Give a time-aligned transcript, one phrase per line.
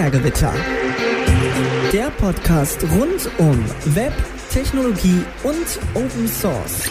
[0.00, 0.54] Binärgewitter.
[1.92, 3.62] Der Podcast rund um
[3.94, 4.14] Web,
[4.50, 6.90] Technologie und Open Source.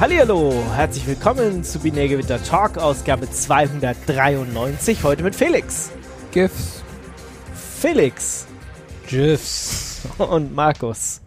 [0.00, 5.90] Hallihallo, herzlich willkommen zu Binärgewitter Talk, Ausgabe 293, heute mit Felix.
[6.32, 6.82] GIFs.
[7.78, 8.46] Felix.
[9.08, 10.00] GIFs.
[10.16, 11.20] Und Markus.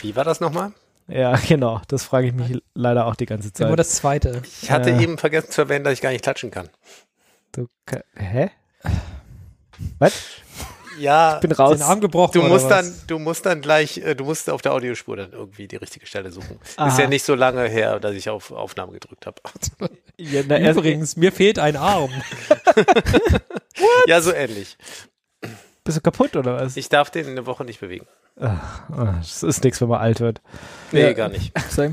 [0.00, 0.70] Wie war das nochmal?
[1.08, 3.66] Ja, genau, das frage ich mich leider auch die ganze Zeit.
[3.66, 4.42] Immer das zweite.
[4.62, 5.00] Ich hatte Ja.
[5.00, 6.68] eben vergessen zu erwähnen, dass ich gar nicht klatschen kann.
[7.52, 7.68] Du,
[8.16, 8.50] hä?
[9.98, 10.12] Was?
[10.98, 11.78] Ja, Ich bin raus.
[11.78, 12.70] Den Arm gebrochen du oder musst was?
[12.98, 16.06] dann, du musst dann gleich, äh, du musst auf der Audiospur dann irgendwie die richtige
[16.06, 16.58] Stelle suchen.
[16.76, 16.88] Aha.
[16.88, 19.36] Ist ja nicht so lange her, dass ich auf Aufnahme gedrückt habe.
[20.18, 22.10] Ja, na, erst- Übrigens, mir fehlt ein Arm.
[24.06, 24.76] ja, so ähnlich.
[25.84, 26.76] Bist du kaputt oder was?
[26.76, 28.06] Ich darf den eine Woche nicht bewegen.
[28.36, 30.40] Das ist nichts, wenn man alt wird.
[30.90, 31.12] Nee, Ja.
[31.12, 31.52] gar nicht.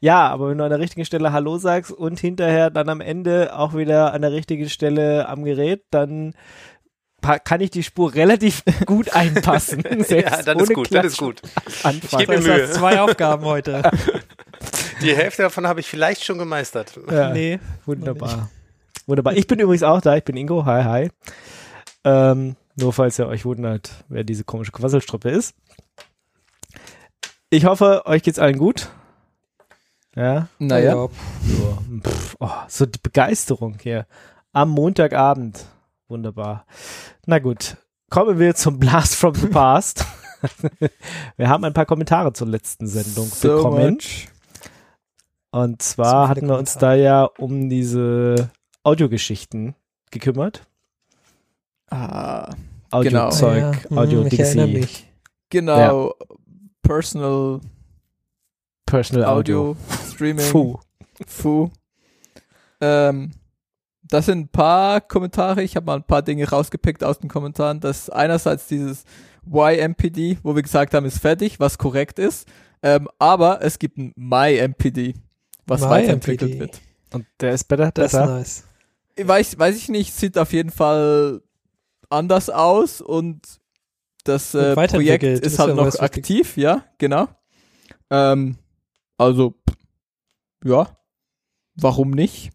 [0.00, 3.56] Ja, aber wenn du an der richtigen Stelle Hallo sagst und hinterher dann am Ende
[3.56, 6.34] auch wieder an der richtigen Stelle am Gerät, dann
[7.44, 9.82] kann ich die Spur relativ gut einpassen.
[10.08, 11.40] ja, dann ist gut, dann ist gut.
[11.82, 12.18] Anfangen.
[12.20, 12.70] geb mir Das Mühe.
[12.70, 13.82] zwei Aufgaben heute.
[15.02, 16.98] Die Hälfte davon habe ich vielleicht schon gemeistert.
[17.10, 17.58] Ja, nee.
[17.86, 18.50] wunderbar.
[19.06, 19.32] Wunderbar.
[19.34, 20.16] Ich bin übrigens auch da.
[20.16, 20.64] Ich bin Ingo.
[20.66, 21.10] Hi, hi.
[22.04, 25.54] Ähm, nur falls ihr euch wundert, wer diese komische Quasselstruppe ist.
[27.50, 28.88] Ich hoffe, euch geht's allen gut.
[30.16, 30.48] Ja.
[30.58, 30.92] Naja.
[30.92, 31.10] So,
[32.04, 34.06] pff, oh, so die Begeisterung hier
[34.52, 35.66] am Montagabend.
[36.08, 36.66] Wunderbar.
[37.26, 37.76] Na gut,
[38.10, 40.04] kommen wir zum Blast from the Past.
[41.36, 43.94] wir haben ein paar Kommentare zur letzten Sendung So bekommen.
[43.94, 44.28] much.
[45.50, 48.50] Und So zwar viele hatten wir uns da ja um diese
[48.82, 49.74] Audiogeschichten
[50.10, 50.66] gekümmert.
[51.90, 52.54] Ah,
[52.90, 55.10] Audiozeug, ja, hm, Audio ich erinnere Digsy, mich.
[55.50, 56.14] Genau.
[56.82, 57.60] Personal
[58.86, 59.70] Personal Audio.
[59.70, 59.76] Audio,
[60.12, 60.50] Streaming.
[60.50, 60.78] Puh.
[61.26, 61.70] Fu.
[62.80, 63.32] Ähm,
[64.02, 65.62] das sind ein paar Kommentare.
[65.62, 67.80] Ich habe mal ein paar Dinge rausgepickt aus den Kommentaren.
[67.80, 69.04] Das ist einerseits dieses
[69.46, 72.46] YMPD, wo wir gesagt haben, ist fertig, was korrekt ist.
[72.82, 75.14] Ähm, aber es gibt ein MyMPD,
[75.66, 76.60] was My weiterentwickelt MPD.
[76.60, 76.80] wird.
[77.12, 78.26] Und der ist better, Das ist besser.
[78.26, 78.64] nice.
[79.18, 81.40] Weiß, weiß ich nicht, sieht auf jeden Fall
[82.10, 83.40] anders aus und
[84.24, 86.18] das Und äh, Projekt weiterentwickelt, ist ist halt ja noch was wichtig.
[86.18, 87.28] aktiv, ja, genau.
[88.10, 88.56] Ähm,
[89.18, 89.54] also,
[90.64, 90.96] ja,
[91.76, 92.50] warum nicht?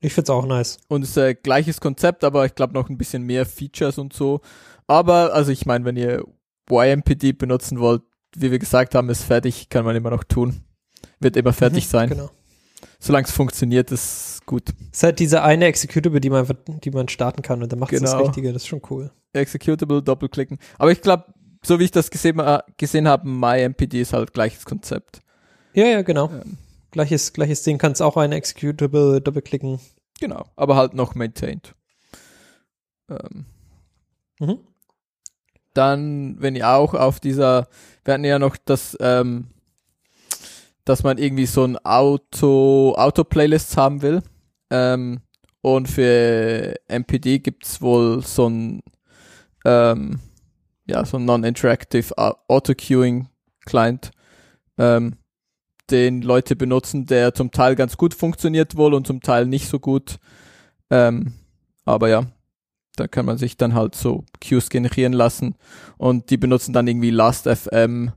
[0.00, 0.78] Ich find's auch nice.
[0.88, 4.12] Und es ist äh, gleiches Konzept, aber ich glaube noch ein bisschen mehr Features und
[4.12, 4.40] so.
[4.86, 6.24] Aber, also ich meine, wenn ihr
[6.70, 8.02] YMPD benutzen wollt,
[8.34, 10.64] wie wir gesagt haben, ist fertig, kann man immer noch tun.
[11.20, 12.08] Wird immer fertig Mhm, sein.
[12.10, 12.30] Genau.
[12.98, 14.70] Solange es funktioniert, ist gut.
[14.90, 16.46] Es ist halt diese eine Executable, die man,
[16.84, 18.24] die man starten kann und dann macht es das Genau.
[18.24, 18.52] Richtige.
[18.52, 19.10] Das ist schon cool.
[19.32, 20.58] Executable, doppelklicken.
[20.78, 21.24] Aber ich glaube,
[21.64, 25.20] so wie ich das gesehen, äh, gesehen habe, MyMPD ist halt gleiches Konzept.
[25.74, 26.28] Ja, ja, genau.
[26.30, 26.58] Ähm,
[26.90, 27.78] Gleiches, gleiches Ding.
[27.78, 29.80] Kannst auch eine Executable doppelklicken.
[30.20, 31.74] genau, aber halt noch maintained.
[33.08, 33.46] Ähm,
[34.40, 34.58] Mhm.
[35.74, 37.68] dann, wenn ihr auch auf dieser,
[38.04, 39.46] wir hatten ja noch das, ähm,
[40.84, 44.22] dass man irgendwie so ein Auto, Auto-Playlists haben will.
[44.70, 45.20] Ähm,
[45.60, 48.82] und für MPD gibt's wohl so ein,
[49.64, 50.18] ähm,
[50.86, 54.10] ja, so ein Non-Interactive Au- Auto-Queuing-Client,
[54.78, 55.16] ähm,
[55.90, 59.78] den Leute benutzen, der zum Teil ganz gut funktioniert wohl und zum Teil nicht so
[59.78, 60.18] gut.
[60.90, 61.34] Ähm,
[61.84, 62.26] aber ja,
[62.96, 65.54] da kann man sich dann halt so Queues generieren lassen
[65.98, 68.12] und die benutzen dann irgendwie Last.fm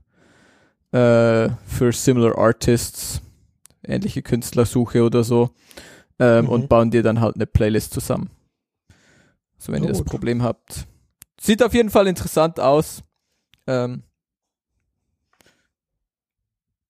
[0.92, 3.20] äh, für similar Artists,
[3.84, 5.50] ähnliche Künstlersuche oder so
[6.18, 6.50] ähm, Mhm.
[6.50, 8.30] und bauen dir dann halt eine Playlist zusammen.
[9.58, 10.08] So wenn ihr das Gut.
[10.08, 10.86] Problem habt.
[11.40, 13.02] Sieht auf jeden Fall interessant aus.
[13.66, 14.02] Ähm,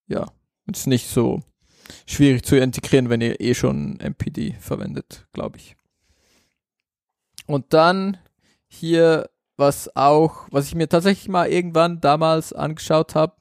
[0.08, 0.26] ja,
[0.72, 1.42] ist nicht so
[2.06, 5.76] schwierig zu integrieren, wenn ihr eh schon MPD verwendet, glaube ich.
[7.46, 8.18] Und dann
[8.68, 13.34] hier, was auch, was ich mir tatsächlich mal irgendwann damals angeschaut habe,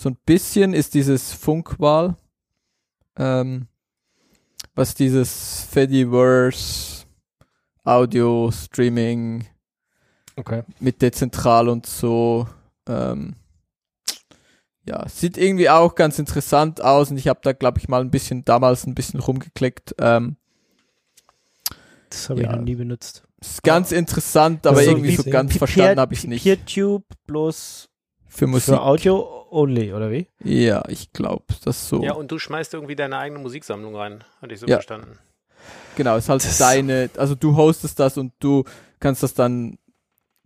[0.00, 2.16] so ein bisschen ist dieses Funkwahl,
[3.18, 3.66] ähm,
[4.74, 7.04] was dieses Fediverse
[7.84, 9.46] Audio Streaming
[10.36, 10.62] Okay.
[10.78, 12.48] mit dezentral und so.
[12.88, 13.34] Ähm,
[14.88, 18.10] ja, sieht irgendwie auch ganz interessant aus und ich habe da, glaube ich, mal ein
[18.10, 19.94] bisschen damals ein bisschen rumgeklickt.
[19.98, 20.36] Ähm,
[22.08, 22.50] Das habe Ja.
[22.50, 23.22] ich noch nie benutzt.
[23.40, 26.42] ist ganz interessant, aber Also irgendwie wie- so ganz verstanden habe ich nicht.
[26.42, 27.88] PeerTube bloß
[28.26, 28.74] Für Musik.
[28.74, 30.26] für Audio only, oder wie?
[30.42, 32.02] Ja, ich glaube, das so.
[32.02, 34.24] Ja, und du schmeißt irgendwie deine eigene Musiksammlung rein.
[34.40, 34.76] Hatte ich so Ja.
[34.76, 35.18] verstanden.
[35.96, 38.64] Genau, ist halt Das- deine, also du hostest das und du
[39.00, 39.78] kannst das dann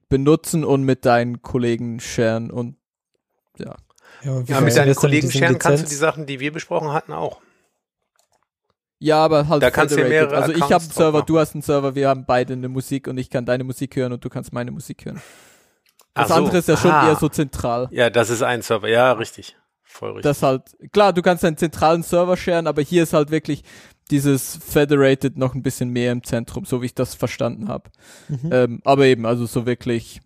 [0.08, 2.76] benutzen und mit deinen Kollegen sharen und
[3.58, 3.76] Ja,
[4.22, 7.40] wie Ja, mit deinen Kollegen scheren kannst du die Sachen, die wir besprochen hatten, auch.
[8.98, 11.26] Ja, aber halt Da kannst du mehrere Also ich habe einen Server, machen.
[11.26, 14.12] du hast einen Server, wir haben beide eine Musik und ich kann deine Musik hören
[14.12, 15.20] und du kannst meine Musik hören.
[16.14, 16.34] Das so.
[16.34, 17.08] andere ist ja schon Ah.
[17.08, 17.88] eher so zentral.
[17.90, 18.88] Ja, das ist ein Server.
[18.88, 19.56] Ja, richtig.
[19.82, 20.22] Voll richtig.
[20.25, 20.62] Das halt,
[20.93, 23.62] klar, du kannst einen zentralen Server sharen, aber hier ist halt wirklich
[24.11, 27.90] dieses Federated noch ein bisschen mehr im Zentrum, so wie ich das verstanden habe.
[28.28, 28.50] Mhm.
[28.52, 30.20] Ähm, aber eben, also so wirklich,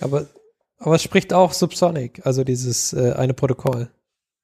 [0.00, 0.26] Aber,
[0.78, 3.90] aber es spricht auch Subsonic, also dieses äh, eine Protokoll.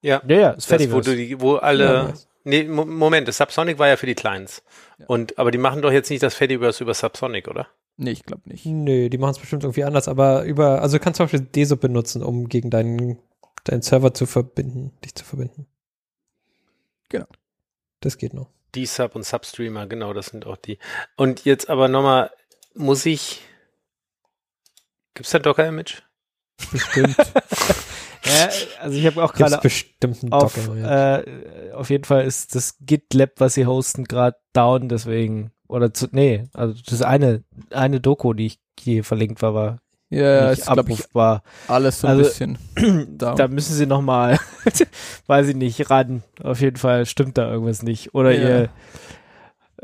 [0.03, 0.23] ja.
[0.29, 1.85] Ja, ja, ist Das, wo, du die, wo alle.
[1.85, 2.13] Ja,
[2.45, 4.63] nee, Mo- Moment, das Subsonic war ja für die Clients.
[5.07, 7.67] Und, aber die machen doch jetzt nicht das Fediverse über Subsonic, oder?
[7.97, 8.67] Nee, ich glaube nicht.
[8.67, 11.81] Nö, die machen es bestimmt irgendwie anders, aber über, also du kannst zum Beispiel DSub
[11.81, 13.19] benutzen, um gegen deinen,
[13.65, 15.67] deinen Server zu verbinden, dich zu verbinden.
[17.09, 17.27] Genau.
[18.01, 18.51] Das geht noch.
[18.75, 20.79] Die Sub und Substreamer, genau, das sind auch die.
[21.17, 22.31] Und jetzt aber nochmal,
[22.75, 23.43] muss ich.
[25.15, 26.03] Gibt's da Docker-Image?
[26.71, 27.17] Bestimmt.
[28.27, 28.49] Ja,
[28.81, 31.19] also ich habe auch gerade bestimmt einen auf, Docker, ja.
[31.19, 36.09] äh, auf jeden Fall ist das GitLab, was sie hosten, gerade down, deswegen, oder zu,
[36.13, 39.79] nee, also das eine, eine Doku, die ich hier verlinkt war, war
[40.09, 41.43] ja, nicht ist, glaube ich, abrufbar.
[41.69, 42.59] alles so ein Also- bisschen
[43.19, 43.37] down.
[43.37, 44.39] Da müssen sie nochmal,
[45.27, 46.23] weiß ich nicht, ran.
[46.43, 48.15] Auf jeden Fall stimmt da irgendwas nicht.
[48.15, 48.49] Oder Ja.
[48.61, 48.69] ihr,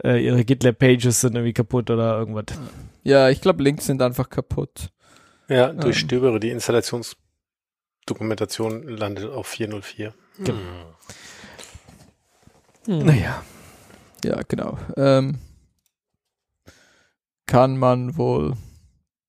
[0.05, 2.45] äh, ihre GitLab-Pages sind irgendwie kaputt oder irgendwas.
[3.03, 4.91] Ja, ich glaube, Links sind einfach kaputt.
[5.49, 10.15] Ja, durchstöbere die Installationsdokumentation landet auf 404.
[10.39, 10.57] Genau.
[12.87, 12.99] Hm.
[13.07, 13.43] Naja.
[14.25, 14.79] Ja, genau.
[14.97, 15.39] Ähm,
[17.47, 18.55] kann man wohl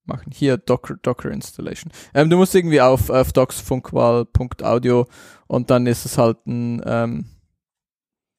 [0.06, 0.32] machen.
[0.34, 1.92] Hier Docker, Docker Installation.
[2.14, 5.08] Ähm, du musst irgendwie auf, auf docsfunkwahl.audio
[5.48, 7.26] und dann ist es halt ein, ähm,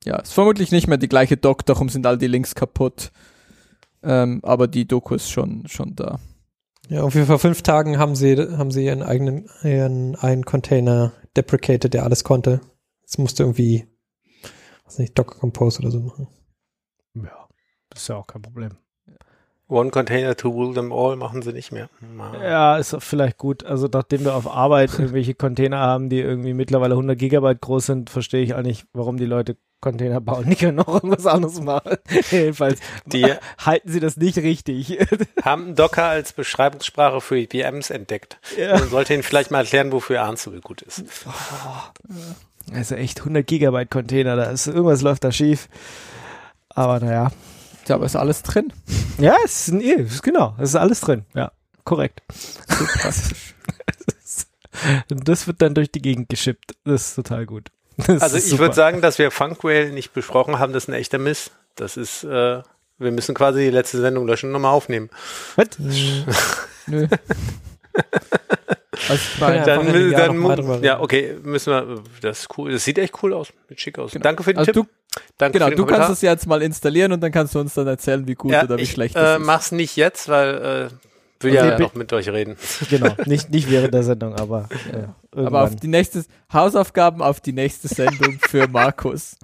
[0.05, 3.13] ja, ist vermutlich nicht mehr die gleiche Doc, darum sind all die Links kaputt.
[4.03, 6.21] Ähm, aber die Doku ist schon, schon da.
[6.89, 11.95] Ja, ungefähr vor fünf Tagen haben sie, haben sie ihren eigenen, ihren einen Container deprecated,
[11.95, 12.61] der alles konnte.
[13.01, 13.87] Jetzt musste irgendwie,
[14.85, 16.29] was nicht, Docker Compose oder so machen.
[17.15, 17.49] Ja,
[17.89, 18.77] das ist ja auch kein Problem.
[19.69, 21.89] One Container to rule them all machen sie nicht mehr.
[22.15, 23.65] Ma- Ja, ist vielleicht gut.
[23.65, 28.11] Also nachdem wir auf Arbeit irgendwelche Container haben, die irgendwie mittlerweile 100 Gigabyte groß sind,
[28.11, 30.49] verstehe ich auch nicht, warum die Leute Container bauen.
[30.49, 31.97] Die können auch irgendwas anderes machen.
[32.31, 33.27] Jedenfalls Die
[33.59, 34.99] halten sie das nicht richtig.
[35.43, 38.39] haben Docker als Beschreibungssprache für VMs entdeckt.
[38.59, 38.79] ja.
[38.79, 41.05] Man sollte ihnen vielleicht mal erklären, wofür Ansible gut ist.
[42.73, 45.69] Also echt 100 Gigabyte Container, da ist irgendwas läuft da schief.
[46.71, 47.31] Aber naja.
[47.89, 48.73] Ja, aber ist alles drin.
[49.19, 51.25] Ja, es ist, es ist genau, es ist alles drin.
[51.35, 51.53] Ja,
[51.85, 52.23] korrekt.
[55.09, 56.75] Das wird dann durch die Gegend geschippt.
[56.85, 57.71] Das ist total gut.
[57.97, 61.19] Das Also ich würde sagen, dass wir Funkwhale nicht besprochen haben, das ist ein echter
[61.19, 61.53] Miss.
[61.77, 62.61] Das ist, äh,
[62.99, 65.11] wir müssen quasi die letzte Sendung löschen und nochmal aufnehmen.
[65.55, 65.69] Was?
[66.89, 67.07] Nö.
[69.09, 70.83] Also Ja, Dann, dann reden.
[70.83, 72.73] ja, okay, müssen wir, das ist cool.
[72.73, 74.13] Das sieht echt cool aus, sieht schick aus.
[74.13, 74.23] Genau.
[74.23, 74.87] Danke für den also Tipp.
[74.87, 74.89] du,
[75.39, 76.07] Danke genau, du Kommentar.
[76.07, 78.63] kannst es jetzt mal installieren und dann kannst du uns dann erzählen, wie gut ja,
[78.63, 79.47] oder wie ich, schlecht äh, das ist.
[79.47, 82.57] mach's nicht jetzt, weil äh, will Okay, ja noch mit euch reden.
[82.91, 84.69] Genau, nicht, nicht während der Sendung, aber.
[85.37, 85.63] Aber irgendwann.
[85.65, 89.37] auf die nächste Hausaufgaben auf die nächste Sendung für Markus.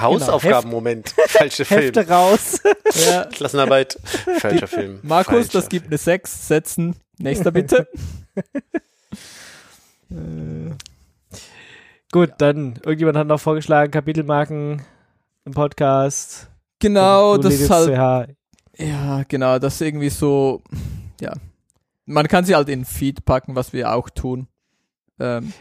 [0.00, 1.14] Hausaufgabenmoment.
[1.26, 1.82] Falscher Film.
[1.82, 2.62] Hefte raus.
[3.06, 3.26] Ja.
[3.26, 3.98] Klassenarbeit.
[4.38, 5.00] Falscher Film.
[5.02, 6.96] Markus, Falscher das gibt eine 6, setzen.
[7.18, 7.86] Nächster bitte.
[12.10, 14.82] Gut, dann irgendjemand hat noch vorgeschlagen, Kapitelmarken
[15.44, 16.50] im Podcast.
[16.78, 17.88] Genau, das ist halt,
[18.76, 18.82] CH.
[18.82, 20.62] ja, genau, das ist irgendwie so,
[21.20, 21.32] ja.
[22.06, 24.48] Man kann sie halt in Feed packen, was wir auch tun.
[25.20, 25.52] Ähm,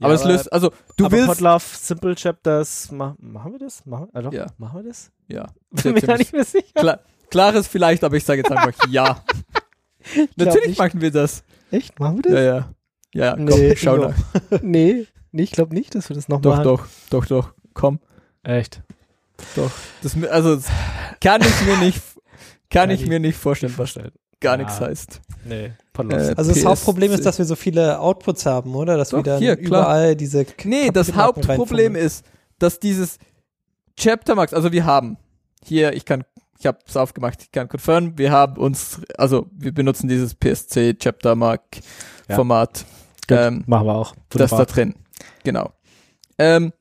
[0.00, 3.84] aber es löst, also du aber willst, Podlove Simple Chapters, ma machen wir das?
[3.84, 4.46] Machen, also, Ja.
[4.58, 5.10] machen wir das?
[5.26, 5.46] ja,
[5.82, 6.66] Bin mir da nicht mehr sicher.
[6.74, 7.00] Klar,
[7.30, 9.24] klares vielleicht, aber ich sage jetzt einfach ja.
[10.36, 10.78] Natürlich nicht.
[10.78, 11.42] machen wir das.
[11.72, 11.98] Echt?
[11.98, 12.74] Machen wir Ja, ja.
[13.14, 14.14] Ja, komm, Nee, schau nach.
[14.62, 16.64] nee, nee, ich glaube nicht, dass wir das noch Doch, machen.
[16.64, 18.00] doch, doch, doch, komm.
[18.42, 18.82] Echt?
[19.56, 19.70] Doch.
[20.02, 20.66] Das, also, das
[21.20, 22.00] kann ich mir nicht,
[22.70, 24.12] kann, Kann ich ich mir nicht vorstellen, was Vorstellen.
[24.40, 24.64] gar Ja.
[24.64, 25.20] nichts heißt.
[25.44, 26.34] Nee, Äh.
[26.36, 28.96] Also das PS Hauptproblem ist, dass wir so viele Outputs haben, oder?
[28.96, 29.82] Dass wir Doch, dann hier, klar.
[29.82, 32.24] überall diese Nee, das Hauptproblem ist,
[32.58, 33.18] dass dieses
[33.98, 35.16] Chaptermarks, also wir haben
[35.64, 36.24] hier, ich kann,
[36.58, 40.94] ich habe es aufgemacht, ich kann confirmen, wir haben uns, also wir benutzen dieses PSC
[40.94, 41.62] Chaptermark
[42.28, 42.36] Ja.
[42.36, 42.84] Format,
[43.28, 44.14] Gut, ähm, machen wir auch.
[44.30, 44.66] das da Wunderbar.
[44.66, 44.94] drin.
[45.44, 45.72] Genau.
[46.38, 46.72] Ähm,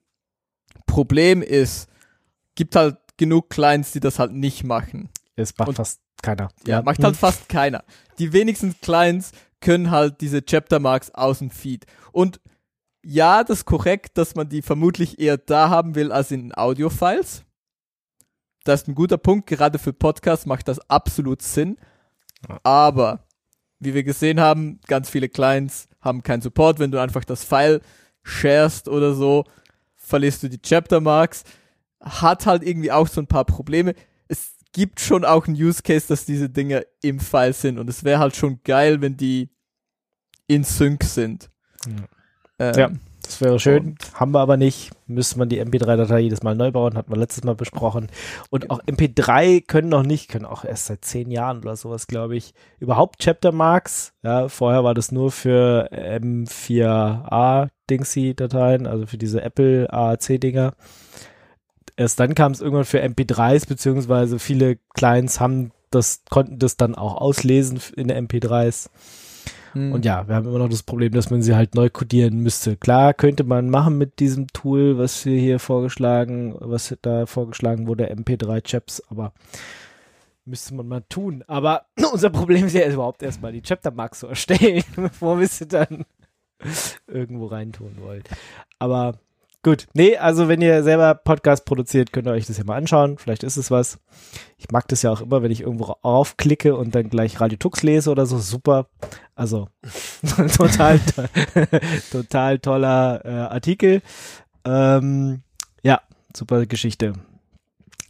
[0.86, 1.90] Problem ist,
[2.56, 5.10] gibt halt genug Clients, die das halt nicht machen.
[5.36, 6.50] Es macht Und- fast keiner.
[6.66, 7.84] Ja, macht halt fast keiner.
[8.20, 11.86] Die wenigsten Clients können halt diese Chaptermarks aus dem Feed.
[12.12, 12.40] Und
[13.04, 17.44] ja, das ist korrekt, dass man die vermutlich eher da haben will als in Audio-Files.
[18.64, 19.48] Das ist ein guter Punkt.
[19.48, 21.78] Gerade für Podcasts macht das absolut Sinn.
[22.50, 22.60] Ja.
[22.64, 23.26] Aber,
[23.80, 26.80] wie wir gesehen haben, ganz viele Clients haben keinen Support.
[26.80, 27.82] Wenn du einfach das File
[28.27, 29.43] sharest oder so,
[29.96, 31.43] verlierst du die Chaptermarks.
[32.01, 33.93] hat halt irgendwie auch so ein paar Probleme.
[34.27, 38.03] Es gibt schon auch einen Use Case, dass diese Dinge im File sind und es
[38.03, 39.50] wäre halt schon geil, wenn die
[40.48, 41.50] in Sync sind.
[42.60, 42.91] Ähm, Ja.
[43.24, 44.91] Das wäre schön, haben wir aber nicht.
[45.05, 48.07] Müsste man die MP3-Datei jedes Mal neu bauen, hatten wir letztes Mal besprochen.
[48.51, 52.38] Und auch MP3 können noch nicht, können auch erst seit zehn Jahren oder sowas, glaube
[52.38, 54.13] ich, überhaupt Chapter Marks.
[54.24, 55.89] Ja, vorher war das nur für
[57.88, 60.74] M4A-Dingsy-Dateien, also für diese Apple AAC-Dinger.
[61.96, 66.96] Erst dann kam es irgendwann für MP3s, beziehungsweise viele Clients haben das, konnten das dann
[66.96, 68.89] auch auslesen in der MP3s.
[69.74, 69.94] hm.
[69.94, 72.75] Und ja, wir haben immer noch das Problem, dass man sie halt neu codieren müsste.
[72.77, 78.12] Klar, könnte man machen mit diesem Tool, was wir hier vorgeschlagen, was da vorgeschlagen wurde,
[78.12, 79.34] MP3-Chaps, aber
[80.46, 81.44] müsste man mal tun.
[81.48, 86.06] Aber unser Problem ist ja überhaupt erstmal die Chapter-Marks zu erstellen, bevor wir sie dann
[87.08, 88.28] irgendwo reintun wollt.
[88.80, 89.20] Aber
[89.64, 93.18] gut, nee, also wenn ihr selber Podcast produziert, könnt ihr euch das ja mal anschauen.
[93.18, 94.00] Vielleicht ist es was.
[94.58, 97.84] Ich mag das ja auch immer, wenn ich irgendwo aufklicke und dann gleich Radio Tux
[97.84, 98.38] lese oder so.
[98.40, 98.88] Super.
[99.36, 99.68] Also
[100.56, 101.28] total, to-
[102.12, 104.02] total toller äh, Artikel.
[104.66, 105.42] Ähm,
[105.84, 106.02] ja,
[106.36, 107.14] super Geschichte.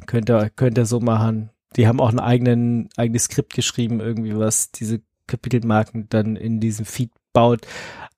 [0.06, 1.50] Könnt ihr, könnt ihr so machen.
[1.76, 6.86] Die haben auch ein eigenen, eigenes Skript geschrieben, irgendwie, was diese Kapitelmarken dann in diesem
[6.86, 7.68] Feed baut.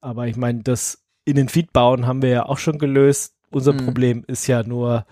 [0.02, 3.36] Aber ich meine, das in den Feed bauen haben wir ja auch schon gelöst.
[3.52, 3.86] Unser Mhm.
[3.86, 5.06] Problem ist ja nur,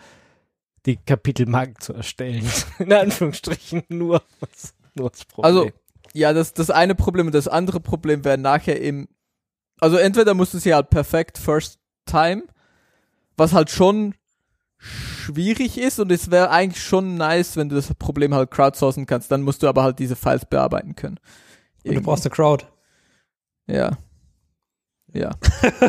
[0.86, 2.50] die Kapitelmarken zu erstellen.
[2.80, 4.22] In Anführungsstrichen nur,
[4.96, 5.46] nur das Problem.
[5.46, 5.70] Also,
[6.14, 9.08] ja, das, das eine Problem und das andere Problem wäre nachher im,
[9.80, 12.44] also entweder musst du sie halt perfekt first time,
[13.36, 14.16] was halt schon
[14.78, 19.30] schwierig ist und es wäre eigentlich schon nice, wenn du das Problem halt crowdsourcen kannst,
[19.32, 21.20] dann musst du aber halt diese Files bearbeiten können.
[21.84, 22.66] Und du brauchst eine Crowd.
[23.68, 23.98] ja.
[25.14, 25.32] Ja,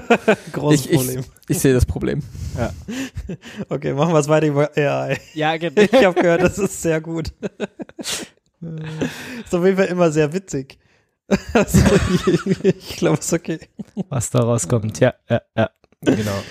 [0.52, 1.24] Großes Ich- ich- Problem.
[1.48, 2.22] ich sehe das Problem.
[3.68, 5.18] Okay, machen wir es weiter über AI.
[5.34, 5.82] ja, genau.
[5.82, 7.32] Ich habe gehört, das ist sehr gut.
[8.00, 10.78] ist auf jeden Fall immer sehr witzig.
[11.52, 11.78] Also,
[12.14, 13.60] ich, ich glaube, es ist okay.
[14.08, 14.98] was da rauskommt.
[15.00, 15.70] Ja, ja, ja.
[16.00, 16.42] Genau.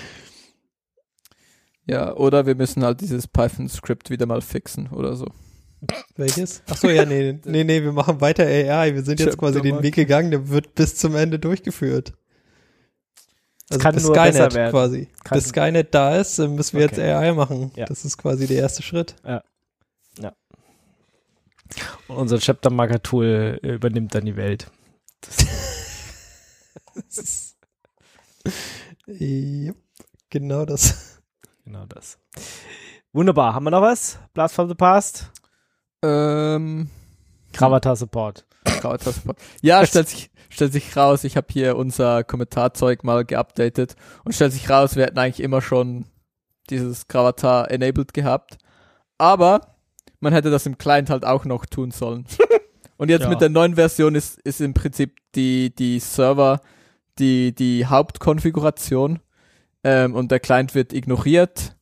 [1.86, 5.26] Ja, oder wir müssen halt dieses Python-Skript wieder mal fixen oder so.
[6.16, 6.62] Welches?
[6.68, 8.94] Ach so, ja, nee, nee, nee, wir machen weiter AI.
[8.94, 9.82] Wir sind jetzt quasi den.
[9.82, 12.12] Weg gegangen, der wird bis zum Ende durchgeführt.
[13.70, 14.70] Also kann bis nur besser Skynet werden.
[14.70, 15.08] quasi.
[15.24, 17.12] Kann- bis Skynet da ist, äh, müssen wir jetzt Okay.
[17.12, 17.70] AI machen.
[17.76, 17.84] Ja.
[17.86, 19.14] Das ist quasi der erste Schritt.
[22.08, 24.70] Und unser Chapter Marker Tool äh, übernimmt dann die Welt.
[29.06, 29.72] Ja,
[30.30, 31.20] genau das.
[31.64, 32.18] Genau das.
[33.12, 33.54] Wunderbar.
[33.54, 34.18] Haben wir noch was?
[34.34, 35.30] Blast from the Past?
[36.02, 36.90] Ähm,
[37.52, 38.44] Gravatar Support.
[38.64, 39.34] Grauer-Taskbar.
[39.62, 44.52] Ja, stellt sich, stellt sich raus, ich habe hier unser Kommentarzeug mal geupdatet und stellt
[44.52, 46.06] sich raus, wir hätten eigentlich immer schon
[46.70, 48.58] dieses Gravatar enabled gehabt.
[49.18, 49.76] Aber
[50.20, 52.26] man hätte das im Client halt auch noch tun sollen.
[52.96, 53.28] Und jetzt Ja.
[53.28, 56.60] mit der neuen Version ist, ist im Prinzip die, die Server
[57.20, 59.20] die, die Hauptkonfiguration
[59.84, 61.76] ähm, und der Client wird ignoriert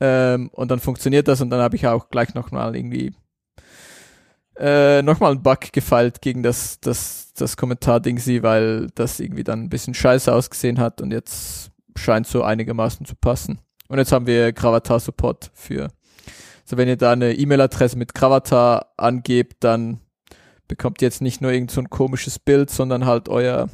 [0.00, 3.14] ähm, und dann funktioniert das und dann habe ich auch gleich nochmal irgendwie
[4.56, 9.62] äh, nochmal einen Bug gefeilt gegen das, das, das Kommentar-Ding sie, weil das irgendwie dann
[9.64, 13.58] ein bisschen scheiße ausgesehen hat und jetzt scheint so einigermaßen zu passen.
[13.88, 15.88] Und jetzt haben wir Gravatar-Support für.
[16.64, 20.00] Also wenn ihr da eine E-Mail-Adresse mit Gravatar angebt, dann
[20.68, 23.68] bekommt ihr jetzt nicht nur irgend so ein komisches Bild, sondern halt euer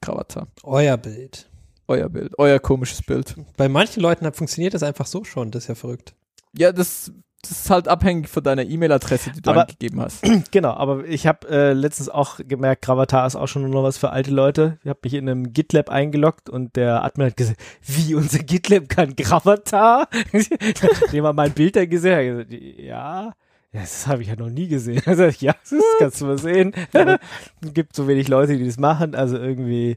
[0.00, 0.48] Gravatar.
[0.62, 1.48] Euer Bild.
[1.88, 3.34] Euer Bild, euer komisches Bild.
[3.56, 5.50] Bei manchen Leuten hat- funktioniert das einfach so schon.
[5.50, 6.14] Das ist ja verrückt.
[6.56, 10.22] Ja, das, das ist halt abhängig von deiner E-Mail-Adresse, die du Aber- angegeben hast.
[10.52, 13.98] Genau, aber ich habe äh, letztens auch gemerkt, Gravatar ist auch schon nur noch was
[13.98, 14.78] für alte Leute.
[14.84, 18.88] Ich habe mich in einem GitLab eingeloggt und der Admin hat gesagt, wie unser GitLab
[18.88, 20.08] kann Gravatar?
[21.12, 22.12] Dem war mein Bild da gesehen.
[22.12, 23.34] Er hat gesagt, ja,
[23.74, 25.00] ja, das habe ich ja noch nie gesehen.
[25.06, 26.72] Also, ja, das kannst du mal sehen.
[26.92, 29.14] Es gibt so wenig Leute, die das machen.
[29.14, 29.96] Also irgendwie,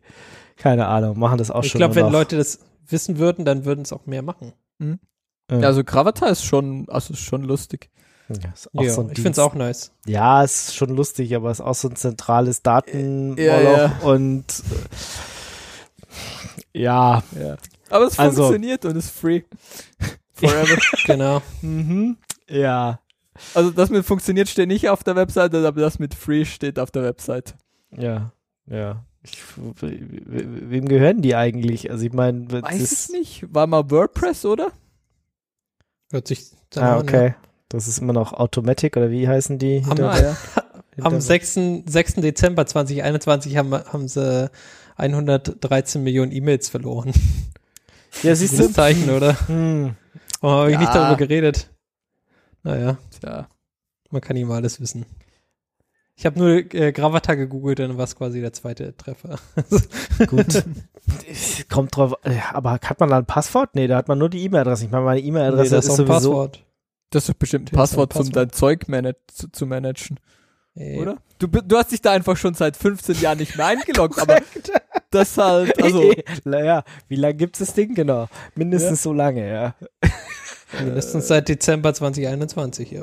[0.58, 1.80] keine Ahnung, machen das auch ich schon.
[1.80, 2.12] glaube, nur wenn.
[2.14, 4.54] Leute das wissen würden, dann würden es auch mehr machen.
[5.50, 5.60] Ja.
[5.60, 7.90] Ja, also Gravatar ist schon, also ist schon lustig.
[8.30, 9.92] Ja, ist auch Ja, so ein ich finde es auch nice.
[10.08, 13.98] Ja, ist schon lustig, aber ist auch so ein zentrales Datenmoloch Ja, ja.
[14.02, 14.46] und
[16.74, 17.56] äh, ja, Ja.
[17.90, 19.42] Aber es Also- funktioniert und ist free.
[20.34, 20.78] Forever.
[21.06, 21.42] Genau.
[21.62, 22.18] mhm,
[22.50, 23.00] ja,
[23.54, 26.90] also das mit funktioniert steht nicht auf der Webseite, aber das mit free steht auf
[26.92, 27.54] der Webseite.
[27.96, 28.32] ja,
[28.68, 29.04] ja.
[29.24, 31.90] Ich, we- we- wem gehören die eigentlich?
[31.90, 33.46] Also ich meine, Weiß ich nicht.
[33.54, 34.72] War mal WordPress, oder?
[36.12, 37.36] Hört sich dann Ah, an, okay.
[37.70, 39.84] Das ist immer noch Automatic oder wie heißen die?
[39.90, 40.38] Am- ja.
[41.02, 41.60] Am 6.
[41.86, 42.14] 6.
[42.16, 44.50] Dezember 2021 haben, haben sie
[44.96, 47.12] 113 Millionen E-Mails verloren.
[48.24, 48.72] Ja, siehst du?
[48.72, 49.36] Zeichen, oder?
[49.50, 49.96] Hm.
[50.42, 50.80] Oh, habe ich Ja.
[50.80, 51.70] nicht darüber geredet.
[52.64, 53.50] Naja, Tja.
[54.10, 55.06] man kann ihm alles wissen.
[56.18, 59.38] Ich habe nur äh, Gravata gegoogelt, dann war es quasi der zweite Treffer.
[60.28, 60.64] Gut.
[61.70, 63.76] Kommt drauf, ja, aber hat man da ein Passwort?
[63.76, 64.86] Nee, da hat man nur die E-Mail-Adresse.
[64.86, 66.30] Ich meine, meine Nee, E-Mail-Adresse das ist ist auch ein sowieso.
[66.32, 66.64] Passwort.
[67.10, 70.20] Das ist bestimmt ein Das ist Passwort, ein um dein Zeug manag zu, zu managen,
[70.76, 71.18] Äh, oder?
[71.38, 74.40] Du, du hast dich da einfach schon seit 15 Jahren nicht mehr eingeloggt, aber
[75.12, 76.14] das halt, also,
[76.46, 78.28] naja, wie lange gibt's das Ding genau?
[78.56, 79.76] Mindestens so lange, ja.
[80.82, 83.02] Mindestens seit Dezember 2021, ja.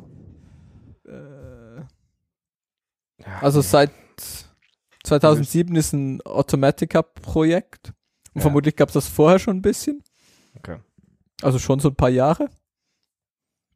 [1.07, 1.85] äh,
[3.41, 3.91] also seit
[5.05, 7.89] 2007 ist ein Automatica-Projekt.
[8.35, 8.43] Und Ja.
[8.43, 10.03] vermutlich gab es das vorher schon ein bisschen.
[10.57, 10.79] Okay.
[11.43, 12.49] Also schon so ein paar Jahre.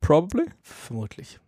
[0.01, 0.45] Probably.
[0.63, 1.41] Vermutlich.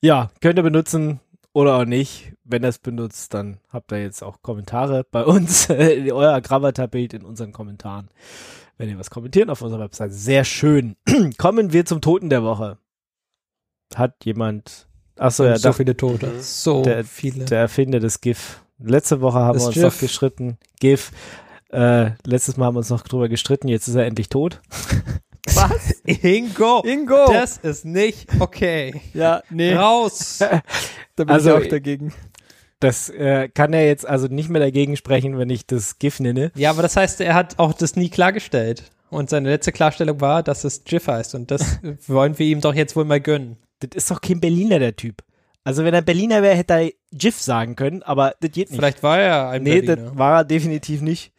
[0.00, 1.20] Ja, könnt ihr benutzen
[1.52, 2.32] oder auch nicht.
[2.44, 5.68] Wenn ihr es benutzt, dann habt ihr jetzt auch Kommentare bei uns.
[5.70, 8.08] Euer Gravatar-Bild in unseren Kommentaren.
[8.76, 10.12] Wenn ihr was kommentieren auf unserer Website.
[10.12, 10.96] Sehr schön.
[11.38, 12.78] Kommen wir zum Toten der Woche.
[13.94, 14.87] Hat jemand.
[15.18, 16.26] Achso, ja, so da, viele Tote.
[16.28, 16.40] Mhm.
[16.40, 17.44] So Der- viele.
[17.44, 18.62] der Erfinder des GIF.
[18.80, 19.82] Letzte Woche haben Das wir uns GIF.
[19.84, 20.58] noch geschritten.
[20.80, 21.10] GIF.
[21.70, 23.68] Äh, letztes Mal haben wir uns noch drüber gestritten.
[23.68, 24.60] Jetzt ist er endlich tot.
[25.54, 25.92] Was?
[26.04, 26.82] Ingo!
[26.84, 27.32] Ingo!
[27.32, 29.00] Das ist nicht okay.
[29.14, 30.38] ja, nee, Raus!
[31.16, 32.12] da bin Also, ich auch dagegen.
[32.80, 36.52] Das äh, kann er jetzt also nicht mehr dagegen sprechen, wenn ich das GIF nenne.
[36.54, 38.84] ja, aber das heißt, er hat auch das nie klargestellt.
[39.10, 41.34] Und seine letzte Klarstellung war, dass es GIF heißt.
[41.34, 43.56] Und das wollen wir ihm doch jetzt wohl mal gönnen.
[43.80, 45.22] Das ist doch kein Berliner, der Typ.
[45.64, 48.78] Also wenn er Berliner wäre, hätte er GIF sagen können, aber das geht nicht.
[48.78, 49.96] Vielleicht war er ein nee, Berliner.
[50.10, 51.32] das war er definitiv nicht.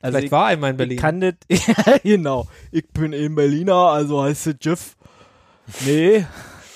[0.00, 1.00] Also Vielleicht ich, war er einmal ein ich Berliner.
[1.00, 1.34] kann das,
[1.66, 2.46] ja, genau.
[2.72, 4.96] Ich bin eben Berliner, also heißt es GIF.
[5.84, 6.24] Nee,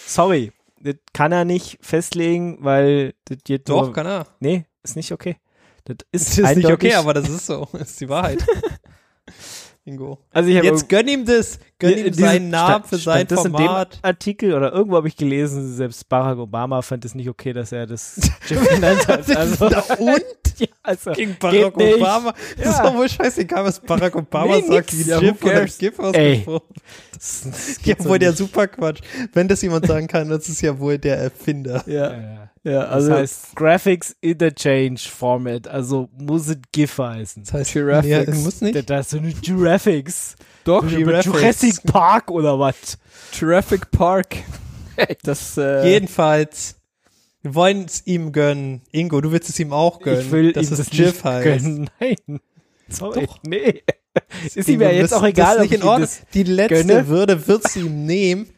[0.07, 0.53] sorry.
[0.81, 4.27] Das kann er nicht festlegen, weil das geht Doch, nur, kann er.
[4.41, 5.37] Nee, ist nicht okay.
[5.85, 7.67] Das ist, Das ist nicht okay, aber das ist so.
[7.73, 8.45] Das ist die Wahrheit.
[9.85, 10.19] Ingo.
[10.31, 11.59] also ich Jetzt gönn ihm das.
[11.79, 13.95] Gönn ihm seinen Namen für sein stand das in Format.
[13.95, 17.73] dem Artikel oder irgendwo habe ich gelesen, selbst Barack Obama fand es nicht okay, dass
[17.73, 19.35] er das GIF genannt hat.
[19.35, 20.25] Also, Und?
[20.67, 21.95] ja, also Gegen geht Barack nicht.
[21.97, 22.35] Obama.
[22.57, 22.83] Das ist Ja.
[22.83, 24.99] doch wohl scheißegal, was Barack Obama Nee, sagt, nix.
[25.07, 25.65] wie Ja, who oder?
[25.67, 26.75] GIF ausgesprochen.
[27.13, 28.39] Das, das Ja, geht so wohl der nicht.
[28.39, 29.01] super Quatsch.
[29.33, 31.83] Wenn das jemand sagen kann, das ist ja wohl der Erfinder.
[31.87, 37.45] Ja, Ja, ja, also also das heißt Graphics Interchange Format, also muss es GIF heißen.
[37.45, 38.29] Das heißt, Giraffics.
[38.31, 38.75] nee, muss nicht.
[38.77, 40.35] Das da ist so eine Giraffics.
[40.65, 40.85] doch.
[40.89, 42.99] Jurassic Park oder was?
[43.33, 44.37] Jurassic Park.
[45.23, 46.75] Das, äh, Jedenfalls,
[47.43, 48.83] wir wollen es ihm gönnen.
[48.93, 50.21] Ingo, du willst es ihm auch gönnen.
[50.21, 51.45] Ich will dass ihm es nicht heißt.
[51.45, 51.91] gönnen.
[52.01, 52.41] Nein.
[52.89, 53.27] Sorry.
[53.27, 53.39] Doch.
[53.47, 53.83] Nee.
[54.45, 56.09] Ist Ingo, ihm ja jetzt auch egal, das ob ist nicht ich in Ordnung.
[56.35, 57.09] Die letzte gönne.
[57.09, 58.49] Würde wird sie ihm nehmen.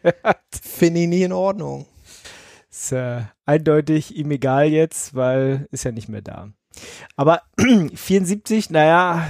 [0.51, 1.87] Finde ich nicht in Ordnung.
[2.71, 6.49] Ist äh, eindeutig ihm egal jetzt, weil ist ja nicht mehr da.
[7.17, 7.43] Aber
[7.95, 9.29] 74, naja,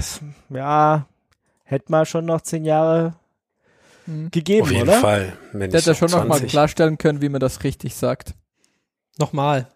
[0.50, 1.06] ja,
[1.64, 3.14] hätte man schon noch zehn Jahre
[4.06, 4.30] Hm.
[4.30, 5.00] gegeben, Auf jeden oder?
[5.00, 5.32] Fall.
[5.52, 6.50] Der hätte schon noch mal 20.
[6.50, 8.34] klarstellen können, wie man das richtig sagt.
[9.18, 9.68] Nochmal.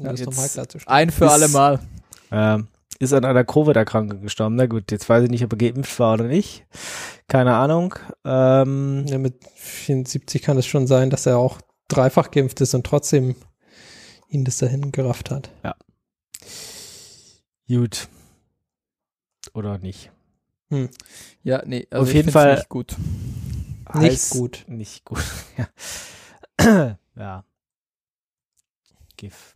[0.00, 0.94] Um Ja, das nochmal klarzustellen.
[0.96, 1.80] Ein für Ist- alle Mal.
[2.30, 4.56] Ähm, ist an einer Covid-Erkrankung gestorben.
[4.56, 6.64] Na gut, jetzt weiß ich nicht, ob er geimpft war oder nicht.
[7.28, 7.94] Keine Ahnung.
[8.24, 12.84] Ähm, Ja, mit 74 kann es schon sein, dass er auch dreifach geimpft ist und
[12.86, 13.36] trotzdem
[14.28, 15.50] ihn das dahin gerafft hat.
[17.68, 18.08] gut.
[19.54, 20.10] Oder nicht.
[21.42, 22.96] Ja, nee, also Auf ich jeden Fall- nicht gut.
[23.94, 24.64] Nicht gut.
[24.68, 25.22] Nicht gut.
[26.60, 26.98] ja.
[27.16, 27.44] ja.
[29.16, 29.54] GIF.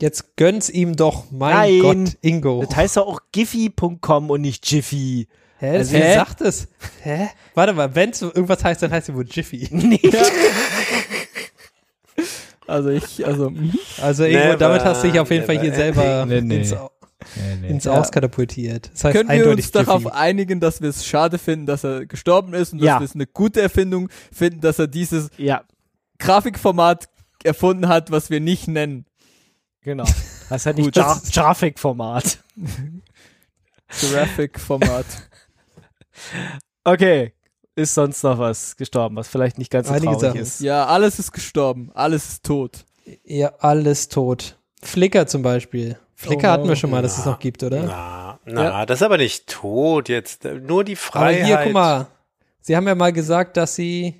[0.00, 1.80] Jetzt gönn's ihm doch, mein Nein.
[2.04, 2.64] Gott, Ingo.
[2.66, 5.28] Das heißt doch auch Giphy.com und nicht Jiffy.
[5.58, 5.76] Hä?
[5.78, 6.14] Also- Wer Hä?
[6.14, 6.68] sagt es?
[7.02, 7.28] Hä?
[7.54, 9.68] Warte mal, wenn es irgendwas heißt, dann heißt es wohl Jiffy.
[9.70, 10.00] Nee.
[12.66, 13.72] Also ich, also, mhm.
[14.00, 15.76] Also Ingo, Never, damit hast du dich auf jeden Fall hier never.
[15.76, 16.56] selber Nee, nee.
[16.58, 16.74] ins,
[17.68, 17.92] ins Ja.
[17.98, 18.90] Auskatapultiert.
[18.92, 20.14] Das heißt können wir uns darauf Jiffy.
[20.14, 23.00] einigen, dass wir es schade finden, dass er gestorben ist und dass Ja.
[23.00, 25.64] wir es eine gute Erfindung finden, dass er dieses Ja,
[26.18, 27.08] Grafikformat
[27.44, 29.06] erfunden hat, was wir nicht nennen.
[29.82, 30.04] genau.
[30.48, 32.38] Das ist halt nicht Grafikformat.
[34.00, 35.06] Graphic-Format.
[36.84, 37.32] Okay.
[37.76, 40.40] Ist sonst noch was gestorben, was vielleicht nicht ganz so Einige traurig Sachen.
[40.40, 40.60] ist?
[40.60, 41.90] ja, alles ist gestorben.
[41.94, 42.84] Alles ist tot.
[43.24, 44.58] Ja, alles tot.
[44.82, 45.98] Flickr zum Beispiel.
[46.14, 47.82] Flickr Oh, hatten wir schon mal, dass na, es noch gibt, oder?
[47.84, 50.44] Na, na das ist aber nicht tot jetzt.
[50.44, 51.46] Nur die Aber Freiheit.
[51.46, 52.06] hier, guck mal.
[52.60, 54.14] Sie haben ja mal gesagt, dass sie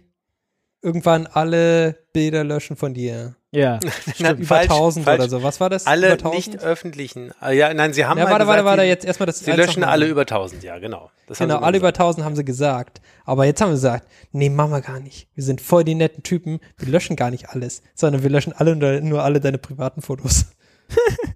[0.83, 3.35] irgendwann alle Bilder löschen von dir.
[3.53, 3.81] Ja.
[4.19, 5.21] Na, Über falsch, 1000 falsch.
[5.21, 5.43] oder so.
[5.43, 5.87] Was war das?
[5.87, 6.35] Alle Über 1000?
[6.35, 7.33] nicht öffentlichen.
[7.41, 9.41] Ah, Ja, nein, sie haben Ja, mal warte, gesagt, warte, warte, sie, jetzt erstmal das.
[9.41, 11.11] sie löschen alle über 1000, ja, genau.
[11.27, 12.01] Das Genau, sie alle über gesagt.
[12.01, 13.01] 1000 haben sie gesagt.
[13.25, 15.29] Aber jetzt haben wir gesagt, nee, machen wir gar nicht.
[15.35, 16.61] Wir sind voll die netten Typen.
[16.79, 20.47] Wir löschen gar nicht alles, sondern wir löschen alle nur, nur alle deine privaten Fotos.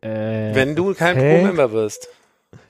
[0.03, 1.17] Äh, Wenn du kein?
[1.17, 2.09] Pro-Member wirst.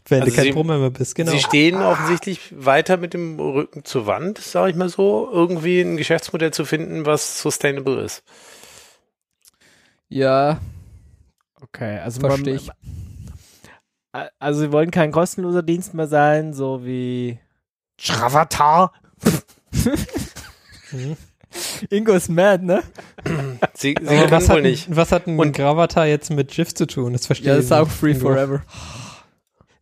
[0.07, 1.31] Wenn Also du kein sie- Brummer mehr bist, genau.
[1.33, 5.97] Sie stehen offensichtlich weiter mit dem Rücken zur Wand, sage ich mal so, irgendwie ein
[5.97, 8.23] Geschäftsmodell zu finden, was sustainable ist.
[10.09, 10.61] Ja,
[11.63, 12.63] Okay, also verstehe man-
[14.13, 14.29] ich.
[14.39, 17.39] Also sie wollen kein kostenloser Dienst mehr sein, so wie.
[20.93, 21.17] Mhm.
[21.91, 22.83] Ingo ist mad, ne?
[23.75, 24.95] Sie, sie was wohl hat, nicht.
[24.95, 27.13] was hat ein Und- Gravatar jetzt mit GIF zu tun?
[27.13, 28.29] Das verstehe Ja, ich das ist auch free Ingo.
[28.29, 28.63] forever.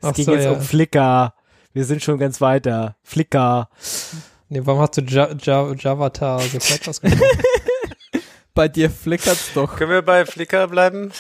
[0.03, 0.53] Es Ach ging so, jetzt ja.
[0.53, 1.35] um Flickr.
[1.73, 2.97] Wir sind schon ganz weiter.
[3.03, 3.69] Flickr.
[4.49, 7.43] Nee, warum hast du ja ja Javatar sofort ausgesprochen?
[8.55, 9.77] Bei dir flickert's doch.
[9.77, 11.12] Können wir bei Flickr bleiben?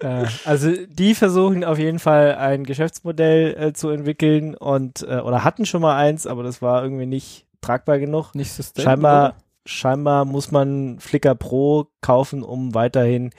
[0.00, 5.44] Äh, also die versuchen auf jeden Fall ein Geschäftsmodell äh, zu entwickeln und äh, oder
[5.44, 8.34] hatten schon mal eins, aber das war irgendwie nicht tragbar genug.
[8.34, 8.90] Nicht sustainable.
[8.90, 9.34] Scheinbar,
[9.66, 13.30] scheinbar muss man Flickr Pro kaufen, um weiterhin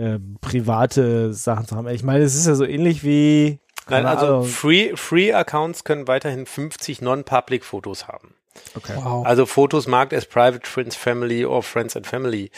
[0.00, 1.88] äh, private Sachen zu haben.
[1.88, 3.58] Ich meine, es ist ja so ähnlich wie
[3.88, 4.44] Nein, also Ahnung.
[4.44, 8.34] Free, Free Accounts können weiterhin 50 Non-Public Fotos haben.
[8.76, 8.94] okay.
[8.96, 9.26] Wow.
[9.26, 12.50] Also Fotos marked as Private Friends, Family or Friends and Family.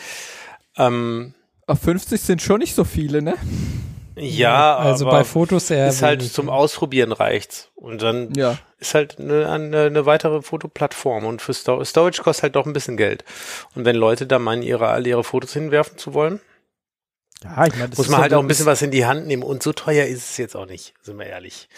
[0.77, 1.35] Ähm,
[1.67, 3.35] Aber 50 sind schon nicht so viele, ne?
[4.15, 7.71] ja, also aber bei Fotos eher ist halt zum Ausprobieren reicht's.
[7.75, 8.59] Und dann Ja.
[8.79, 12.73] ist halt eine, eine, eine weitere Fotoplattform und für Sto Storage kostet halt doch ein
[12.75, 13.25] bisschen Geld.
[13.75, 16.41] Und wenn Leute da meinen, ihre, alle ihre Fotos hinwerfen zu wollen,
[17.45, 19.43] Ja, ich meine, das muss man halt auch ein bisschen was in die Hand nehmen.
[19.43, 21.69] Und so teuer ist es jetzt auch nicht, sind wir ehrlich.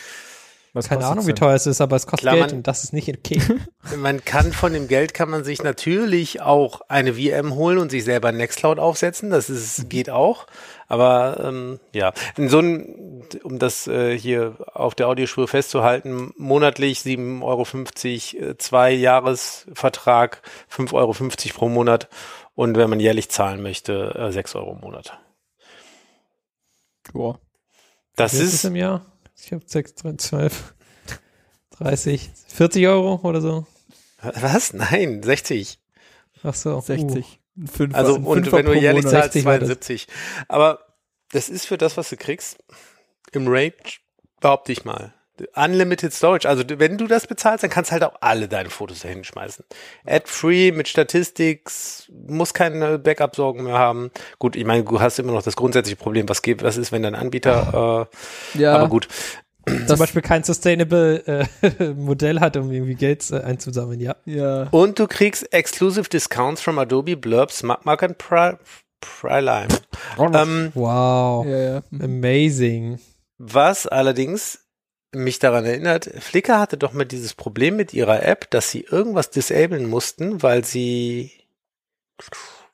[0.72, 2.84] was Keine Ahnung, wie teuer es ist, aber es kostet Klar, Geld man- und das
[2.84, 3.40] ist nicht okay.
[3.96, 8.02] Man kann von dem Geld kann man sich natürlich auch eine VM holen und sich
[8.02, 9.28] selber Nextcloud aufsetzen.
[9.28, 10.46] Das ist, geht auch.
[10.88, 17.00] Aber ähm, ja, in so ein, um das äh, hier auf der Audiospur festzuhalten, monatlich
[17.00, 20.40] 7,50 Euro, äh, zwei Jahresvertrag,
[20.74, 21.12] 5,50 Euro
[21.54, 22.08] pro Monat
[22.54, 25.18] und wenn man jährlich zahlen möchte, äh, 6 Euro im Monat.
[27.12, 27.40] Boah.
[28.16, 29.04] Das viel ist, im Jahr?
[29.36, 30.74] Ich habe 6, 12,
[31.70, 33.66] 30, 40 Euro oder so.
[34.22, 34.72] was?
[34.72, 35.80] Nein, 60.
[36.42, 36.76] Ach so.
[36.76, 36.80] Uh.
[36.80, 37.40] 60.
[37.56, 39.68] Ein Fünfer, Also und wenn du jährlich zahlst, 60 war das.
[39.68, 40.08] 72.
[40.48, 40.80] Aber
[41.30, 42.58] das ist für das, was du kriegst,
[43.32, 43.72] im Range,
[44.40, 45.14] behaupte ich mal.
[45.54, 46.48] Unlimited Storage.
[46.48, 49.08] Also du- wenn du das bezahlst, dann kannst du halt auch alle deine Fotos da
[49.08, 49.64] hinschmeißen.
[50.06, 54.10] Ad-free mit Statistics, muss keine Backup-Sorgen mehr haben.
[54.38, 57.02] Gut, ich meine, du hast immer noch das grundsätzliche Problem, was geht, was ist, wenn
[57.02, 58.08] dein Anbieter,
[58.54, 59.08] äh, Ja, aber gut.
[59.86, 64.14] Zum Beispiel kein Sustainable äh, Modell hat, um irgendwie Geld äh, einzusammeln, ja.
[64.26, 64.68] ja.
[64.70, 68.58] Und du kriegst exclusive Discounts from Adobe, Blurb, SmartMark und Pri-
[69.00, 69.68] Prime.
[70.18, 71.46] ähm, Wow.
[71.46, 71.82] Ja, ja.
[71.98, 72.98] Amazing.
[73.38, 74.63] Was allerdings
[75.14, 79.30] mich daran erinnert, Flickr hatte doch mal dieses Problem mit ihrer App, dass sie irgendwas
[79.30, 81.32] disablen mussten, weil sie,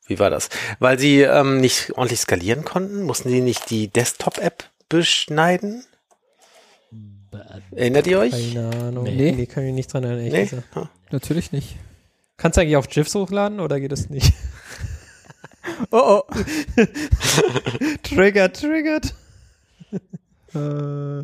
[0.07, 0.49] wie war das?
[0.79, 5.85] Weil sie ähm, nicht ordentlich skalieren konnten, mussten sie nicht die Desktop-App beschneiden?
[7.75, 8.55] Erinnert ihr euch?
[8.55, 9.05] Keine Ahnung.
[9.05, 9.33] Nee.
[9.33, 10.49] Nee, kann ich mich nicht dran erinnern.
[10.53, 10.63] Nee?
[10.75, 10.89] Ah.
[11.11, 11.77] Natürlich nicht.
[12.37, 14.33] Kannst du eigentlich auf GIFs hochladen oder geht das nicht?
[15.91, 16.35] Oh, oh.
[18.03, 19.15] triggered, triggered.
[20.53, 21.23] Äh,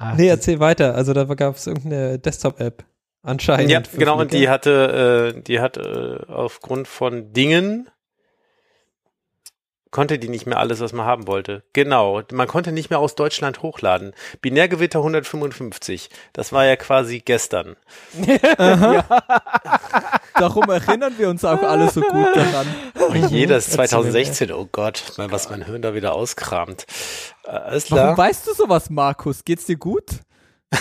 [0.00, 0.94] Ach, Nee, erzähl weiter.
[0.94, 2.84] Also da gab es irgendeine Desktop-App.
[3.22, 3.70] Anscheinend.
[3.70, 7.90] Ja, genau, und die hatte, äh, die hat äh, aufgrund von Dingen
[9.90, 11.62] konnte die nicht mehr alles, was man haben wollte.
[11.72, 14.12] Genau, man konnte nicht mehr aus Deutschland hochladen.
[14.40, 17.76] Binärgewitter 155, das war ja quasi gestern.
[20.34, 22.66] darum erinnern wir uns auch alle so gut daran.
[22.98, 26.86] Oh je, das ist Erzähl mir 2016, oh Gott, was mein Hirn da wieder auskramt.
[27.44, 28.18] Äh, Alles Warum klar.
[28.18, 29.44] weißt du sowas, Markus?
[29.44, 30.04] Geht's dir gut?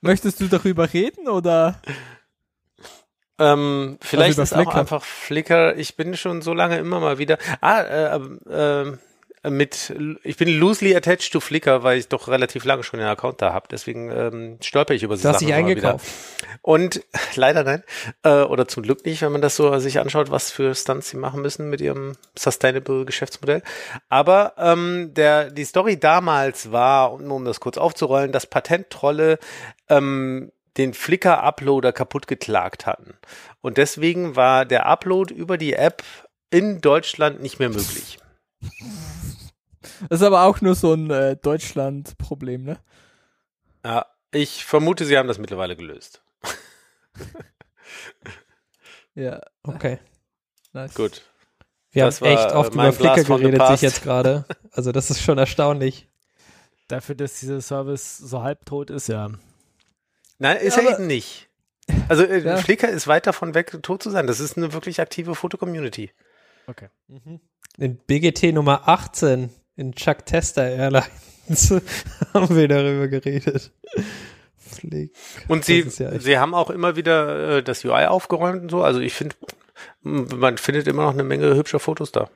[0.00, 1.80] Möchtest du darüber reden oder?
[3.38, 4.74] Ähm, vielleicht über ist auch Flickr.
[4.76, 8.92] einfach Flickr, ich bin schon so lange immer mal wieder, ah, äh, äh,
[9.44, 13.10] äh, mit, ich bin loosely attached to Flickr, weil ich doch relativ lange schon einen
[13.10, 15.56] Account da habe, deswegen ähm, stolper ich über so Du hast Sachen wieder.
[15.58, 16.06] eingekauft.
[16.62, 17.82] Und leider nein,
[18.22, 21.18] äh, oder zum Glück nicht, wenn man das so sich anschaut, was für Stunts sie
[21.18, 23.62] machen müssen mit ihrem Sustainable Geschäftsmodell.
[24.08, 29.38] Aber ähm, der die Story damals war, um, um das kurz aufzurollen, dass Patenttrolle
[29.90, 33.14] ähm, den Flickr-Uploader kaputt geklagt hatten.
[33.60, 36.02] Und deswegen war der Upload über die App
[36.50, 38.18] in Deutschland nicht mehr möglich.
[40.08, 42.78] Das ist aber auch nur so ein äh, Deutschland-Problem, ne?
[43.84, 46.22] Ja, ich vermute, sie haben das mittlerweile gelöst.
[49.16, 49.98] Ja, Okay.
[50.72, 50.94] Nice.
[50.94, 51.22] Gut.
[51.92, 54.44] Wir Das haben echt oft über Flickr geredet, sich jetzt gerade.
[54.72, 56.08] Also das ist schon erstaunlich.
[56.88, 59.30] Dafür, dass dieser Service so halbtot ist, ja.
[60.38, 61.48] Nein, ist Ja, er aber- eben nicht.
[62.08, 62.56] Also äh, Ja.
[62.56, 64.26] Flickr ist weit davon weg, tot zu sein.
[64.26, 66.10] Das ist eine wirklich aktive Fotocommunity.
[66.66, 66.88] Okay.
[67.78, 71.74] In BGT Nummer 18 in Chuck Tester Airlines
[72.34, 73.70] haben wir darüber geredet.
[74.56, 75.12] Flick.
[75.48, 78.82] Und sie, ja sie haben auch immer wieder äh, das UI aufgeräumt und so.
[78.82, 79.36] Also ich finde,
[80.02, 82.30] man findet immer noch eine Menge hübscher Fotos da.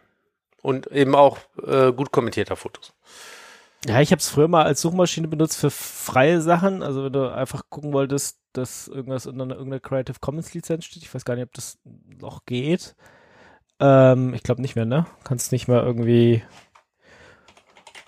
[0.61, 2.93] Und eben auch äh, gut kommentierter Fotos.
[3.89, 6.83] Ja, ich habe es früher mal als Suchmaschine benutzt für freie Sachen.
[6.83, 11.03] Also wenn du einfach gucken wolltest, dass irgendwas unter einer, irgendeiner Creative Commons Lizenz steht.
[11.03, 12.95] Ich weiß gar nicht, ob das noch geht.
[13.81, 15.07] Ähm, ich glaube nicht mehr, ne?
[15.25, 16.43] Kannst nicht mehr irgendwie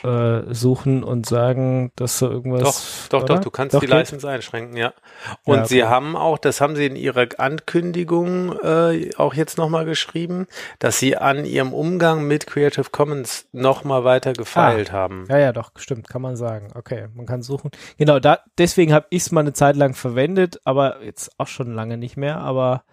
[0.03, 3.09] äh, suchen und sagen, dass du irgendwas.
[3.11, 3.35] Doch, doch, oder?
[3.37, 3.95] doch, du kannst Doch, die geht?
[3.95, 4.93] License einschränken, ja.
[5.45, 5.91] Und Ja, sie okay.
[5.91, 10.47] haben auch, das haben sie in ihrer Ankündigung äh, auch jetzt nochmal geschrieben,
[10.79, 15.27] dass sie an ihrem Umgang mit Creative Commons nochmal weiter gefeilt haben.
[15.29, 16.69] Ja, ja, doch, stimmt, kann man sagen.
[16.75, 17.71] Okay, man kann suchen.
[17.99, 21.75] Genau, da, deswegen habe ich es mal eine Zeit lang verwendet, aber jetzt auch schon
[21.75, 22.39] lange nicht mehr.
[22.39, 22.85] Aber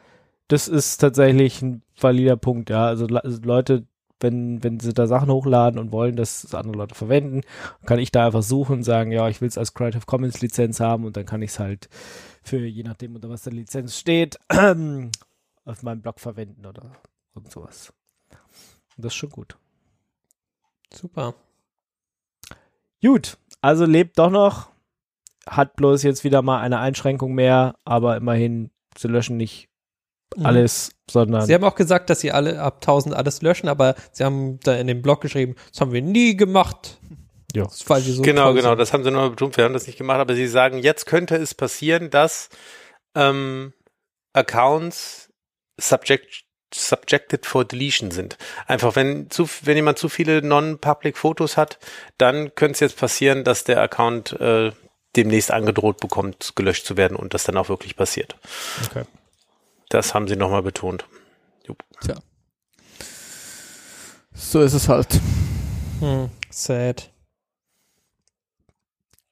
[0.48, 2.86] das ist tatsächlich ein valider Punkt, ja.
[2.86, 3.86] Also Leute,
[4.19, 7.41] wenn, wenn sie da Sachen hochladen und wollen, dass es andere Leute verwenden,
[7.86, 10.80] kann ich da einfach suchen und sagen, ja, ich will es als Creative Commons Lizenz
[10.80, 11.89] haben und dann kann ich es halt
[12.43, 16.93] für, je nachdem, unter was der Lizenz steht, auf meinem Blog verwenden oder
[17.36, 17.93] irgend sowas.
[18.95, 19.58] Und das ist schon gut.
[20.93, 21.36] Super.
[23.01, 24.71] Gut, also lebt doch noch,
[25.45, 29.69] hat bloß jetzt wieder mal eine Einschränkung mehr, aber immerhin, sie löschen nicht.
[30.44, 34.24] Alles, sondern Sie haben auch gesagt, dass sie alle ab 1000 alles löschen, aber sie
[34.24, 37.00] haben da in dem Blog geschrieben, das haben wir nie gemacht.
[37.56, 37.68] Ja.
[37.70, 38.80] So genau, genau, sind.
[38.80, 41.36] das haben sie nochmal betont, wir haben das nicht gemacht, aber sie sagen, jetzt könnte
[41.38, 42.50] es passieren, dass
[43.16, 43.74] ähm,
[44.34, 45.30] Accounts
[45.80, 48.38] subject, subjected for deletion sind.
[48.68, 51.80] Einfach, wenn, zu, wenn jemand zu viele non-public Fotos hat,
[52.18, 54.72] dann könnte es jetzt passieren, dass der Account äh,
[55.16, 58.36] demnächst angedroht bekommt, gelöscht zu werden und das dann auch wirklich passiert.
[58.86, 59.04] Okay.
[59.89, 61.06] Das haben sie nochmal betont.
[64.34, 65.19] So ist es halt.
[66.00, 67.12] Hm, sad.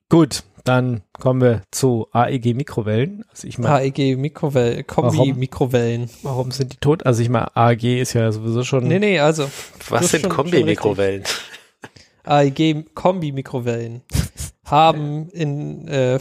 [0.10, 3.24] gut, dann kommen wir zu AEG Mikrowellen.
[3.30, 5.38] Also ich meine, AEG Mikrowellen, Kombi Warum?
[5.38, 6.10] Mikrowellen.
[6.24, 7.06] warum sind die tot?
[7.06, 9.44] Also ich meine, AEG ist ja sowieso schon Nee, nee, also
[9.89, 11.24] Was sind schon- schon Kombi-Mikrowellen?
[12.24, 14.02] AEG Kombi Mikrowellen
[14.65, 16.20] haben in, äh,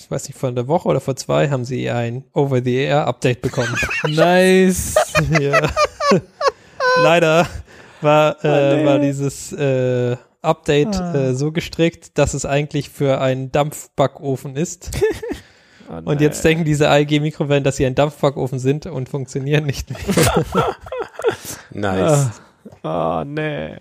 [0.00, 3.74] ich weiß nicht, von der Woche oder vor zwei haben sie ein Over-the-Air-Update bekommen.
[4.08, 4.94] Nice.
[5.40, 5.68] ja.
[7.02, 7.46] Leider
[8.00, 11.14] war, Oh, äh, war dieses äh, Update Ah.
[11.14, 14.90] äh, so gestrickt, dass es eigentlich für einen Dampfbackofen ist.
[15.92, 19.98] Oh Und jetzt denken diese AEG-Mikrowellen, dass sie ein Dampfbackofen sind und funktionieren nicht mehr.
[21.72, 22.30] Nice.
[22.84, 23.76] Oh, nee.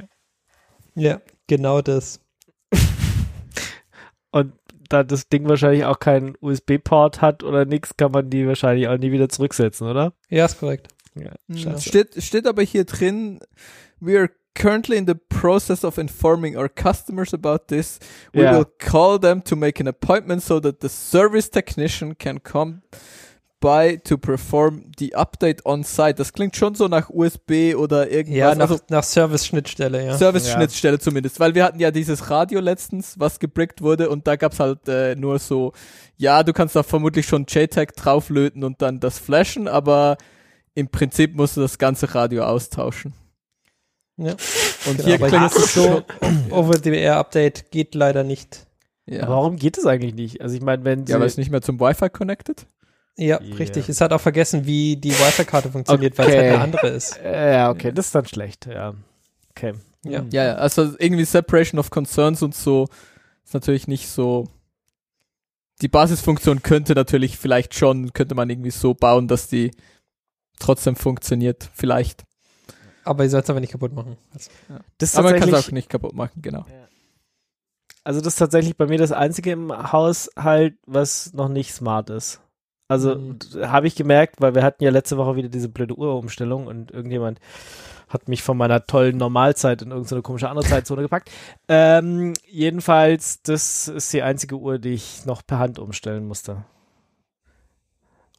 [0.95, 2.19] ja, genau das.
[4.89, 8.97] Da das Ding wahrscheinlich auch keinen USB-Port hat oder nix, kann man die wahrscheinlich auch
[8.97, 10.13] nie wieder zurücksetzen, oder?
[10.29, 10.87] Ja, ist korrekt.
[11.15, 11.79] Ja, Mhm.
[11.79, 13.39] Steht, steht aber hier drin,
[13.99, 17.99] we are currently in the process of informing our customers about this.
[18.33, 18.57] We Ja.
[18.57, 22.81] will call them to make an appointment so that the service technician can come
[23.59, 26.15] by to perform the update on site.
[26.15, 28.37] Das klingt schon so nach USB oder irgendwas.
[28.37, 30.17] Ja, nach, also nach Service-Schnittstelle, ja.
[30.17, 34.59] Service-Schnittstelle zumindest, weil wir hatten ja dieses Radio letztens, was gebrickt wurde und da gab's
[34.59, 35.73] halt äh, nur so,
[36.17, 40.17] ja, du kannst da vermutlich schon JTAG drauflöten und dann das flashen, aber
[40.75, 43.13] im Prinzip musst du das ganze Radio austauschen.
[44.17, 44.31] Ja.
[44.85, 46.03] Und Genau, hier klingt ist so,
[46.51, 48.67] Over-the-Air-Update geht leider nicht.
[49.05, 50.41] Ja, Aber warum geht es eigentlich nicht?
[50.41, 52.67] Also ich meine, wenn sie ja weil es nicht mehr zum Wi-Fi connected?
[53.19, 53.55] Ja, Ja.
[53.57, 53.89] richtig.
[53.89, 56.41] Es hat auch vergessen, wie die Wi-Fi-Karte funktioniert, weil es Okay.
[56.41, 57.19] halt eine andere ist.
[57.23, 58.93] Ja, okay, das ist dann schlecht, ja.
[59.51, 59.73] Okay.
[60.05, 60.23] Ja.
[60.31, 62.87] Ja, ja, also irgendwie Separation of Concerns und so
[63.43, 64.47] ist natürlich nicht so.
[65.81, 69.71] Die Basisfunktion könnte natürlich vielleicht schon, könnte man irgendwie so bauen, dass die
[70.59, 72.23] trotzdem funktioniert, vielleicht.
[73.03, 74.17] Aber ihr sollt es aber nicht kaputt machen.
[74.33, 74.49] Also,
[74.97, 76.65] Das ist Aber man kann es auch nicht kaputt machen, genau.
[78.03, 82.09] also das ist tatsächlich bei mir das einzige im Haus halt, was noch nicht smart
[82.09, 82.39] ist.
[82.89, 83.37] Also Mhm.
[83.61, 87.39] habe ich gemerkt, weil wir hatten ja letzte Woche wieder diese blöde Uhrumstellung und irgendjemand
[88.09, 91.29] hat mich von meiner tollen Normalzeit in irgendeine komische andere Zeitzone gepackt.
[91.67, 96.65] Ähm, jedenfalls, das ist die einzige Uhr, die ich noch per Hand umstellen musste.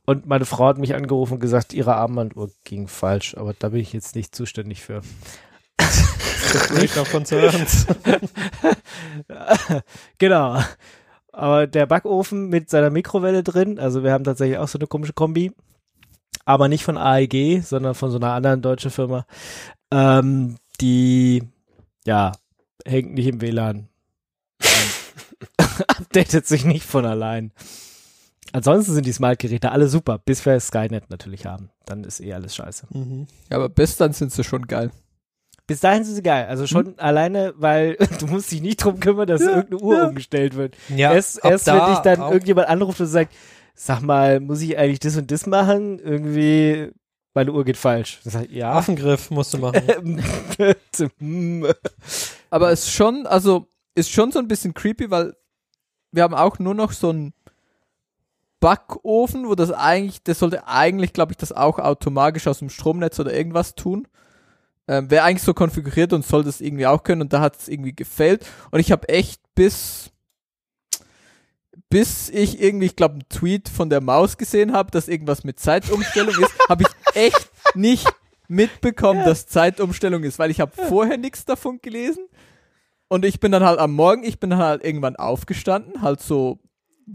[0.06, 3.80] Und meine Frau hat mich angerufen und gesagt, ihre Armbanduhr ging falsch, aber da bin
[3.80, 5.02] ich jetzt nicht zuständig für.
[5.78, 7.86] Separation of Concerns.
[10.18, 10.60] genau.
[11.32, 15.12] Aber der Backofen mit seiner Mikrowelle drin, also wir haben tatsächlich auch so eine komische
[15.12, 15.52] Kombi,
[16.44, 19.26] aber nicht von AEG, sondern von so einer anderen deutschen Firma,
[19.92, 21.42] ähm, die,
[22.04, 22.32] ja,
[22.84, 23.88] hängt nicht im WLAN.
[25.86, 27.52] Updatet sich nicht von allein.
[28.52, 31.70] Ansonsten sind die Smart-Geräte alle super, bis wir Skynet natürlich haben.
[31.86, 32.86] Dann ist eh alles scheiße.
[32.90, 33.26] mhm.
[33.48, 34.90] Ja, aber bis dann sind sie schon geil.
[35.70, 36.46] Bis dahin sind sie geil.
[36.48, 40.76] Also schon alleine, weil du musst dich nicht drum kümmern, dass irgendeine Uhr umgestellt wird.
[40.88, 43.32] Ja, erst erst wenn da dich dann auch- irgendjemand anruft und sagt,
[43.72, 46.00] sag mal, muss ich eigentlich das und das machen?
[46.00, 46.90] Irgendwie,
[47.34, 48.18] meine Uhr geht falsch.
[48.24, 48.72] Sag ich, ja.
[48.72, 49.80] Affengriff musst du machen.
[51.20, 51.66] Hm.
[52.50, 55.34] Aber es ist schon, also ist schon so ein bisschen creepy, weil
[56.10, 57.32] wir haben auch nur noch so einen
[58.58, 63.20] Backofen, wo das eigentlich, das sollte eigentlich, glaube ich, das auch automatisch aus dem Stromnetz
[63.20, 64.08] oder irgendwas tun.
[64.90, 67.68] Ähm, Wäre eigentlich so konfiguriert und soll das irgendwie auch können und da hat es
[67.68, 68.44] irgendwie gefällt.
[68.72, 70.10] Und ich habe echt bis
[71.88, 75.58] bis ich irgendwie, ich glaube, einen Tweet von der Maus gesehen habe, dass irgendwas mit
[75.58, 78.06] Zeitumstellung ist, habe ich echt nicht
[78.48, 82.26] mitbekommen, dass Zeitumstellung ist, weil ich habe vorher nichts davon gelesen.
[83.08, 86.60] Und ich bin dann halt am Morgen, ich bin dann halt irgendwann aufgestanden, halt so,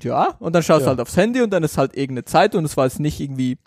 [0.01, 0.89] ja, und dann schaust du Ja.
[0.89, 3.57] halt aufs Handy und dann ist halt irgendeine Zeit und es war jetzt nicht irgendwie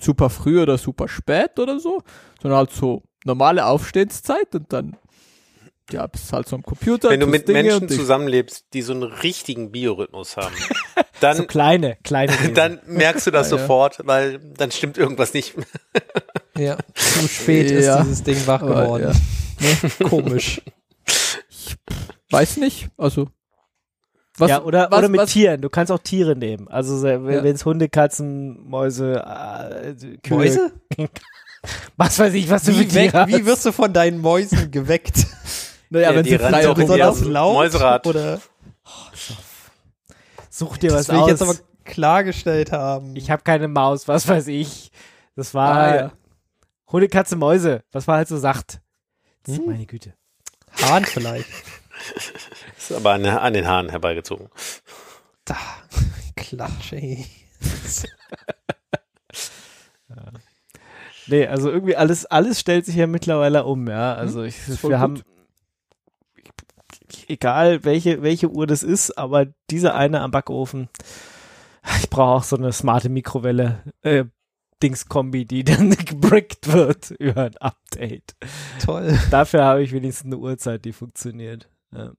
[0.00, 2.02] super früh oder super spät oder so,
[2.42, 4.96] sondern halt so normale Aufstehenszeit und dann,
[5.92, 7.10] ja, bist halt so am Computer.
[7.10, 10.54] Wenn du mit Dinge Menschen ich- zusammenlebst, die so einen richtigen Biorhythmus haben,
[10.96, 12.32] So dann, kleine, kleine.
[12.36, 12.52] Dinge.
[12.54, 13.62] dann merkst du das Ja, ja.
[13.62, 15.54] sofort, weil dann stimmt irgendwas nicht.
[16.56, 18.00] Ja, zu spät Ja.
[18.00, 19.16] ist dieses Ding wach Aber, geworden.
[20.08, 20.60] Komisch.
[22.30, 23.28] Weiß nicht, also.
[24.38, 25.60] Was, ja, oder, was, oder mit was, Tieren.
[25.60, 26.66] Du kannst auch Tiere nehmen.
[26.66, 27.42] Also wenn Ja.
[27.44, 30.72] es Hunde, Katzen, Mäuse, äh, Kühe, Mäuse?
[31.96, 35.26] Was weiß ich, was du Wie, weg, Tiere wie wirst du von deinen Mäusen geweckt?
[35.90, 37.22] Naja, Ja, wenn die sie frei rumlaufen.
[37.24, 37.32] Augen.
[37.32, 37.54] laut?
[37.54, 38.06] Mäuserad.
[38.06, 38.40] Oder
[40.50, 41.30] Such dir was das will ich aus.
[41.30, 43.16] jetzt aber klargestellt haben.
[43.16, 44.90] ich habe keine Maus, was weiß ich.
[45.34, 46.12] Das war Ah, ja.
[46.92, 47.82] Hunde, Katze, Mäuse.
[47.90, 48.80] Was man halt so sagt.
[49.46, 49.62] Hm?
[49.64, 50.12] Meine Güte.
[50.82, 51.48] Hahn vielleicht.
[52.76, 54.48] Ist aber an, an den Haaren herbeigezogen.
[55.46, 55.56] Da.
[56.36, 57.26] Klatsch, ey.
[61.28, 64.14] Nee, also irgendwie alles, alles stellt sich ja mittlerweile um, ja.
[64.14, 64.92] Also ich, wir gut.
[64.94, 65.22] haben
[67.28, 70.88] egal welche, welche Uhr das ist, aber diese eine am Backofen,
[72.00, 74.24] ich brauche auch so eine smarte Mikrowelle, äh,
[74.82, 78.36] Dingskombi, die dann gebrickt wird über ein Update.
[78.84, 79.18] Toll.
[79.30, 81.68] Dafür habe ich wenigstens eine Uhrzeit, die funktioniert.
[81.92, 82.12] Ja,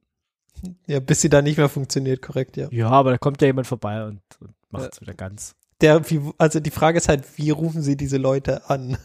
[0.87, 2.67] Ja, bis sie da nicht mehr funktioniert, korrekt, ja.
[2.71, 5.55] ja aber da kommt ja jemand vorbei und, und macht es wieder ganz.
[5.81, 6.01] Der,
[6.37, 8.97] also die Frage ist halt, wie rufen sie diese Leute an?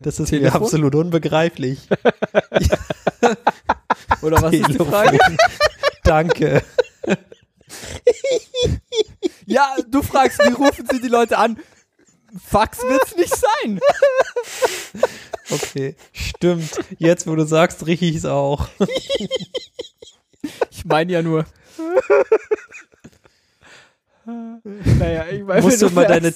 [0.00, 0.62] Das ist mir Telefon?
[0.62, 1.86] absolut unbegreiflich.
[4.22, 4.88] Oder was ist die Telefon.
[4.88, 5.18] Frage?
[6.04, 6.62] Danke.
[9.46, 11.58] Ja, du fragst, wie rufen sie die Leute an?
[12.46, 13.80] Fax wird's nicht sein.
[15.50, 16.70] Okay, stimmt.
[16.98, 18.68] Jetzt, wo du sagst, riech ich es auch.
[20.70, 21.44] Ich meine ja nur.
[24.98, 26.32] Naja, ich meine, musst du mal deine,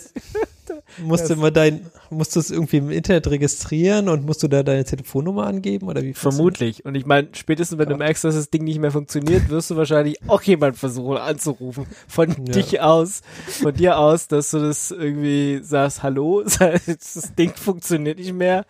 [0.98, 4.62] musst du mal dein, musst du es irgendwie im Internet registrieren und musst du da
[4.62, 6.12] deine Telefonnummer angeben oder wie?
[6.14, 6.84] Vermutlich.
[6.84, 7.98] Und ich meine, spätestens wenn du Ja.
[7.98, 11.86] merkst, dass das Ding nicht mehr funktioniert, wirst du wahrscheinlich auch jemand versuchen anzurufen.
[12.06, 12.52] Von Ja.
[12.52, 18.34] dich aus, von dir aus, dass du das irgendwie sagst, hallo, das Ding funktioniert nicht
[18.34, 18.66] mehr.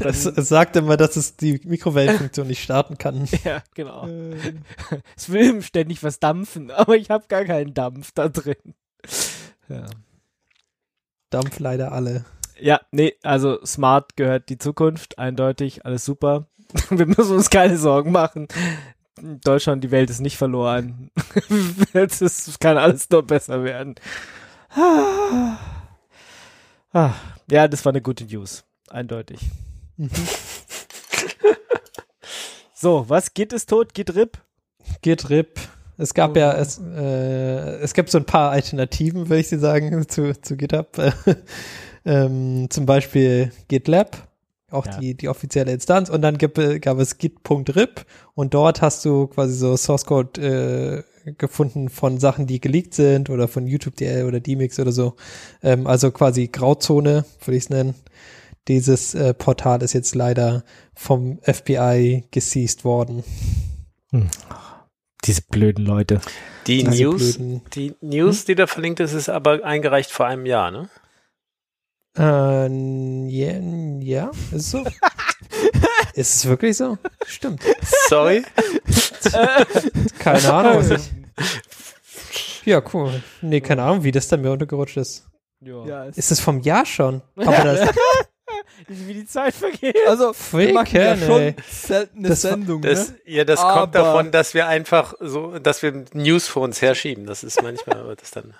[0.00, 3.28] Es, es sagt immer, dass es die Mikrowellenfunktion nicht starten kann.
[3.44, 4.06] ja, genau.
[5.16, 8.74] Es will ständig was dampfen, aber ich habe gar keinen Dampf da drin.
[9.68, 9.86] Ja.
[11.30, 12.24] Dampf leider alle.
[12.60, 16.48] Ja, nee, also smart gehört die Zukunft, eindeutig, alles super.
[16.90, 18.48] Wir müssen uns keine Sorgen machen.
[19.20, 21.10] Deutschland, die Welt ist nicht verloren.
[21.92, 23.96] Es kann alles noch besser werden.
[26.92, 27.14] Ah.
[27.50, 29.40] Ja, das war eine gute News, eindeutig.
[29.98, 30.08] Mhm.
[32.80, 33.92] So, was geht es tot?
[33.92, 34.38] Geht RIP?
[35.02, 35.58] Git RIP.
[35.96, 40.08] Es gab ja, es, äh, es gibt so ein paar Alternativen, würde ich dir sagen,
[40.08, 40.96] zu, zu GitHub.
[42.04, 44.28] ähm, zum Beispiel GitLab,
[44.70, 44.96] auch Ja.
[45.00, 46.08] die, die offizielle Instanz.
[46.08, 51.32] Und dann gab, gab es git.rip und dort hast du quasi so Source Code äh,
[51.32, 55.16] gefunden von Sachen, die geleakt sind oder von YouTube.dl oder DMix oder so.
[55.64, 57.96] Ähm, also quasi Grauzone, würde ich es nennen.
[58.68, 60.62] Dieses äh, Portal ist jetzt leider
[60.94, 63.24] vom FBI geseized worden.
[65.24, 66.20] Diese blöden Leute.
[66.66, 70.46] Die Diese News, blöden- die News, die da verlinkt ist, ist aber eingereicht vor einem
[70.46, 70.88] Jahr, ne?
[72.16, 73.58] Äh, ja,
[74.00, 74.84] ja, ist es so?
[76.14, 76.98] ist es wirklich so?
[77.26, 77.62] Stimmt.
[78.08, 78.42] Sorry.
[80.18, 80.78] Keine Ahnung.
[80.90, 83.22] Was ich, ja, cool.
[83.40, 85.26] Nee, keine Ahnung, wie das dann mir untergerutscht ist.
[85.60, 87.22] Ja, Ist es vom Jahr schon?
[87.36, 87.88] Aber das
[88.88, 89.96] Wie die Zeit vergeht.
[90.06, 93.18] also, wir machen ja schon selten eine Das Sendung, Das, ne?
[93.26, 97.26] ja, das Aber- kommt davon, dass wir einfach so, dass wir News vor uns herschieben.
[97.26, 98.54] Das ist manchmal wird das dann.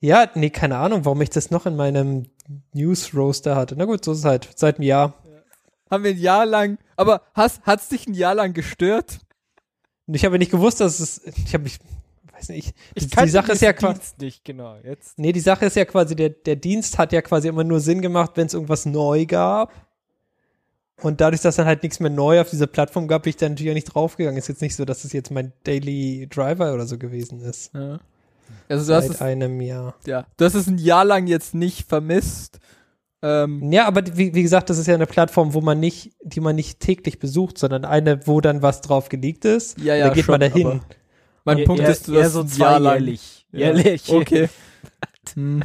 [0.00, 2.26] Ja, nee, keine Ahnung, warum ich das noch in meinem
[2.72, 3.74] News Roaster hatte.
[3.76, 4.48] Na gut, so ist es halt.
[4.56, 5.14] Seit einem Jahr.
[5.90, 9.18] haben wir ein Jahr lang, aber hast, hat's dich ein Jahr lang gestört?
[10.06, 11.78] Und ich habe nicht gewusst, dass es, ich habe mich,
[12.38, 14.76] weiß nicht, Ich die, kannte die Sache ist ja quasi, nicht, genau.
[14.82, 15.18] Jetzt.
[15.18, 18.00] nee, die Sache ist ja quasi, der, der Dienst hat ja quasi immer nur Sinn
[18.00, 19.72] gemacht, wenn es irgendwas neu gab.
[21.00, 23.48] Und dadurch, dass dann halt nichts mehr neu auf dieser Plattform gab, bin ich da
[23.48, 24.36] natürlich auch nicht draufgegangen.
[24.36, 27.72] Ist jetzt nicht so, dass es jetzt mein Daily Driver oder so gewesen ist.
[27.72, 28.00] Ja.
[28.68, 29.94] Also du hast Seit es, einem Jahr.
[30.06, 32.58] ja, du hast es ein Jahr lang jetzt nicht vermisst.
[33.22, 36.40] Ähm, Ja, aber wie, wie gesagt, das ist ja eine Plattform, wo man nicht, die
[36.40, 39.78] man nicht täglich besucht, sondern eine, wo dann was drauf gelegt ist.
[39.80, 40.80] Ja, ja, da geht schon, man dahin.
[41.48, 42.82] Mein Eher- Punkt eher- ist, du eher hast so ein Jahr lang.
[42.92, 43.46] zweijährlich.
[43.52, 43.58] Ja.
[43.58, 44.08] Jährlich.
[44.12, 44.48] Okay.
[45.34, 45.62] Hm,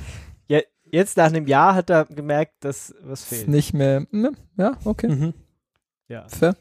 [0.48, 0.60] Ja,
[0.92, 3.48] jetzt nach einem Jahr hat er gemerkt, dass was ist fehlt.
[3.48, 4.06] nicht mehr.
[4.12, 4.34] Ne?
[4.58, 5.08] Ja, okay.
[5.08, 5.34] Mhm.
[6.10, 6.28] Ja.
[6.28, 6.56] Fair.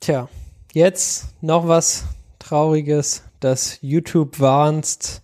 [0.00, 0.28] Tja,
[0.72, 2.04] jetzt noch was
[2.38, 5.22] Trauriges, dass YouTube warnst,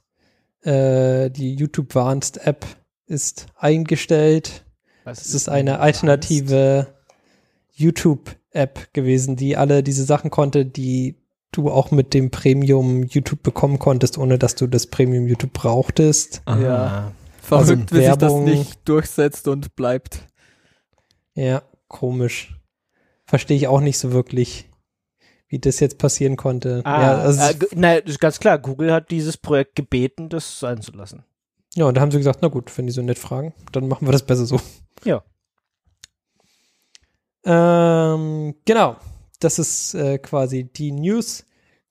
[0.63, 2.67] äh, die YouTube warnst App
[3.07, 4.65] ist eingestellt.
[5.05, 6.95] Was Es ist eine alternative
[7.73, 11.17] YouTube-App gewesen, die alle diese Sachen konnte, die
[11.53, 16.43] du auch mit dem Premium YouTube bekommen konntest, ohne dass du das Premium YouTube brauchtest.
[16.45, 16.61] Aha.
[16.61, 17.13] Ja.
[17.43, 18.45] Verrückt, Also wie sich das Werbung.
[18.45, 20.27] nicht durchsetzt und bleibt.
[21.35, 22.57] Ja, komisch.
[23.27, 24.69] Verstehe ich auch nicht so wirklich,
[25.49, 26.83] wie das jetzt passieren konnte.
[26.85, 28.59] Ah, ja, also, äh, na, ist ganz klar.
[28.59, 31.25] Google hat dieses Projekt gebeten, das sein zu lassen.
[31.75, 34.07] ja, und da haben sie gesagt, na gut, wenn die so nett fragen, dann machen
[34.07, 34.61] wir das besser so.
[35.05, 35.23] Ja.
[37.45, 38.97] Ähm, genau.
[39.41, 41.45] Das ist äh, quasi die News.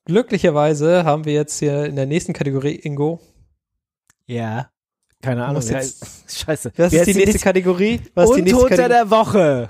[0.06, 3.20] Glücklicherweise haben wir jetzt hier in der nächsten Kategorie Ingo.
[4.26, 4.72] Ja.
[5.22, 5.62] Keine Ahnung.
[5.64, 6.72] Ja, scheiße.
[6.78, 8.02] Was Wie ist die nächste Kategorie?
[8.14, 8.90] Was ist die nächste Kategorie?
[8.90, 9.68] der Woche.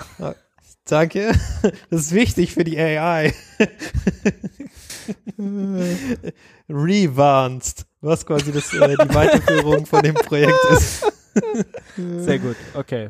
[0.85, 1.33] Danke.
[1.89, 3.33] Das ist wichtig für die AI.
[6.69, 11.11] Revanced, was quasi das, äh, die Weiterführung von dem Projekt ist.
[11.97, 12.55] Sehr gut.
[12.73, 13.09] Okay.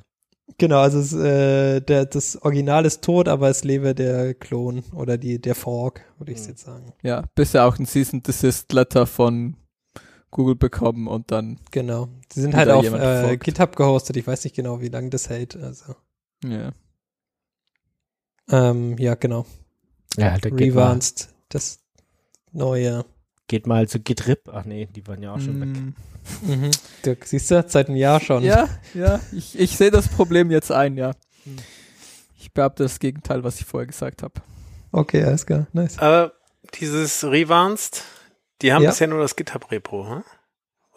[0.59, 5.17] Genau, also es, äh, der, das Original ist tot, aber es lebe der Klon oder
[5.17, 6.47] die, der Fork, würde ich Hm.
[6.49, 6.93] jetzt sagen.
[7.01, 9.55] Ja, bisher auch ein Season Desist Letter von
[10.31, 12.09] Google bekommen und dann, Genau.
[12.31, 13.37] Sie sind halt auf äh.
[13.37, 14.17] GitHub gehostet.
[14.17, 15.55] Ich weiß nicht genau, wie lange das hält.
[15.55, 15.95] Also,
[16.45, 16.71] ja.
[18.51, 19.45] ähm, ja, genau.
[20.17, 21.79] Ja, da geht mal, Revanced, das
[22.51, 23.05] neue.
[23.47, 24.49] geht mal zu GitRip.
[24.51, 25.93] Ach nee, die waren ja auch schon weg.
[26.41, 26.71] Mhm.
[27.03, 28.43] Da, siehst du, seit einem Jahr schon.
[28.43, 31.11] Ja, ja, ich, ich sehe das Problem jetzt ein, ja.
[31.43, 31.57] Hm.
[32.39, 34.33] Ich behaupte das Gegenteil, was ich vorher gesagt habe.
[34.91, 35.67] Okay, alles klar.
[35.73, 35.99] Nice.
[35.99, 36.33] Aber
[36.79, 38.03] dieses Revanced,
[38.61, 38.89] die haben Ja.
[38.89, 40.23] bisher nur das GitHub-Repo, hm?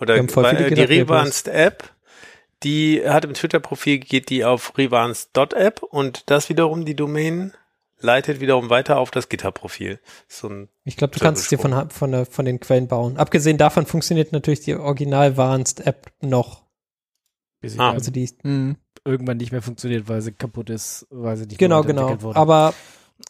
[0.00, 0.80] Oder Die äh, die.
[0.82, 1.90] Revanced-App,
[2.62, 7.52] die hat im Twitter-Profil, geht die auf revanced.app und das wiederum, die Domain,
[8.02, 9.98] leitet wiederum weiter auf das GitHub-Profil.
[10.28, 13.16] So ein, Ich glaube, du kannst es dir von, von, der, von den Quellen bauen.
[13.16, 16.62] Abgesehen davon funktioniert natürlich die original Vanced App noch.
[17.78, 17.92] Ah.
[17.92, 18.76] Also die Mhm.
[19.04, 22.20] irgendwann nicht mehr funktioniert, weil sie kaputt ist, weil sie nicht Genau, genau.
[22.22, 22.36] wurde.
[22.38, 22.74] Aber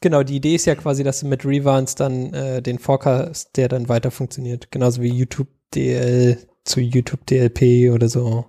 [0.00, 3.68] genau, die Idee ist ja quasi, dass du mit Revance dann äh, den Forecast, der
[3.68, 4.70] dann weiter funktioniert.
[4.70, 8.46] Genauso wie YouTube DL zu YouTube DLP oder so.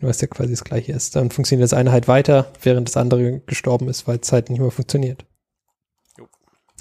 [0.00, 1.16] Was ja quasi das gleiche ist.
[1.16, 4.60] Dann funktioniert das eine halt weiter, während das andere gestorben ist, weil es halt nicht
[4.60, 5.26] mehr funktioniert.
[6.16, 6.28] Jo.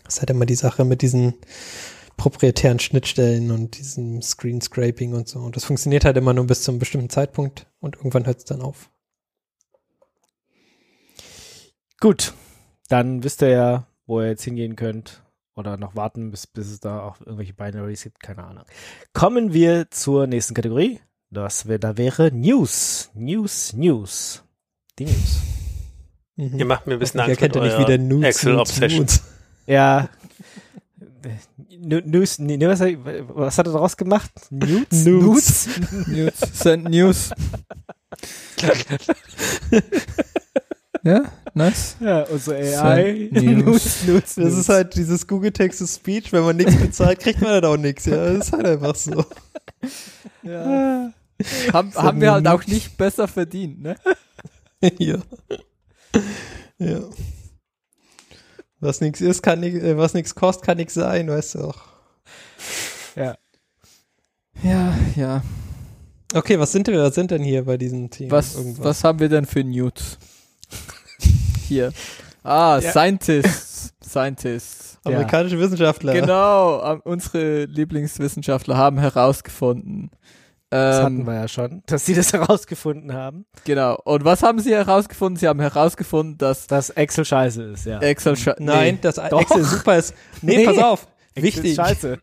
[0.04, 1.34] Das ist halt immer die Sache mit diesen
[2.16, 5.40] proprietären Schnittstellen und diesem Screen Scraping und so.
[5.40, 8.46] Und das funktioniert halt immer nur bis zu einem bestimmten Zeitpunkt und irgendwann hört es
[8.46, 8.90] dann auf.
[12.00, 12.34] Gut,
[12.90, 15.24] dann wisst ihr ja, wo ihr jetzt hingehen könnt.
[15.56, 18.64] Oder noch warten, bis, bis es da auch irgendwelche Binaries gibt, keine Ahnung.
[19.14, 21.00] Kommen wir zur nächsten Kategorie.
[21.30, 23.10] Das wär, da wäre News.
[23.14, 24.44] News, News.
[24.98, 25.42] Die News.
[26.36, 26.60] Mhm.
[26.60, 29.00] ihr macht mir ein bisschen Ihr Angst kennt ja nicht wieder Nudes, Excel Obsession.
[29.02, 29.22] Nudes.
[29.66, 30.10] Ja.
[31.80, 32.98] News, was, hat-
[33.58, 34.32] er daraus gemacht?
[34.50, 35.06] Nudes?
[35.06, 35.68] Nudes.
[36.08, 36.34] News.
[36.54, 37.32] Send News.
[41.04, 41.24] ja,
[41.54, 41.96] nice.
[42.00, 43.30] Ja, unsere AI.
[43.32, 43.44] News.
[43.44, 47.66] Nudes, Nudes, Das ist halt dieses Google Text-to-Speech, wenn man nichts bezahlt, kriegt man halt
[47.66, 48.34] auch nichts, ja.
[48.34, 49.26] Das ist halt einfach so.
[50.44, 51.12] Ja.
[51.74, 53.96] Haben, haben wir halt auch nicht besser verdient, ne?
[54.98, 55.18] ja.
[56.80, 57.00] ja.
[58.80, 61.82] Was nichts ist, kann nix, äh, was nichts kostet, kann nichts sein, weißt du auch.
[63.16, 63.38] Ja.
[64.64, 65.44] Ja, ja.
[66.34, 68.30] Okay, was sind wir, was sind denn hier bei diesem Team?
[68.32, 68.86] Was, Irgendwas.
[68.86, 70.18] was haben wir denn für News?
[71.68, 71.92] Hier.
[72.44, 72.92] Ah, Ja.
[72.92, 73.94] Scientists.
[74.04, 74.98] Scientists.
[75.06, 76.14] Amerikanische Wissenschaftler.
[76.14, 80.12] Genau, unsere Lieblingswissenschaftler haben herausgefunden.
[80.70, 83.98] Das hatten Ähm, wir ja schon, dass sie das herausgefunden haben, genau.
[84.04, 85.38] Und was haben sie herausgefunden?
[85.40, 88.00] Sie haben herausgefunden, dass dass Excel scheiße ist, ja.
[88.00, 89.00] Excel scha- Nein, nee.
[89.02, 89.40] das Doch.
[89.40, 90.14] Excel super ist.
[90.42, 90.66] Nee, Nee.
[90.66, 91.08] pass auf.
[91.36, 91.76] Excel ist Wichtig.
[91.76, 92.20] scheiße.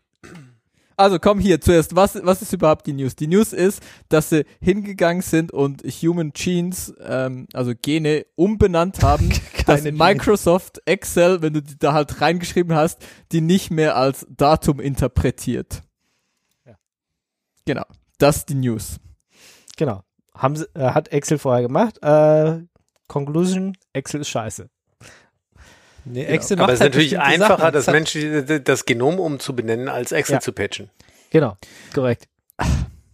[0.97, 3.15] Also komm hier zuerst, was, was ist überhaupt die News?
[3.15, 9.29] Die News ist, dass sie hingegangen sind und Human Genes, ähm, also Gene, umbenannt haben,
[9.65, 14.79] dass Microsoft Excel, wenn du die da halt reingeschrieben hast, die nicht mehr als Datum
[14.79, 15.81] interpretiert.
[16.65, 16.77] Ja.
[17.65, 17.85] Genau,
[18.17, 18.97] das ist die News.
[19.77, 20.03] Genau.
[20.33, 22.01] Haben sie, äh, hat Excel vorher gemacht.
[22.01, 22.63] Äh,
[23.07, 24.69] Conclusion, Excel ist scheiße.
[26.05, 27.73] Nee, Excel Aber macht es ist halt natürlich einfacher, Sachen.
[27.73, 27.93] das, Es hat-
[28.45, 30.39] Mensch, das Genom umzubenennen, als Excel Ja.
[30.39, 30.89] zu patchen.
[31.31, 31.57] Genau,
[31.93, 32.27] korrekt.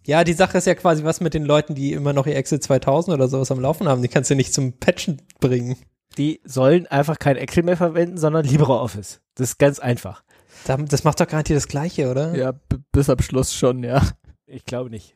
[0.06, 2.60] Ja, die Sache ist ja quasi was mit den Leuten, die immer noch ihr Excel
[2.60, 4.02] 2000 oder sowas am Laufen haben.
[4.02, 5.78] Die kannst du nicht zum Patchen bringen.
[6.18, 9.22] Die sollen einfach kein Excel mehr verwenden, sondern LibreOffice.
[9.36, 10.24] Das ist ganz einfach.
[10.66, 12.36] Da- Das macht doch garantiert das Gleiche, oder?
[12.36, 12.54] Ja,
[12.92, 14.02] bis am Schluss schon, ja.
[14.48, 15.16] Ich glaube nicht.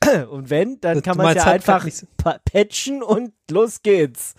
[0.30, 1.86] Und wenn, dann Das- kann man es ja halt einfach
[2.44, 4.34] patchen und los geht's.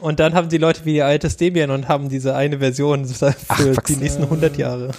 [0.00, 3.34] Und dann haben die Leute wie die altes Debian und haben diese eine Version für
[3.48, 4.90] Ach, die nächsten 100 Jahre.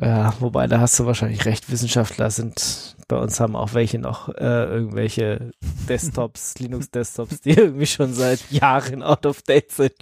[0.00, 1.70] Ja, wobei da hast du wahrscheinlich recht.
[1.70, 5.52] Wissenschaftler sind bei uns haben auch welche noch äh, irgendwelche
[5.88, 9.94] Desktops, Linux-Desktops, die irgendwie schon seit Jahren out of date sind.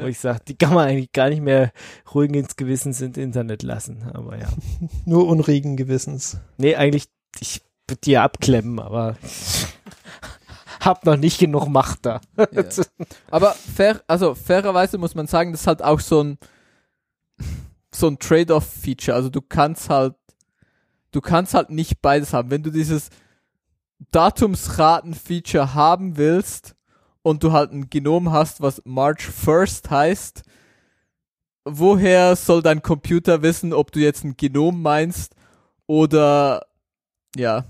[0.00, 1.72] Wo ich sage, die kann man eigentlich gar nicht mehr
[2.14, 4.02] ruhigen ins Gewissens ins Internet lassen.
[4.12, 4.48] Aber ja.
[5.04, 6.38] Nur unruhigen Gewissens.
[6.58, 7.06] Nee, eigentlich,
[7.40, 9.16] ich würde die ja abklemmen, aber
[10.80, 12.20] hab noch nicht genug Macht da.
[12.36, 12.64] Ja.
[13.30, 16.38] Aber fair, also fairerweise muss man sagen, das ist halt auch so ein
[17.92, 19.16] so ein Trade-off-Feature.
[19.16, 20.14] Also du kannst halt
[21.12, 22.50] du kannst halt nicht beides haben.
[22.50, 23.10] Wenn du dieses
[24.12, 26.76] Datumsraten-Feature haben willst
[27.22, 30.42] und du halt ein Genom hast, was March 1st heißt,
[31.64, 35.34] woher soll dein Computer wissen, ob du jetzt ein Genom meinst
[35.86, 36.66] oder
[37.36, 37.64] ja,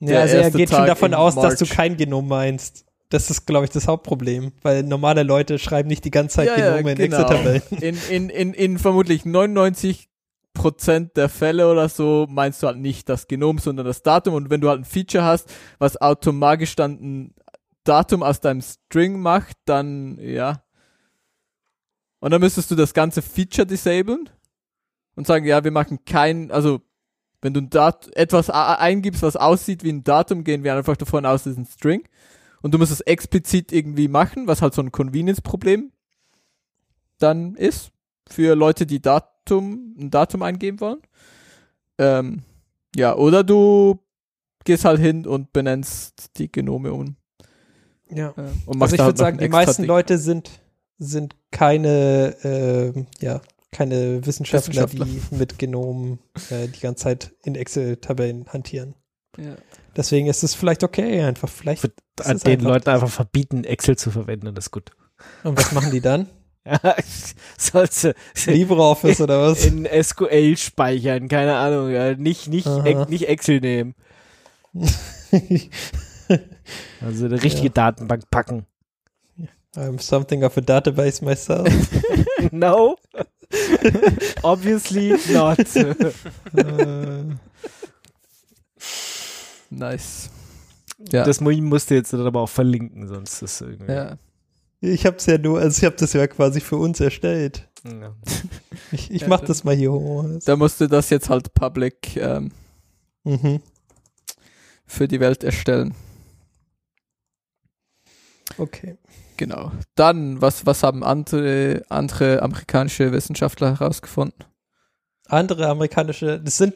[0.00, 1.76] Ja, also er geht schon Tag davon in aus, dass du March.
[1.76, 2.84] kein Genom meinst.
[3.10, 6.58] Das ist, glaube ich, das Hauptproblem, weil normale Leute schreiben nicht die ganze Zeit Ja,
[6.58, 7.22] ja, Genome in genau.
[7.22, 7.62] Excel-Tabellen.
[7.80, 10.08] in, in, in, in vermutlich 99
[10.52, 14.34] Prozent der Fälle oder so meinst du halt nicht das Genom, sondern das Datum.
[14.34, 17.34] Und wenn du halt ein Feature hast, was automatisch dann ein
[17.84, 20.62] Datum aus deinem String macht, dann ja.
[22.20, 24.28] Und dann müsstest du das ganze Feature disablen
[25.14, 26.80] und sagen, ja, wir machen kein, also
[27.40, 31.24] wenn du ein Dat etwas eingibst, was aussieht wie ein Datum, gehen wir einfach davon
[31.24, 32.02] aus, es ist ein String.
[32.60, 35.92] Und du musst es explizit irgendwie machen, was halt so ein Convenience-Problem
[37.18, 37.90] dann ist
[38.28, 41.02] für Leute, die Datum, ein Datum eingeben wollen.
[41.98, 42.42] Ähm,
[42.96, 44.00] ja, oder du
[44.64, 47.16] gehst halt hin und benennst die Genome um.
[48.10, 48.30] Ja.
[48.30, 48.32] Äh,
[48.66, 49.88] und Also machst ich da halt würde sagen, die meisten Ding.
[49.88, 50.50] Leute sind,
[50.98, 55.04] sind keine, ähm, ja, keine Wissenschaftler, Wissenschaftler.
[55.06, 56.18] die mit Genomen
[56.50, 58.94] äh, die ganze Zeit in Excel-Tabellen hantieren.
[59.36, 59.56] Ja.
[59.96, 61.82] Deswegen ist es vielleicht okay, einfach vielleicht.
[61.82, 61.94] Wird
[62.24, 64.90] den einfach- Leuten einfach verbieten, Excel zu verwenden das ist gut.
[65.44, 66.28] Und was machen die dann?
[66.66, 66.96] Ja,
[67.56, 68.14] sollst du
[68.46, 69.64] LibreOffice oder was?
[69.64, 72.14] in SQL speichern, keine Ahnung, ja.
[72.14, 73.06] nicht, nicht, Aha.
[73.08, 73.94] nicht Excel nehmen.
[77.00, 78.66] Also eine richtige Datenbank packen.
[79.74, 81.68] I'm something of a database myself.
[82.50, 82.96] No.
[84.42, 85.58] Obviously not.
[89.70, 90.30] Nice.
[91.12, 91.24] Ja.
[91.24, 93.92] Das mu- musst du jetzt dann aber auch verlinken, sonst ist irgendwie.
[93.92, 94.18] ja.
[94.80, 97.68] ich habe es ja nur, also ich habe das ja quasi für uns erstellt.
[97.84, 98.14] Ja.
[98.92, 100.24] Ich, ich Ja, mach das mal hier hoch.
[100.46, 102.50] Da musst du das jetzt halt public ähm,
[103.24, 103.60] Mhm.
[104.86, 105.94] für die Welt erstellen.
[108.56, 108.96] Okay.
[109.38, 109.72] Genau.
[109.94, 114.44] Dann, was, was haben andere, andere amerikanische Wissenschaftler herausgefunden?
[115.28, 116.74] Andere amerikanische, das sind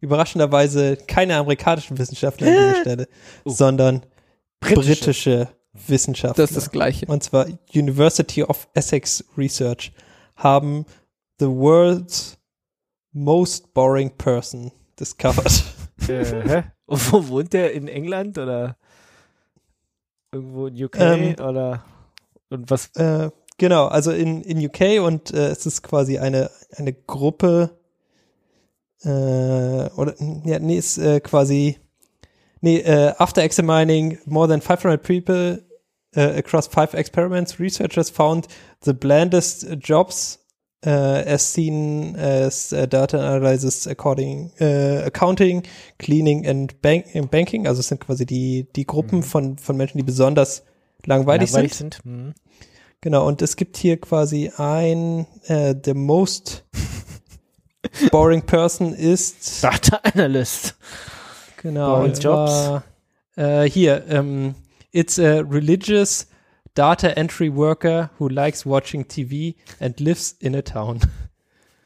[0.00, 3.08] überraschenderweise keine amerikanischen Wissenschaftler an dieser Stelle,
[3.44, 3.50] Oh.
[3.50, 4.04] sondern
[4.60, 4.84] Britische.
[4.96, 5.48] britische
[5.86, 6.42] Wissenschaftler.
[6.44, 7.06] Das ist das Gleiche.
[7.06, 9.92] und zwar University of Essex Research
[10.36, 10.84] haben
[11.38, 12.38] the world's
[13.12, 15.64] most boring person discovered.
[16.08, 16.62] Äh, hä?
[16.86, 17.72] Und wo wohnt der?
[17.72, 18.76] In England oder
[20.34, 21.34] irgendwo in UK Ähm.
[21.40, 21.84] oder
[22.50, 22.90] und was?
[22.96, 27.70] äh, genau, also in, in UK und äh, es ist quasi eine, eine Gruppe
[29.02, 30.14] äh, oder
[30.44, 31.78] ja, nee, ist äh, quasi
[32.60, 35.62] nee, äh, after examining more than 500 people
[36.16, 38.48] uh, across five experiments, researchers found
[38.82, 40.43] the blandest jobs
[40.86, 45.62] uh, as seen as uh, data analysis according uh, accounting,
[45.98, 47.66] cleaning and bank and banking.
[47.66, 50.64] Also es sind quasi die die Gruppen von von Menschen, die besonders
[51.04, 51.74] langweilig, sind.
[51.74, 52.00] sind.
[52.04, 52.34] Hm.
[53.00, 56.64] Genau, und es gibt hier quasi ein, the most
[58.10, 60.74] boring person ist, Data Analyst.
[61.60, 62.84] genau, boring und zwar,
[63.36, 64.54] äh, hier, ähm,
[64.90, 66.28] it's a religious
[66.74, 71.00] data entry worker who likes watching TV and lives in a town.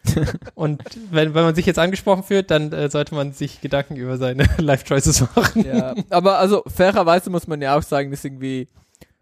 [0.55, 4.16] Und wenn, wenn man sich jetzt angesprochen fühlt, dann äh, sollte man sich Gedanken über
[4.16, 5.66] seine Life Choices machen.
[5.66, 8.68] Ja, aber also fairerweise muss man ja auch sagen, dass irgendwie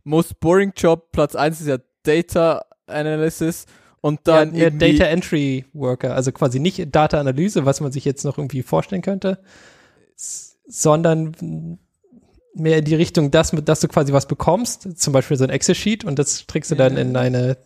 [0.04, 3.66] most boring Job, Platz 1 ist ja Data Analysis
[4.00, 8.24] und dann ja, Data Entry Worker, also quasi nicht Data Analyse, was man sich jetzt
[8.24, 9.40] noch irgendwie vorstellen könnte,
[10.14, 11.78] sondern
[12.56, 16.04] mehr in die Richtung, dass, dass du quasi was bekommst, zum Beispiel so ein Excel-Sheet
[16.04, 17.02] und das trägst du dann Ja.
[17.02, 17.56] in eine,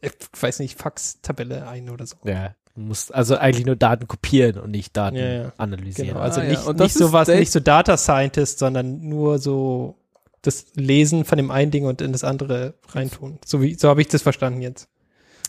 [0.00, 2.16] ich weiß nicht, Fax-Tabelle ein oder so.
[2.24, 5.52] Ja, du musst also eigentlich nur Daten kopieren und nicht Daten Ja, ja.
[5.58, 6.08] analysieren.
[6.10, 6.50] Genau, also Ah, ja.
[6.50, 9.96] nicht, nicht so was, nicht so Data Scientist, sondern nur so
[10.42, 13.38] das Lesen von dem einen Ding und in das andere reintun.
[13.44, 14.88] So wie, so habe ich das verstanden jetzt.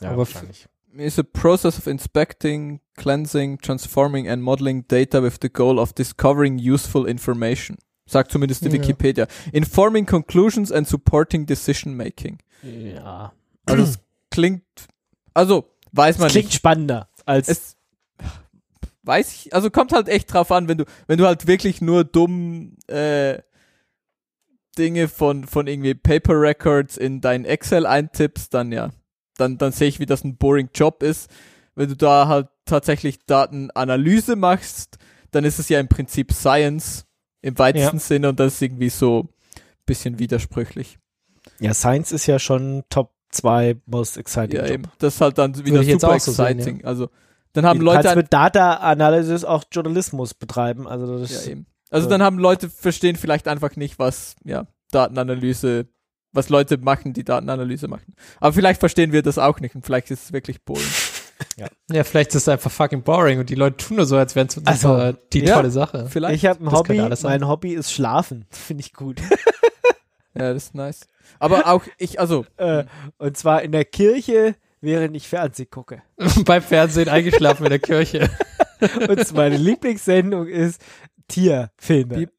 [0.01, 0.67] ja, aber wahrscheinlich.
[0.97, 6.57] is a process of inspecting, cleansing, transforming and modeling data with the goal of discovering
[6.57, 7.77] useful information.
[8.07, 8.73] Sagt zumindest die Ja.
[8.73, 9.27] Wikipedia.
[9.51, 12.39] Informing conclusions and supporting decision making.
[12.63, 13.31] ja.
[13.65, 13.99] Also es
[14.31, 14.63] klingt,
[15.33, 16.55] also weiß man Das klingt nicht.
[16.55, 17.75] spannender als Es
[19.03, 22.03] weiß ich, also kommt halt echt drauf an, wenn du, wenn du halt wirklich nur
[22.05, 23.39] dumm äh,
[24.77, 28.91] Dinge von, von irgendwie Paper Records in dein Excel eintippst, dann ja.
[29.37, 31.29] Dann, dann sehe ich, wie das ein boring Job ist.
[31.75, 34.97] Wenn du da halt tatsächlich Datenanalyse machst,
[35.31, 37.05] dann ist es ja im Prinzip Science
[37.47, 38.01] im weitesten Ja.
[38.01, 39.29] Sinne und das ist irgendwie so ein
[39.85, 40.99] bisschen widersprüchlich.
[41.59, 44.73] ja, Science ist ja schon Top 2 most exciting Ja, Job.
[44.73, 44.83] eben.
[44.99, 46.85] Das ist halt dann wieder super auch so sehen, exciting.
[46.85, 47.09] Also,
[47.53, 50.87] dann haben du Leute mit Data Analysis auch Journalismus betreiben.
[50.87, 51.65] Also das Ja, eben.
[51.89, 52.09] Also so.
[52.09, 55.87] dann haben Leute verstehen vielleicht einfach nicht, was ja Datenanalyse,
[56.33, 58.13] was Leute machen, die Datenanalyse machen.
[58.39, 60.83] Aber vielleicht verstehen wir das auch nicht und vielleicht ist es wirklich boring.
[61.91, 64.47] Ja, vielleicht ist es einfach fucking boring und die Leute tun nur so, als wären
[64.47, 65.55] es Also, die ja.
[65.55, 66.07] tolle Sache.
[66.09, 66.35] Vielleicht.
[66.35, 68.45] ich habe ein das Hobby, mein Hobby ist Schlafen.
[68.51, 69.19] Finde ich gut.
[70.35, 71.07] ja, das ist nice.
[71.39, 72.85] Aber auch ich, also äh,
[73.17, 76.01] und zwar in der Kirche, während ich Fernsehen gucke.
[76.45, 78.29] Beim Fernsehen eingeschlafen in der Kirche.
[79.07, 80.81] Und meine Lieblingssendung ist
[81.27, 82.29] Tierfilme.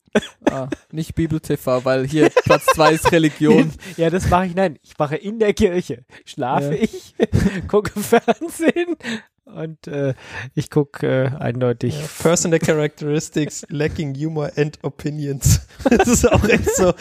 [0.51, 3.73] Ah, nicht Bibel TV, weil hier Platz zwei ist Religion.
[3.97, 6.05] Ja, das mache ich, nein, ich mache in der Kirche.
[6.25, 6.83] Schlafe Ja.
[6.83, 7.15] ich,
[7.69, 8.97] gucke Fernsehen
[9.45, 10.15] und äh,
[10.55, 11.95] ich gucke äh, eindeutig.
[12.21, 15.61] Personal Characteristics lacking humor and opinions.
[15.91, 16.93] Das ist auch echt so.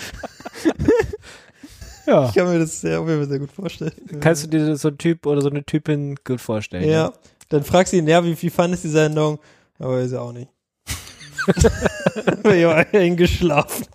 [2.05, 2.28] Ja.
[2.30, 3.91] Ich kann mir das sehr, auf jeden Fall sehr gut vorstellen.
[4.22, 6.89] Kannst du dir so einen Typ oder so eine Typin gut vorstellen?
[6.89, 7.11] Ja.
[7.49, 9.39] Dann fragst du ihn, ja, wie, wie fandest du die Sendung?
[9.80, 10.49] Aber ist ja auch nicht.
[11.48, 13.86] Ich war eingeschlafen.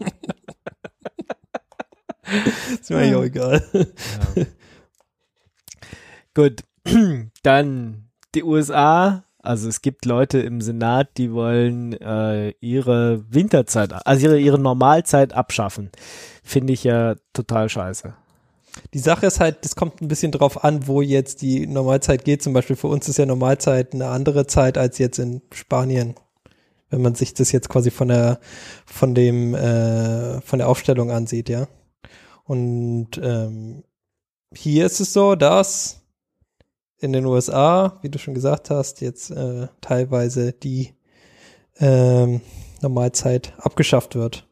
[2.80, 3.62] ist mir auch egal.
[3.72, 4.44] Ja.
[6.34, 6.64] Gut,
[7.42, 9.24] dann die USA.
[9.44, 15.32] Also es gibt Leute im Senat, die wollen äh, ihre Winterzeit, also ihre, ihre Normalzeit
[15.32, 15.90] abschaffen.
[16.44, 18.14] Finde ich ja total scheiße.
[18.94, 22.42] Die Sache ist halt, das kommt ein bisschen drauf an, wo jetzt die Normalzeit geht.
[22.42, 26.14] Zum Beispiel für uns ist ja Normalzeit eine andere Zeit als jetzt in Spanien.
[26.92, 28.38] Wenn man sich das jetzt quasi von der,
[28.86, 31.66] von dem, äh, von der Aufstellung ansieht, ja.
[32.44, 33.82] Und ähm,
[34.54, 36.02] hier ist es so, dass
[36.98, 40.94] in den USA, wie du schon gesagt hast, jetzt äh, teilweise die
[41.78, 42.42] ähm,
[42.82, 44.46] Normalzeit abgeschafft wird.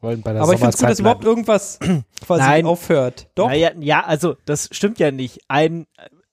[0.00, 1.78] Wollen bei der Aber ich finde es gut, dass überhaupt irgendwas
[2.24, 2.66] quasi Nein.
[2.66, 3.28] aufhört.
[3.34, 3.48] Doch.
[3.48, 5.40] Naja, ja, also das stimmt ja nicht.
[5.48, 5.86] Ein,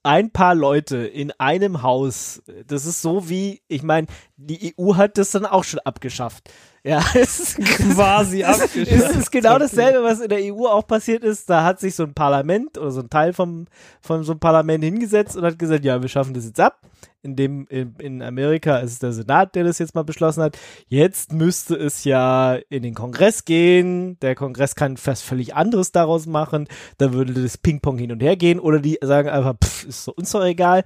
[0.03, 4.07] ein paar Leute in einem Haus, das ist so wie, ich meine,
[4.37, 6.49] die EU hat das dann auch schon abgeschafft.
[6.83, 10.85] Ja, es ist quasi es ist, es ist genau dasselbe, was in der EU auch
[10.85, 11.49] passiert ist.
[11.49, 13.65] Da hat sich so ein Parlament oder so ein Teil vom,
[14.01, 16.79] von so einem Parlament hingesetzt und hat gesagt, ja, wir schaffen das jetzt ab.
[17.23, 20.59] In dem, in, in Amerika ist es der Senat, der das jetzt mal beschlossen hat.
[20.87, 24.19] Jetzt müsste es ja in den Kongress gehen.
[24.19, 26.67] Der Kongress kann was völlig anderes daraus machen.
[26.99, 28.59] Da würde das Ping-Pong hin und her gehen.
[28.59, 30.83] Oder die sagen einfach, pff, ist so uns doch egal.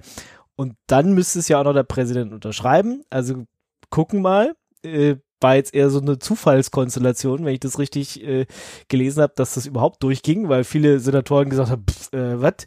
[0.60, 3.02] Und dann müsste es ja auch noch der Präsident unterschreiben.
[3.08, 3.44] Also
[3.88, 4.54] gucken mal.
[4.82, 8.44] Äh, war jetzt eher so eine Zufallskonstellation, wenn ich das richtig äh,
[8.88, 12.66] gelesen habe, dass das überhaupt durchging, weil viele Senatoren gesagt haben, pff, äh, was?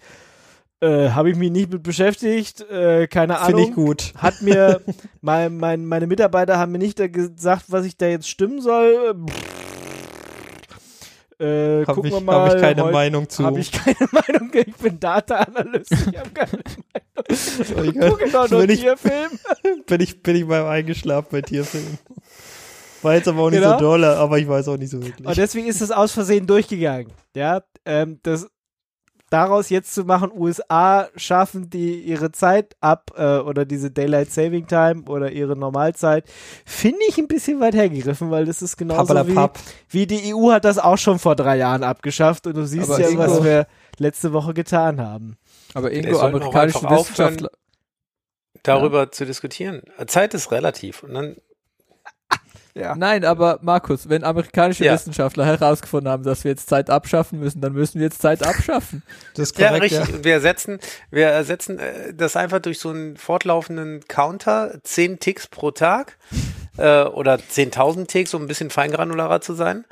[0.80, 3.60] Äh, habe ich mich nicht mit beschäftigt, äh, keine Ahnung.
[3.60, 4.14] Finde ich gut.
[4.18, 4.82] Hat mir,
[5.22, 9.14] mein, mein, meine Mitarbeiter haben mir nicht da gesagt, was ich da jetzt stimmen soll.
[11.44, 12.50] Äh, Habe gucken ich, wir mal.
[12.50, 13.44] hab ich keine Heute Meinung zu.
[13.44, 14.52] Habe ich keine Meinung.
[14.54, 15.91] Ich bin Data-Analyst.
[15.91, 17.94] Ich habe keine Meinung.
[17.94, 19.32] Ich gucke doch nur Tierfilm.
[19.88, 21.98] bin ich, bin ich beim Eingeschlafen bei Tierfilmen.
[23.02, 23.74] War jetzt aber auch nicht Genau.
[23.74, 25.28] so dolle, aber ich weiß auch nicht so wirklich.
[25.28, 27.12] Und deswegen ist es aus Versehen durchgegangen.
[27.36, 28.48] Ja, ähm, das
[29.34, 34.68] daraus jetzt zu machen, USA schaffen die ihre Zeit ab äh, oder diese Daylight Saving
[34.68, 36.26] Time oder ihre Normalzeit,
[36.66, 39.50] finde ich ein bisschen weit hergegriffen, weil das ist genauso wie,
[39.90, 43.02] wie die EU hat das auch schon vor drei Jahren abgeschafft und du siehst Aber
[43.02, 43.68] ja, Ingo- was wir
[43.98, 45.38] letzte Woche getan haben.
[45.74, 46.84] Aber irgendwo amerikanische.
[46.84, 47.50] Wissenschaftler.
[48.64, 49.82] darüber zu diskutieren.
[50.08, 51.04] Zeit ist relativ.
[51.04, 51.36] Und dann,
[52.76, 52.95] Ja.
[52.95, 54.93] Nein, aber Markus, wenn amerikanische Ja.
[54.93, 59.03] Wissenschaftler herausgefunden haben, dass wir jetzt Zeit abschaffen müssen, dann müssen wir jetzt Zeit abschaffen.
[59.36, 60.01] Das ist ja, korrekt, ja.
[60.01, 60.24] richtig.
[60.24, 60.80] Wir ersetzen,
[61.11, 66.17] wir ersetzen äh, das einfach durch so einen fortlaufenden Counter, 10 Ticks pro Tag
[66.78, 69.86] äh, oder 10.000 Ticks, um ein bisschen feingranularer zu sein.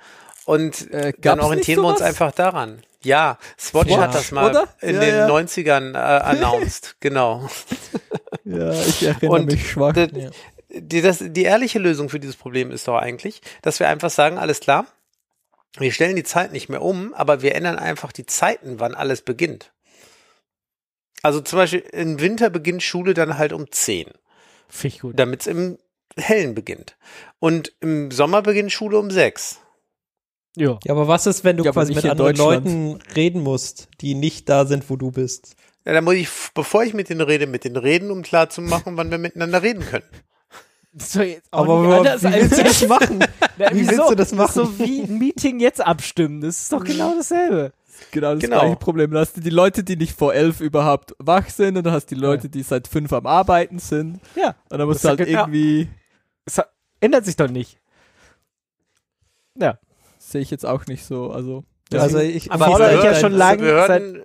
[0.45, 2.81] Und Äh, dann orientieren wir uns einfach daran.
[3.03, 4.67] Ja, Swatch Swatch, hat das mal oder?
[4.81, 5.27] in Ja, den ja.
[5.27, 6.95] 90ern äh, announced.
[6.99, 7.47] genau.
[8.43, 9.93] Ja, ich erinnere Und mich schwach.
[9.93, 10.29] d- Ja.
[10.73, 14.37] Die, das, die ehrliche Lösung für dieses Problem ist doch eigentlich, dass wir einfach sagen,
[14.37, 14.85] alles klar,
[15.77, 19.21] wir stellen die Zeit nicht mehr um, aber wir ändern einfach die Zeiten, wann alles
[19.21, 19.71] beginnt.
[21.23, 24.07] Also zum Beispiel im Winter beginnt Schule dann halt um 10,
[24.69, 25.19] Finde ich gut.
[25.19, 25.77] damit es im
[26.17, 26.97] Hellen beginnt.
[27.39, 29.59] Und im Sommer beginnt Schule um 6.
[30.57, 30.77] Ja.
[30.83, 32.35] Ja, aber was ist, wenn du Ja, quasi mit anderen.
[32.35, 35.55] Leuten reden musst, die nicht da sind, wo du bist?
[35.85, 38.61] Ja, dann muss ich, bevor ich mit denen rede, mit denen reden, um klar zu
[38.61, 40.05] machen, wann wir miteinander reden können.
[40.97, 43.19] So, jetzt auch Aber nicht wie anders als- willst du das machen?
[43.57, 44.51] Na, wie willst du das machen?
[44.53, 46.41] So wie ein Meeting jetzt abstimmen.
[46.41, 47.71] Das ist doch genau dasselbe.
[48.11, 48.59] Genau das Genau.
[48.59, 49.11] gleiche Problem.
[49.11, 52.07] Dann hast du die Leute, die nicht vor elf überhaupt wach sind und dann hast
[52.07, 54.19] du die Leute, die seit fünf am Arbeiten sind.
[54.35, 54.55] Ja.
[54.69, 55.87] Und dann musst Das du halt ja genau- irgendwie,
[56.45, 57.77] Es hat- ändert sich doch nicht.
[59.55, 59.77] Ja.
[60.17, 61.31] sehe ich jetzt auch nicht so.
[61.31, 61.63] Also,
[61.93, 64.21] Also ich Aber fordere ich ja schon lange Behörden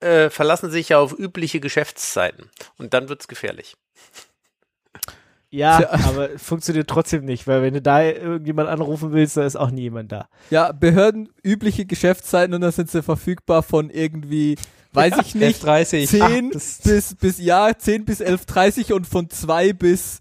[0.00, 2.50] äh, verlassen sich ja auf übliche Geschäftszeiten.
[2.78, 3.76] Und dann wird's gefährlich.
[5.54, 5.90] Ja, Tja.
[6.08, 9.82] aber funktioniert trotzdem nicht, weil wenn du da irgendjemand anrufen willst, da ist auch nie
[9.82, 10.28] jemand da.
[10.50, 14.56] ja, Behörden übliche Geschäftszeiten und dann sind sie verfügbar von irgendwie,
[14.92, 19.72] weiß ich nicht, 11.30 10 das- bis, bis, ja, 10 bis 11.30 und von 2
[19.72, 20.18] bis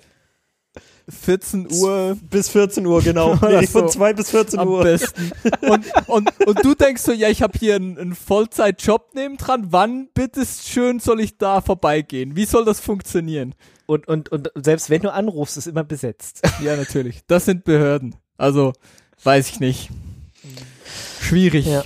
[1.09, 3.35] 14 Uhr Bis 14 Uhr, genau.
[3.41, 3.87] Nee, von so.
[3.99, 4.83] 2 bis 14 am Uhr.
[4.83, 5.31] besten.
[5.61, 10.07] Und, und, und du denkst so, ja, ich habe hier einen, einen Vollzeitjob nebendran, wann
[10.13, 12.37] bitteschön soll ich da vorbeigehen?
[12.37, 13.53] Wie soll das funktionieren?
[13.85, 16.41] Und, und, und selbst wenn du anrufst, ist immer besetzt.
[16.61, 17.21] Ja, natürlich.
[17.27, 18.15] Das sind Behörden.
[18.37, 18.73] Also,
[19.23, 19.89] weiß ich nicht.
[21.21, 21.65] Schwierig.
[21.65, 21.83] Ja.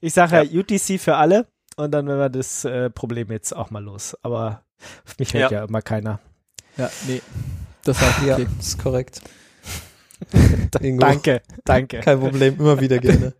[0.00, 0.60] Ich sage ja.
[0.60, 4.16] UTC für alle und dann werden wir das äh, Problem jetzt auch mal los.
[4.22, 4.62] Aber
[5.06, 5.64] auf mich hört ja, Ja.
[5.64, 6.20] immer keiner.
[6.76, 7.20] Ja, nee.
[7.84, 8.46] Das auch Ja, okay.
[8.56, 9.20] das ist korrekt.
[10.72, 12.00] Danke, danke.
[12.00, 13.34] Kein Problem, immer wieder gerne.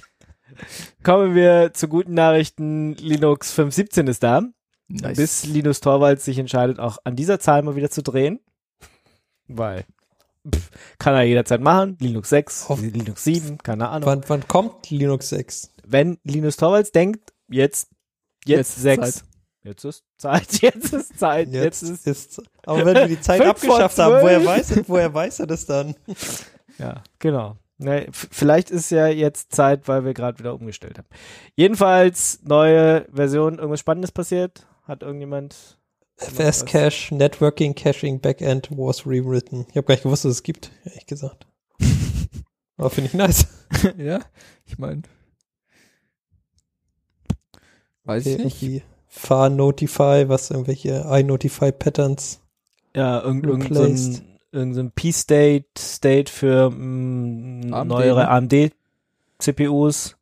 [1.02, 2.94] Kommen wir zu guten Nachrichten.
[2.94, 4.42] Linux 5.17 ist da.
[4.92, 5.16] Nice.
[5.16, 8.40] Bis Linus Torvalds sich entscheidet, auch an dieser Zahl mal wieder zu drehen.
[9.46, 9.84] Weil
[10.52, 11.96] pff, kann er jederzeit machen.
[12.00, 14.06] Linux 6, Hoff- Linux 7, keine Ahnung.
[14.08, 15.70] Wann, wann kommt Linux 6?
[15.86, 17.88] Wenn Linus Torvalds denkt, jetzt,
[18.44, 19.00] jetzt, Jetzt ist 6.
[19.14, 19.24] Zeit.
[19.62, 23.40] Jetzt ist Zeit, jetzt ist Zeit, jetzt, Jetzt, ist, ist, aber wenn wir die Zeit
[23.46, 25.94] abgeschafft haben, woher weiß, er- woher weiß er das dann?
[26.78, 27.56] ja, genau.
[27.76, 31.08] Ne, f- vielleicht ist ja jetzt Zeit, weil wir gerade wieder umgestellt haben.
[31.56, 34.66] Jedenfalls, neue Version, irgendwas Spannendes passiert?
[34.90, 35.78] Hat irgendjemand?
[36.16, 39.64] FS Cache Networking Caching Backend was rewritten.
[39.70, 41.46] Ich habe gar nicht gewusst, dass es gibt, ehrlich gesagt.
[42.76, 43.46] Aber finde ich nice.
[43.96, 44.18] ja,
[44.66, 45.02] ich meine.
[48.02, 48.62] Weiß ich nicht.
[48.62, 52.40] Irgendwie Far Notify, was irgendwelche iNotify Patterns.
[52.92, 54.20] Ja, irgend, irgend so
[54.50, 58.28] irgend so P-State, State für mh, AMD, neuere ne?
[59.38, 60.16] AMD-CPUs.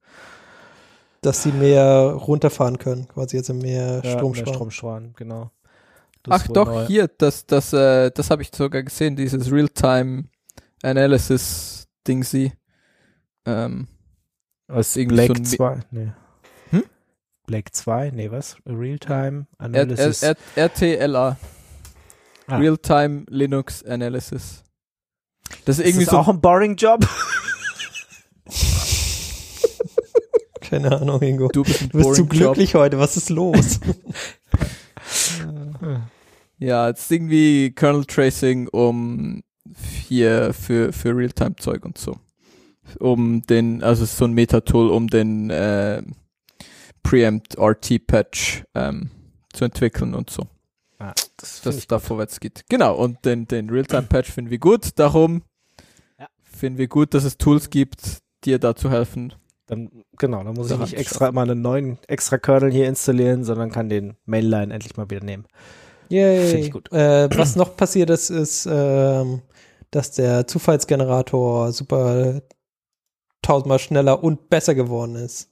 [1.21, 4.55] Dass sie mehr runterfahren können, quasi also mehr Ja, Strom mehr sparen.
[4.55, 5.51] Strom sparen, genau.
[6.23, 6.87] Das Ach ist doch, neu.
[6.87, 10.25] hier, das, das, äh, das habe ich sogar gesehen, dieses Real-Time
[10.83, 12.53] Analysis Dingsy.
[13.47, 13.89] Ähm,
[14.67, 15.81] Was, irgendwie Blake so ein Mi- 2?
[15.91, 16.13] Nee.
[16.71, 16.85] Hm?
[17.47, 18.11] Blake 2?
[18.11, 18.57] Nee, was?
[18.67, 20.23] Realtime R Analysis.
[20.23, 21.37] R R RTLA.
[22.47, 22.57] Ah.
[22.57, 24.63] Real-Time Linux Analysis.
[25.65, 26.19] Das ist ist irgendwie das so.
[26.19, 27.07] auch ein boring Job?
[30.69, 31.49] Keine Ahnung, Ingo.
[31.49, 32.55] du bist, ein Du bist zu boring Job.
[32.55, 33.81] glücklich heute, was ist los?
[36.59, 39.43] Ja, es ist irgendwie Kernel Tracing um
[40.07, 42.17] hier für, für Realtime-Zeug und so.
[42.99, 46.03] Um den, also es ist so ein Meta-Tool, um den äh,
[47.03, 49.11] Preempt RT-Patch ähm,
[49.53, 50.47] zu entwickeln und so.
[50.99, 52.65] Ah, das dass es da vorwärts geht.
[52.69, 54.91] Genau, und den, den Realtime-Patch finden wir gut.
[54.99, 55.43] Darum
[56.19, 56.27] Ja.
[56.43, 59.33] finden wir gut, dass es Tools gibt, dir dazu helfen.
[59.69, 63.71] Dann, genau, dann muss ich nicht extra mal einen neuen extra Kernel hier installieren, sondern
[63.71, 65.47] kann den Mainline endlich mal wieder nehmen.
[66.09, 66.47] Yay.
[66.47, 66.91] Find ich gut.
[66.91, 69.43] Äh, was noch passiert ist, ist, ähm,
[69.91, 72.41] dass der Zufallsgenerator super
[73.43, 75.51] tausendmal schneller und besser geworden ist.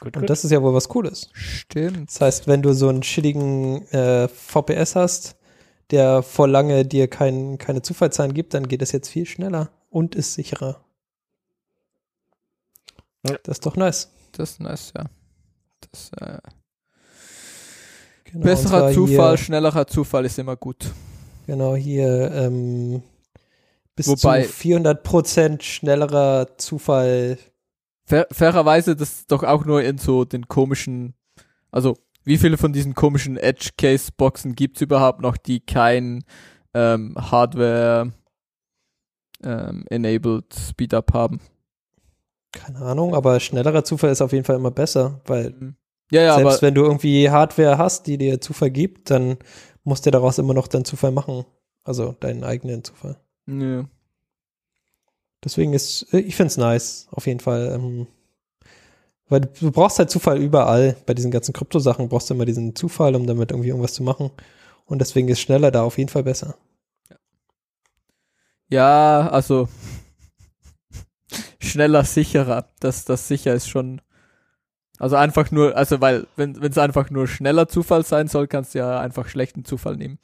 [0.00, 1.28] Gut, Und das ist ja wohl was Cooles.
[1.34, 2.08] Stimmt.
[2.08, 5.36] Das heißt, wenn du so einen shittigen äh, VPS hast,
[5.90, 10.14] der vor lange dir kein, keine Zufallszahlen gibt, dann geht es jetzt viel schneller und
[10.14, 10.82] ist sicherer.
[13.26, 13.36] Ja.
[13.42, 14.10] Das ist doch nice.
[14.32, 15.04] Das ist nice, ja.
[15.90, 16.38] Das, äh,
[18.24, 20.86] Genau, Besserer Zufall, schnellerer Zufall ist immer gut.
[21.46, 23.02] genau, hier ähm,
[23.96, 27.38] bis Wobei- zu 400% schnellerer Zufall.
[28.04, 31.14] Fair, fairerweise, das ist doch auch nur in so den komischen,
[31.72, 36.22] also wie viele von diesen komischen Edge-Case-Boxen gibt's überhaupt noch, die kein
[36.72, 38.12] ähm, Hardware
[39.42, 41.40] ähm, enabled Speedup haben?
[42.52, 45.74] Keine Ahnung, aber schnellerer Zufall ist auf jeden Fall immer besser, weil
[46.10, 49.36] Ja, ja, selbst wenn du irgendwie Hardware hast, die dir Zufall gibt, dann
[49.84, 51.44] musst du daraus immer noch deinen Zufall machen.
[51.84, 53.16] Also deinen eigenen Zufall.
[53.46, 53.84] ja.
[55.42, 57.72] Deswegen ist, ich find's nice, auf jeden Fall.
[57.74, 58.06] Ähm,
[59.30, 60.96] weil du, du brauchst halt Zufall überall.
[61.06, 64.30] Bei diesen ganzen Kryptosachen brauchst du immer diesen Zufall, um damit irgendwie irgendwas zu machen.
[64.84, 66.56] Und deswegen ist schneller da auf jeden Fall besser.
[68.68, 69.68] ja, also
[71.70, 72.66] schneller, sicherer.
[72.80, 74.00] Das, das sicher ist schon.
[74.98, 78.80] Also einfach nur, also weil, wenn es einfach nur schneller Zufall sein soll, kannst du
[78.80, 80.18] ja einfach schlechten Zufall nehmen.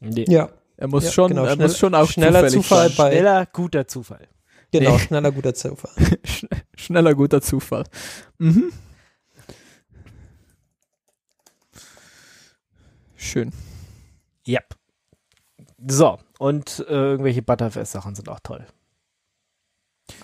[0.00, 0.24] Nee.
[0.28, 2.96] Ja, Er muss Ja, schon, genau, er schnell- muss schon auch schneller Zufall sein.
[2.96, 4.26] bei- Schneller, guter Zufall.
[4.72, 4.98] genau, Nee.
[4.98, 5.92] schneller guter Zufall.
[6.24, 7.84] Sch- Schneller guter Zufall.
[8.38, 8.72] Mhm.
[13.16, 13.52] Schön.
[14.48, 14.74] Yep.
[15.86, 18.66] So, und äh, irgendwelche Butterfest-Sachen sind auch toll.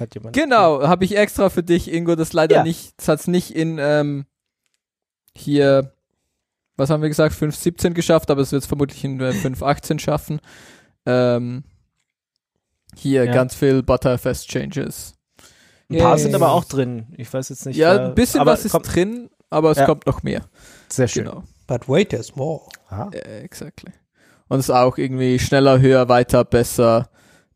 [0.00, 2.62] Hat jemand Genau, habe ich extra für dich, Ingo, das leider Ja.
[2.62, 4.26] nicht, das hat's nicht in ähm,
[5.34, 5.92] hier,
[6.76, 10.40] was haben wir gesagt, 5.17 geschafft, aber es wird es vermutlich in äh, 5.18 schaffen.
[11.06, 11.64] Ähm,
[12.96, 13.32] hier Ja.
[13.32, 15.14] ganz viel Butterfest-Changes.
[15.90, 16.22] Ein paar Yay.
[16.22, 17.06] sind aber auch drin.
[17.16, 17.76] Ich weiß jetzt nicht.
[17.76, 19.86] Ja, ein bisschen was ist kommt, drin, aber es Ja.
[19.86, 20.42] kommt noch mehr.
[20.88, 21.24] Sehr schön.
[21.24, 21.44] Genau.
[21.66, 22.62] But wait, there's more.
[22.88, 23.08] Ah.
[23.12, 23.92] Äh, exactly.
[24.48, 27.10] Und es ist auch irgendwie schneller, höher, weiter, besser.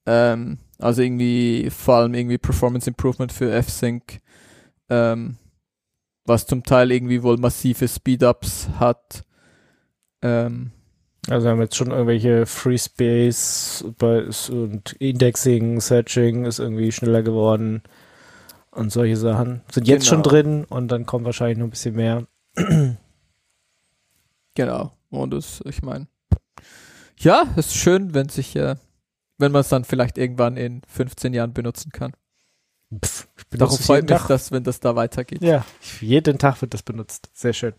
[0.07, 4.21] Ähm, also irgendwie vor allem irgendwie Performance Improvement für F-Sync.
[4.91, 5.37] Ähm,
[6.25, 9.25] was zum Teil irgendwie wohl massive Speedups hat.
[10.23, 10.71] Ähm,
[11.29, 13.85] Also wir haben jetzt schon irgendwelche Free Space
[14.51, 17.83] und Indexing, Searching ist irgendwie schneller geworden
[18.71, 19.63] und solche Sachen.
[19.71, 20.31] Sind jetzt schon Genau.
[20.31, 22.27] drin und dann kommt wahrscheinlich noch ein bisschen mehr.
[24.55, 24.93] genau.
[25.11, 26.07] Und das, ich meine,
[27.19, 28.77] ja, es ist schön, wenn sich, äh,
[29.43, 32.13] wenn man es dann vielleicht irgendwann in 15 Jahren benutzen kann.
[33.05, 35.43] Pff, Darum freut mich das, wenn das da weitergeht.
[35.43, 35.65] Ja,
[36.01, 37.31] jeden Tag wird das benutzt.
[37.35, 37.75] Sehr schön.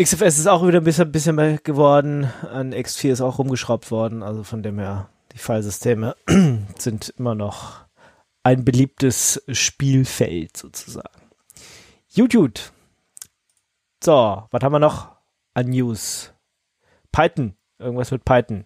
[0.00, 2.30] XFS ist auch wieder ein bisschen, bisschen mehr geworden.
[2.52, 4.22] An X4 ist auch rumgeschraubt worden.
[4.22, 6.14] Also von dem her, die Filesysteme
[6.78, 7.80] sind immer noch
[8.44, 11.30] ein beliebtes Spielfeld sozusagen.
[12.16, 12.72] Gut.
[14.02, 15.16] So, was haben wir noch
[15.54, 16.32] an News?
[17.10, 17.56] Python.
[17.78, 18.64] Irgendwas mit Python.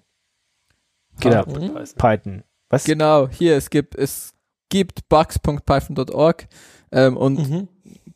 [1.23, 1.79] Genau, Mhm.
[1.97, 2.43] Python.
[2.69, 2.85] Was?
[2.85, 4.35] Genau, hier, es gibt, es
[4.69, 6.47] gibt bugs.python.org
[6.91, 7.69] ähm, und Mhm.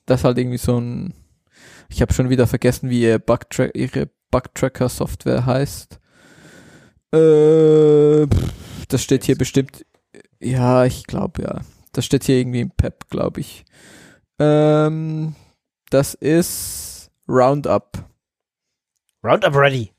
[0.06, 1.14] das halt irgendwie so ein,
[1.88, 6.00] ich habe schon wieder vergessen, wie ihr Bugtra ihre Bugtracker-Software heißt.
[7.12, 9.84] Äh, pff, das steht hier bestimmt,
[10.40, 11.60] ja, ich glaube ja.
[11.92, 13.64] Das steht hier irgendwie im PEP, glaube ich.
[14.38, 15.34] Ähm,
[15.90, 18.04] das ist Roundup.
[19.24, 19.92] Roundup Ready.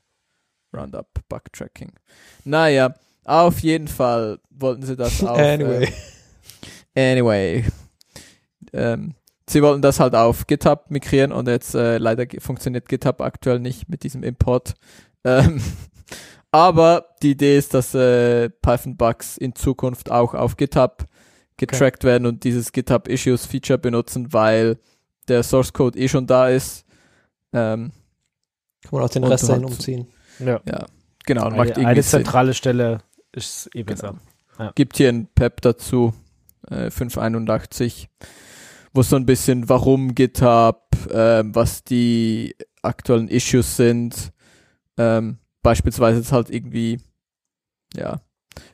[0.72, 1.92] Roundup Bug Tracking.
[2.44, 5.38] Naja, auf jeden Fall wollten sie das auf.
[5.38, 5.92] Anyway.
[6.94, 7.64] Äh, anyway.
[8.72, 9.14] Ähm,
[9.48, 13.88] sie wollten das halt auf GitHub migrieren und jetzt äh, leider funktioniert GitHub aktuell nicht
[13.88, 14.74] mit diesem Import.
[15.24, 15.62] Ähm,
[16.50, 21.04] aber die Idee ist, dass äh, Python Bugs in Zukunft auch auf GitHub
[21.56, 24.78] getrackt werden und dieses GitHub Issues Feature benutzen, weil
[25.26, 26.84] der Source Code eh schon da ist.
[27.52, 27.90] Ähm,
[28.82, 30.06] Kann man auch den Rest dahin halt- umziehen.
[30.38, 30.60] Ja.
[30.66, 30.86] ja,
[31.28, 31.46] genau.
[31.46, 32.24] Eine, macht irgendwie eine Sinn.
[32.24, 32.98] zentrale Stelle
[33.32, 34.16] ist eh besser.
[34.56, 34.72] Genau.
[34.74, 36.14] Gibt hier ein PEP dazu,
[36.68, 38.08] äh, 581,
[38.92, 44.32] wo so ein bisschen, warum GitHub, ähm, was die aktuellen Issues sind.
[44.96, 46.98] Ähm, beispielsweise ist halt irgendwie,
[47.94, 48.20] ja,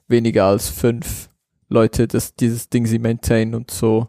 [0.09, 1.28] weniger als fünf
[1.68, 4.09] Leute, das dieses Ding sie maintain und so.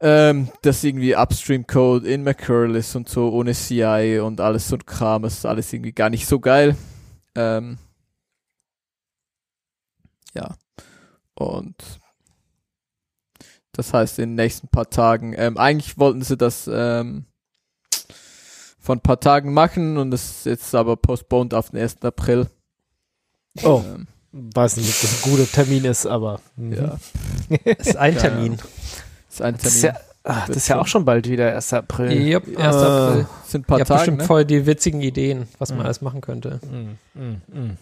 [0.00, 4.76] Ähm, dass irgendwie Upstream Code in McCurl ist und so ohne CI und alles so
[4.76, 6.76] ein Kram, das ist alles irgendwie gar nicht so geil.
[7.34, 7.78] Ähm,
[10.34, 10.56] ja.
[11.34, 11.74] Und
[13.72, 17.26] das heißt, in den nächsten paar Tagen, ähm, eigentlich wollten sie das ähm,
[18.80, 22.02] von ein paar Tagen machen und das ist jetzt aber postponed auf den 1.
[22.02, 22.48] April.
[23.62, 26.72] Oh, Ähm, weiß nicht, ob das ein guter Termin ist, aber mhm.
[26.72, 26.98] ja,
[27.76, 28.58] Das ist ein Termin.
[29.40, 30.00] Ein das ist Termin.
[30.00, 31.72] ja, ach, das ist ja auch schon bald wieder 1.
[31.74, 32.10] April.
[32.12, 32.46] Yep.
[32.46, 32.58] 1.
[32.58, 34.24] Äh, April sind ein paar Ihr habt Tage, bestimmt ne?
[34.24, 35.84] voll die witzigen Ideen, was man Mhm.
[35.86, 36.60] alles machen könnte.
[37.14, 37.76] Mm, mm.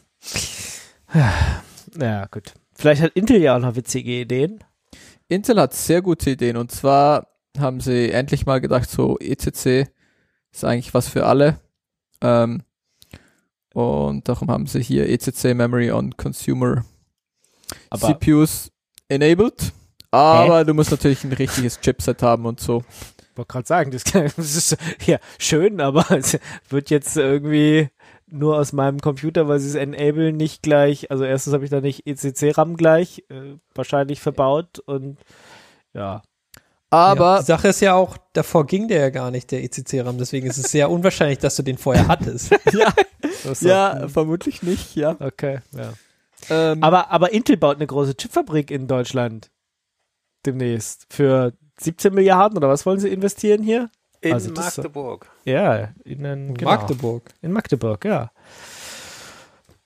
[2.00, 2.52] Ja, gut.
[2.74, 4.62] Vielleicht hat Intel ja auch noch witzige Ideen.
[5.28, 7.28] Intel hat sehr gute Ideen und zwar
[7.58, 9.88] haben sie endlich mal gedacht, so ECC
[10.52, 11.58] Ist eigentlich was für alle.
[12.20, 12.62] Ähm,
[13.74, 16.84] und darum haben sie hier ECC Memory on Consumer
[17.90, 18.70] Aber CPUs
[19.08, 19.72] enabled.
[20.16, 22.82] Aber du musst natürlich ein richtiges Chipset haben und so.
[23.18, 23.90] ich wollte gerade sagen,
[24.36, 26.38] das, ist ja schön, aber es
[26.68, 27.88] wird jetzt irgendwie
[28.28, 31.80] nur aus meinem Computer, weil sie es enablen, nicht gleich, also erstens habe ich da
[31.80, 35.18] nicht ECC-RAM gleich, äh, wahrscheinlich verbaut und
[35.94, 36.22] ja.
[36.90, 40.18] Aber ja, die Sache ist ja auch, davor ging der ja gar nicht, der ECC-RAM,
[40.18, 42.50] deswegen ist es sehr unwahrscheinlich, dass du den vorher hattest.
[42.72, 42.92] ja,
[43.60, 45.16] ja, so, vermutlich nicht, ja.
[45.20, 45.92] Okay, ja.
[46.50, 49.50] Ähm, Aber, aber Intel baut eine große Chipfabrik in Deutschland
[50.46, 53.90] demnächst für 17 Milliarden oder was wollen sie investieren hier?
[54.20, 55.30] In Also das- Magdeburg.
[55.44, 56.70] Ja, in, den, genau.
[56.70, 57.30] Magdeburg.
[57.42, 58.30] In Magdeburg, ja.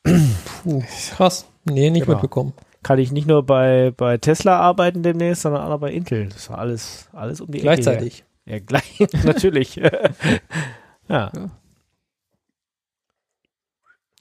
[0.04, 0.82] Puh,
[1.14, 1.46] krass.
[1.64, 2.16] Nee, nicht Genau.
[2.16, 2.52] mitbekommen.
[2.82, 6.26] Kann ich nicht nur bei, bei Tesla arbeiten demnächst, sondern auch noch bei Intel.
[6.28, 8.24] Das ist alles, alles um die Ecke Gleichzeitig.
[8.46, 8.54] hier.
[8.54, 9.74] Ja, gleich, natürlich.
[11.08, 11.30] ja.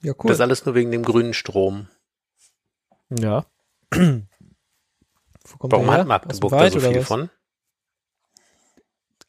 [0.02, 0.28] Ja, cool.
[0.28, 1.88] Das ist alles nur wegen dem grünen Strom.
[3.10, 3.44] Ja.
[5.50, 7.30] Wo kommt Warum hat Magdeburg da so viel von?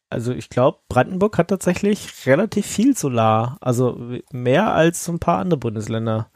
[0.08, 3.56] Also ich glaube, Brandenburg hat tatsächlich relativ viel Solar.
[3.60, 3.98] Also
[4.30, 6.30] mehr als so ein paar andere Bundesländer.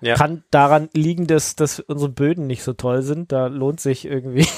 [0.00, 0.14] Ja.
[0.14, 3.32] Kann daran liegen, dass, dass unsere Böden nicht so toll sind.
[3.32, 4.48] Da lohnt sich irgendwie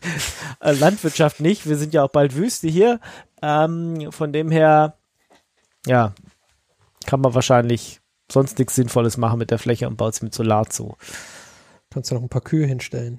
[0.60, 1.68] äh, Landwirtschaft nicht.
[1.68, 3.00] Wir sind ja auch bald Wüste hier.
[3.42, 4.96] Ähm, von dem her,
[5.86, 6.14] ja,
[7.04, 8.00] kann man wahrscheinlich
[8.30, 10.96] sonst nichts Sinnvolles machen mit der Fläche und baut sie mit Solar zu.
[11.90, 13.18] Kannst du noch ein paar Kühe hinstellen.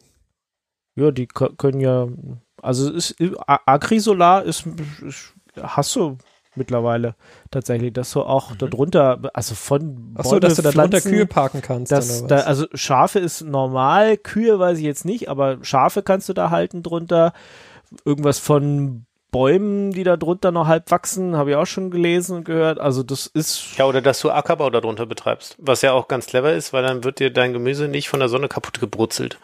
[0.95, 2.07] Ja, die können ja,
[2.61, 4.65] also es ist, A- Agrisolar ist,
[5.05, 6.17] ist, hast du
[6.55, 7.15] mittlerweile
[7.49, 11.61] tatsächlich, dass du auch darunter, also von Ach so, dass du da drunter Kühe parken
[11.63, 11.91] kannst.
[11.91, 16.29] das, oder da, also Schafe ist normal, Kühe weiß ich jetzt nicht, aber Schafe kannst
[16.29, 17.33] du da halten drunter.
[18.05, 22.43] Irgendwas von Bäumen, die da drunter noch halb wachsen, habe ich auch schon gelesen und
[22.43, 22.79] gehört.
[22.79, 25.55] Also das ist Ja, oder dass du Ackerbau darunter betreibst.
[25.57, 28.29] Was ja auch ganz clever ist, weil dann wird dir dein Gemüse nicht von der
[28.29, 29.39] Sonne kaputt gebrutzelt,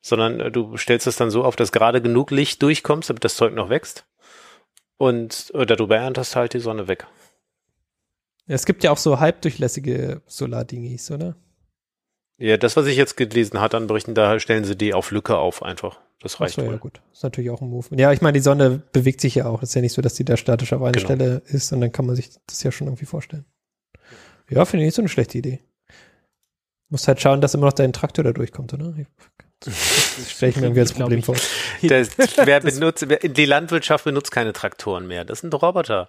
[0.00, 3.36] sondern äh, du stellst es dann so auf, dass gerade genug Licht durchkommt, damit das
[3.36, 4.06] Zeug noch wächst.
[4.96, 7.06] Und äh, darüber erntest halt die Sonne weg.
[8.46, 11.36] es gibt ja auch so halbdurchlässige Solardingis, oder?
[12.40, 15.36] Ja, das, was ich jetzt gelesen hat an Berichten, da stellen sie die auf Lücke
[15.36, 16.00] auf einfach.
[16.20, 16.78] Das Ach reicht so, ja wohl.
[16.78, 17.00] gut.
[17.12, 17.86] Ist natürlich auch ein Move.
[17.96, 19.62] Ja, ich meine, die Sonne bewegt sich ja auch.
[19.62, 21.04] Ist ja nicht so, dass die da statisch auf einer Genau.
[21.04, 23.44] Stelle ist und dann kann man sich das ja schon irgendwie vorstellen.
[24.50, 25.60] Ja, finde ich nicht so eine schlechte Idee.
[26.88, 28.94] Musst halt schauen, dass immer noch dein Traktor da durchkommt, oder?
[29.60, 29.74] Das
[30.30, 31.36] stelle ich mir irgendwie als Problem vor.
[31.82, 35.24] Das, wer benutzt, wer, die Landwirtschaft benutzt keine Traktoren mehr.
[35.24, 36.08] Das sind Roboter.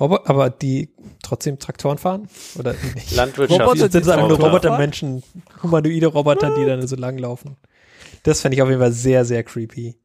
[0.00, 0.92] Robo aber die
[1.22, 2.28] trotzdem Traktoren fahren?
[2.56, 3.12] Oder nicht?
[3.12, 3.60] Landwirtschaft.
[3.60, 4.70] Roboter, sind es einfach nur Roboter.
[4.70, 5.22] Robotermenschen,
[5.62, 7.56] humanoide Roboter, die dann so langlaufen.
[8.24, 9.96] Das fände ich auf jeden Fall sehr, sehr creepy.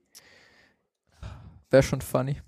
[1.70, 2.42] wäre schon funny.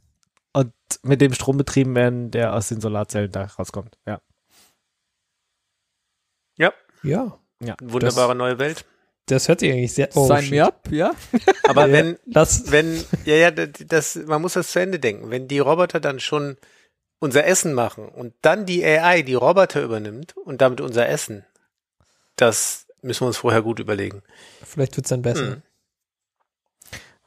[0.53, 3.97] und mit dem Strom betrieben werden, der aus den Solarzellen da rauskommt.
[4.05, 4.21] Ja.
[7.61, 8.85] Ja, Wunderbare neue Welt.
[9.31, 10.09] Das hört sich eigentlich sehr.
[10.15, 10.51] Oh, Sign shit.
[10.51, 11.11] me up, ja?
[11.67, 15.29] Aber Ja, wenn, Lass, wenn, ja, ja, das, man muss das zu Ende denken.
[15.29, 16.57] Wenn die Roboter dann schon
[17.19, 21.45] unser Essen machen und dann die AI die Roboter übernimmt und damit unser Essen,
[22.35, 24.23] das müssen wir uns vorher gut überlegen.
[24.63, 25.47] vielleicht wird's dann besser.
[25.51, 25.61] Hm.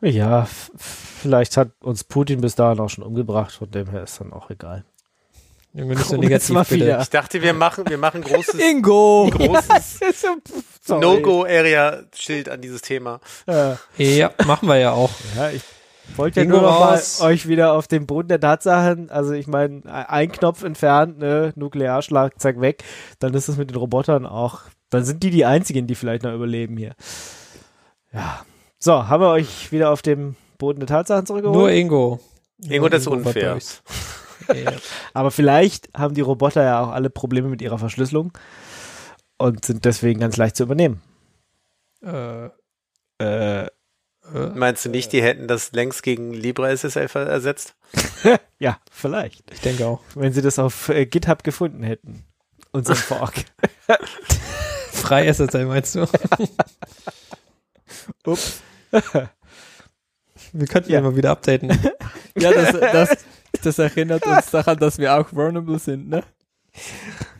[0.05, 4.33] Ja, vielleicht hat uns Putin bis dahin auch schon umgebracht, von dem her ist dann
[4.33, 4.85] auch egal.
[5.75, 6.99] Irgendwie nicht so negativ, mal bitte.
[7.01, 9.31] Ich dachte, wir machen, wir machen großes, Ingo!
[9.31, 10.01] großes
[10.85, 11.01] Sorry.
[11.01, 13.21] No-Go-Area-Schild an dieses Thema.
[13.47, 15.11] Äh, Ja, machen wir ja auch.
[15.37, 15.63] ja, ich
[16.17, 17.21] wollte ja Ingo nur noch mal raus.
[17.23, 22.39] euch wieder auf den Boden der Tatsachen, also ich meine, ein Knopf entfernt, ne, Nuklearschlag,
[22.39, 22.85] zack, weg,
[23.19, 24.61] dann ist es mit den Robotern auch,
[24.91, 26.95] dann sind die die einzigen, die vielleicht noch überleben hier.
[28.13, 28.45] Ja.
[28.79, 31.57] So, haben wir euch wieder auf dem Boden der Tatsachen zurückgeholt?
[31.59, 32.21] Nur Ingo.
[32.69, 33.59] Ingo, das ist unfair.
[34.55, 34.73] Ja.
[35.15, 38.33] Aber vielleicht haben die Roboter ja auch alle Probleme mit ihrer Verschlüsselung
[39.39, 41.01] und sind deswegen ganz leicht zu übernehmen.
[42.05, 42.49] Äh,
[43.21, 43.71] Äh, äh,
[44.55, 47.75] Meinst du nicht, die hätten das längst gegen LibreSSL ersetzt?
[48.59, 49.51] ja, vielleicht.
[49.53, 50.01] ich denke auch.
[50.15, 52.25] Wenn sie das auf äh, GitHub gefunden hätten.
[52.73, 53.35] Unser Fork.
[54.93, 56.07] Frei SSL meinst du?
[58.27, 58.63] Ups.
[60.53, 60.99] Wir könnten Ja.
[60.99, 61.71] ja mal wieder updaten.
[62.37, 63.25] Ja, das, das,
[63.63, 66.23] das erinnert uns daran, dass wir auch vulnerable sind, ne?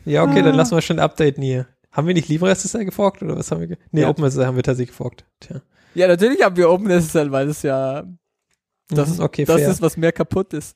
[0.05, 1.67] Ja, okay, dann lassen wir schon updaten hier.
[1.91, 3.67] Haben wir nicht LibreSSL geforkt oder was haben wir?
[3.67, 4.09] Ge nee, Ja.
[4.09, 5.25] OpenSSL haben wir tatsächlich geforkt.
[5.39, 5.61] Tja.
[5.95, 8.03] Ja, natürlich haben wir OpenSSL, weil das ja,
[8.89, 9.69] das, Mhm, okay, das fair.
[9.69, 10.75] ist, was mehr kaputt ist.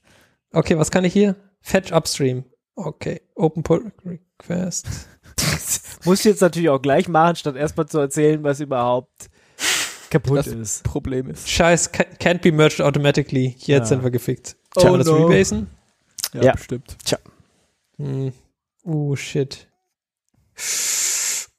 [0.54, 1.36] okay, was kann ich hier?
[1.62, 2.46] Fetch Upstream.
[2.76, 4.88] Okay, Open Pull Request.
[6.06, 9.30] Muss ich jetzt natürlich auch gleich machen, statt erstmal zu erzählen, was überhaupt
[10.12, 10.84] kaputt Das- ist.
[10.84, 11.50] Problem ist.
[11.50, 13.56] Scheiß, ca- can't be merged automatically.
[13.58, 13.86] Jetzt Ja.
[13.86, 14.57] sind wir gefickt.
[14.76, 15.26] Oh Kann man das no.
[15.28, 15.68] rebasen?
[16.34, 16.52] Ja, Ja.
[16.54, 16.98] bestimmt.
[17.98, 18.34] Hm.
[18.84, 19.68] Uh, shit.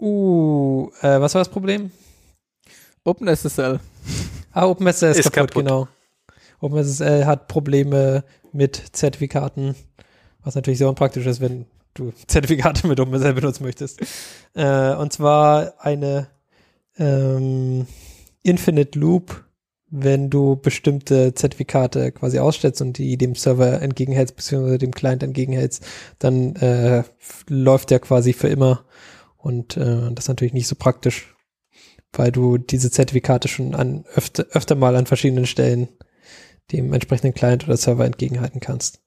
[0.00, 1.90] Uh, äh, was war das Problem?
[3.04, 3.80] OpenSSL.
[4.52, 5.64] Ah, OpenSSL ist, Ist kaputt, kaputt.
[5.64, 5.88] genau.
[6.60, 9.74] OpenSSL hat Probleme mit Zertifikaten,
[10.42, 14.00] was natürlich sehr unpraktisch ist, wenn du Zertifikate mit OpenSSL benutzen möchtest.
[14.54, 16.28] Äh, und zwar eine
[16.96, 17.86] ähm,
[18.42, 19.44] Infinite Loop,
[19.90, 25.84] wenn du bestimmte Zertifikate quasi ausstellst und die dem Server entgegenhältst, beziehungsweise dem Client entgegenhältst,
[26.18, 27.04] dann äh,
[27.48, 28.84] läuft der quasi für immer.
[29.36, 31.34] Und äh, das ist natürlich nicht so praktisch,
[32.12, 35.88] weil du diese Zertifikate schon an öfter, öfter mal an verschiedenen Stellen
[36.72, 39.00] dem entsprechenden Client oder Server entgegenhalten kannst.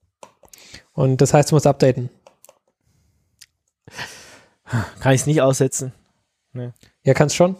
[0.92, 2.10] Und das heißt, du musst updaten.
[5.00, 5.92] Kann ich es nicht aussetzen.
[7.04, 7.56] Ja, kannst schon.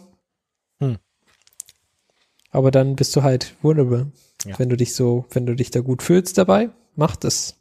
[2.53, 4.11] Aber dann bist du halt vulnerable.
[4.45, 4.57] Ja.
[4.57, 7.57] Wenn du dich so, wenn du dich da gut fühlst dabei, mach das.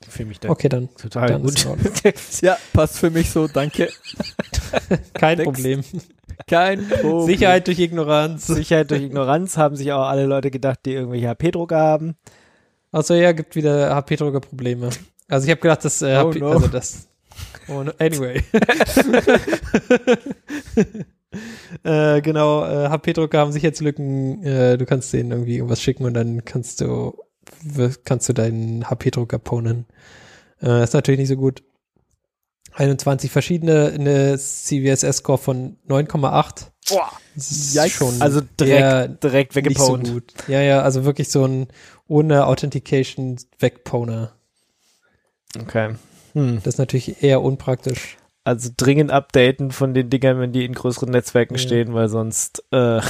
[0.00, 1.66] Ich fühle mich da Okay, dann total dann gut.
[2.40, 3.88] Ja, passt für mich so, danke.
[5.14, 5.42] kein.
[5.42, 5.82] Problem.
[6.46, 7.26] Kein Problem.
[7.26, 8.46] Sicherheit durch Ignoranz.
[8.46, 12.16] Sicherheit durch Ignoranz haben sich auch alle Leute gedacht, die irgendwelche HP-Drucker haben.
[12.92, 14.90] Also ja, gibt wieder HP-Drucker Probleme.
[15.26, 16.52] Also ich habe gedacht, dass äh, Oh HP, no.
[16.52, 17.08] also das.
[17.66, 18.42] Oh no, anyway.
[21.82, 24.42] äh, genau, äh, HP-Drucker haben Sicherheitslücken.
[24.42, 27.16] Äh, du kannst denen irgendwie irgendwas schicken und dann kannst du
[28.04, 29.86] kannst du deinen HP-Drucker ponen.
[30.62, 31.62] Äh, ist natürlich nicht so gut.
[32.74, 36.66] 21 verschiedene, eine CVSS-Score von 9,8.
[36.88, 37.10] Boah.
[37.34, 37.92] Das ist Yikes.
[37.92, 40.32] schon Also direkt, direkt nicht so gut.
[40.46, 41.68] Ja, ja, also wirklich so ein
[42.06, 44.32] ohne Authentication wegponer.
[45.60, 45.94] okay.
[46.34, 46.60] Hm.
[46.62, 48.16] Das ist natürlich eher unpraktisch.
[48.48, 51.60] Also dringend updaten von den Dingern, wenn die in größeren Netzwerken Ja.
[51.60, 53.00] stehen, weil sonst äh,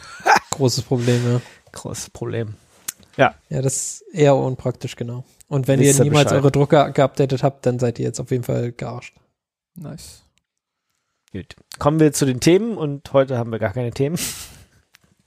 [0.50, 1.40] Großes Problem, ja.
[1.70, 2.54] großes Problem.
[3.16, 5.24] Ja, das ist eher unpraktisch, genau.
[5.46, 6.38] Und wenn Wisst ihr niemals Bescheid.
[6.40, 9.14] eure Drucker geupdatet habt, dann seid ihr jetzt auf jeden Fall gearscht.
[9.76, 10.24] Nice.
[11.32, 11.54] Gut.
[11.78, 14.18] Kommen wir zu den Themen und heute haben wir gar keine Themen.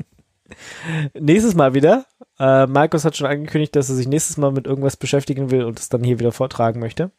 [1.18, 2.06] nächstes Mal wieder.
[2.40, 5.80] Äh, Markus hat schon angekündigt, dass er sich nächstes Mal mit irgendwas beschäftigen will und
[5.80, 7.12] es dann hier wieder vortragen möchte.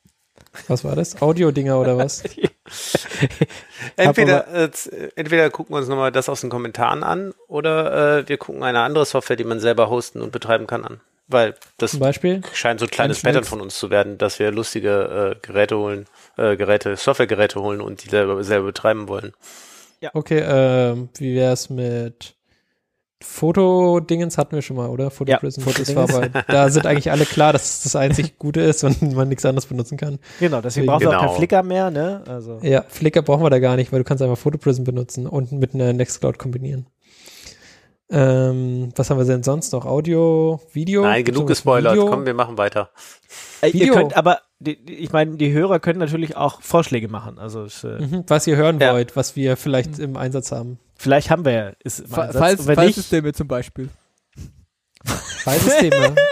[0.68, 1.20] Was war das?
[1.20, 2.22] Audio-Dinger oder was?
[3.96, 4.70] Entweder, äh,
[5.16, 8.80] entweder gucken wir uns nochmal das aus den Kommentaren an oder äh, wir gucken eine
[8.80, 11.00] andere Software, die man selber hosten und betreiben kann, an.
[11.28, 12.42] Weil das Zum Beispiel?
[12.52, 15.78] scheint so ein kleines Ein Pattern von uns zu werden, dass wir lustige äh, Geräte
[15.78, 16.06] holen,
[16.36, 19.32] äh, Geräte, Softwaregeräte holen und die selber, selber betreiben wollen.
[20.14, 22.34] Okay, ähm, wie wär's mit
[23.24, 25.10] Fotodingens hatten wir schon mal, oder?
[25.10, 25.60] Fotoprism.
[25.60, 26.34] Ja, das war Fotodingens.
[26.36, 29.44] aber, da sind eigentlich alle klar, dass es das einzig Gute ist und man nichts
[29.44, 30.18] anderes benutzen kann.
[30.40, 31.26] Genau, deswegen Deswegen- brauchen wir auch Genau.
[31.26, 32.22] keinen Flickr mehr, ne?
[32.26, 32.58] Also.
[32.62, 35.74] Ja, Flickr brauchen wir da gar nicht, weil du kannst einfach Photoprism benutzen und mit
[35.74, 36.86] einer Nextcloud kombinieren.
[38.10, 39.86] Ähm, was haben wir denn sonst noch?
[39.86, 41.02] Audio, Video?
[41.02, 41.94] Nein, genug gespoilert.
[41.94, 42.06] Video?
[42.10, 42.90] Komm, wir machen weiter.
[43.62, 43.94] Äh, ihr Video.
[43.94, 47.38] könnt aber, die, die- ich meine, die Hörer können natürlich auch Vorschläge machen.
[47.38, 48.92] Also es, äh, Mhm, was ihr hören Ja.
[48.92, 50.78] wollt, was wir vielleicht im Einsatz haben.
[51.02, 52.30] Vielleicht haben wir ja, ist Fa.
[52.32, 53.88] Falls, wenn nicht, Fallsysteme zum Beispiel.
[55.04, 56.14] Fallsysteme.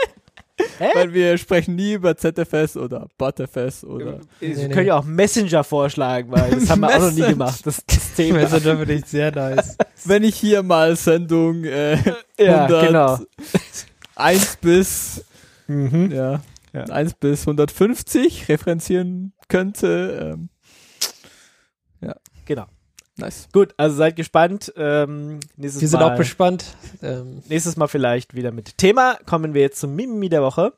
[0.94, 4.20] Weil wir sprechen nie über ZFS oder ButterFS oder.
[4.40, 4.82] Sie Nee, können nee.
[4.82, 7.28] ja auch Messenger vorschlagen, weil das haben wir auch noch nie Messenger.
[7.30, 7.66] gemacht.
[7.66, 8.38] Das, das Thema.
[8.40, 9.78] Messenger finde ich sehr nice.
[10.04, 11.96] Wenn ich hier mal Sendung äh,
[12.38, 13.18] Ja, 100, genau.
[14.16, 15.24] 1 bis
[15.66, 16.10] Mhm.
[16.12, 16.42] ja,
[16.74, 16.84] Ja.
[16.84, 20.34] 1 bis 150 referenzieren könnte.
[20.34, 20.48] Ähm,
[22.46, 22.66] Genau.
[23.20, 23.48] Nice.
[23.52, 24.72] Gut, also seid gespannt.
[24.76, 26.64] Ähm, nächstes Wir sind Mal, auch gespannt.
[27.02, 29.18] Ähm, nächstes Mal vielleicht wieder mit Thema.
[29.26, 30.72] Kommen wir jetzt zum Mimimi der Woche.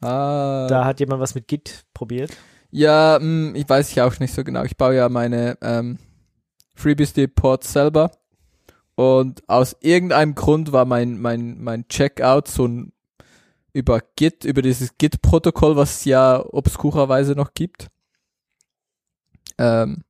[0.00, 2.30] Ah, Da hat jemand was mit Git probiert.
[2.70, 4.64] Ja, mh, ich weiß ich auch nicht so genau.
[4.64, 5.98] Ich baue ja meine ähm,
[6.74, 8.10] FreeBSD-Ports selber.
[8.94, 12.92] Und aus irgendeinem Grund war mein, mein, mein Checkout so ein
[13.72, 17.88] über Git, über dieses Git-Protokoll, was es ja obskurerweise noch gibt.
[19.58, 20.02] Ähm,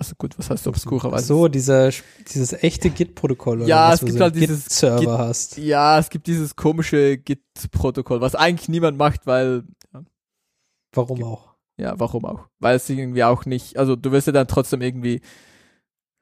[0.00, 1.24] also gut, was heißt obskurerweise?
[1.26, 1.90] so, dieser,
[2.32, 3.58] dieses echte Git-Protokoll.
[3.58, 5.58] oder Ja, was, es gibt du halt dieses Git-Server Git- hast.
[5.58, 9.64] Ja, es gibt dieses komische Git-Protokoll, was eigentlich niemand macht, weil
[10.92, 11.54] Warum auch?
[11.76, 12.48] Ja, warum auch?
[12.58, 15.20] Weil es irgendwie auch nicht, also du wirst ja dann trotzdem irgendwie.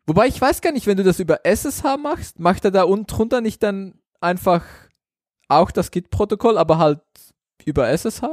[0.07, 3.07] Wobei ich weiß gar nicht, wenn du das über SSH machst, macht er da unten
[3.07, 4.65] drunter nicht dann einfach
[5.49, 7.01] auch das Git-Protokoll, aber halt
[7.65, 8.25] über SSH?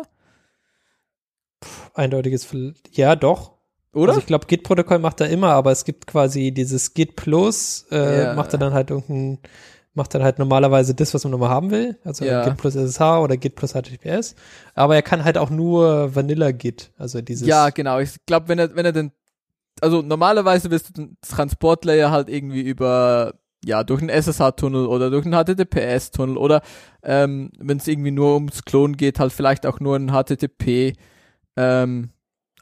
[1.94, 3.55] Eindeutiges, Ver- ja, doch.
[3.96, 4.10] Oder?
[4.12, 8.24] Also ich glaube, Git-Protokoll macht er immer, aber es gibt quasi dieses Git Plus, äh,
[8.26, 8.34] Ja.
[8.36, 9.40] macht er dann halt irgendein,
[9.94, 11.98] macht dann halt normalerweise das, was man nochmal haben will.
[12.04, 12.44] Also Ja.
[12.44, 14.36] Git plus SSH oder Git plus HTTPS.
[14.74, 16.92] Aber er kann halt auch nur Vanilla Git.
[16.98, 17.48] Also dieses.
[17.48, 18.00] ja, genau.
[18.00, 19.12] Ich glaube, wenn er, wenn er den,
[19.82, 25.26] also normalerweise wirst du den Transportlayer halt irgendwie über ja, durch einen SSH-Tunnel oder durch
[25.26, 26.62] einen HTTPS-Tunnel oder
[27.02, 30.94] ähm, wenn es irgendwie nur ums Klonen geht, halt vielleicht auch nur ein HTTP
[31.58, 32.10] ähm,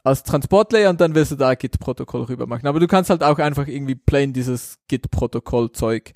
[0.04, 2.66] als Transportlayer und dann wirst du da Git-Protokoll rüber machen.
[2.66, 6.12] Aber du kannst halt auch einfach irgendwie plain dieses Git-Protokoll-Zeug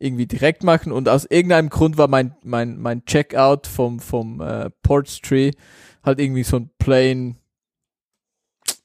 [0.00, 4.70] irgendwie direkt machen und aus irgendeinem Grund war mein, mein, mein Checkout vom, vom äh,
[4.82, 5.52] Ports Tree
[6.04, 7.36] halt irgendwie so ein plain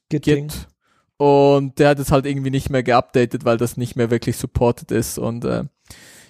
[0.08, 0.48] Git-Ding.
[0.48, 0.68] Git.
[1.16, 4.90] Und der hat es halt irgendwie nicht mehr geupdatet, weil das nicht mehr wirklich supported
[4.90, 5.64] ist und äh,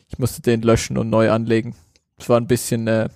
[0.08, 1.74] ich musste den löschen und neu anlegen.
[2.18, 3.08] Es war ein bisschen, äh,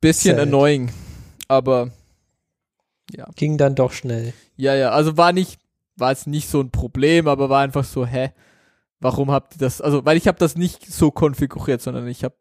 [0.00, 0.46] bisschen Sad.
[0.46, 0.90] annoying,
[1.48, 1.90] aber
[3.10, 3.26] ja.
[3.36, 4.32] Ging dann doch schnell.
[4.56, 5.60] Ja, ja, also war nicht,
[5.96, 8.32] war jetzt nicht so ein Problem, aber war einfach so, hä,
[9.00, 12.34] warum habt ihr das, also, weil ich habe das nicht so konfiguriert, sondern ich habe,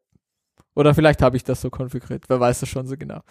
[0.76, 3.22] oder vielleicht habe ich das so konfiguriert, wer weiß das schon so genau.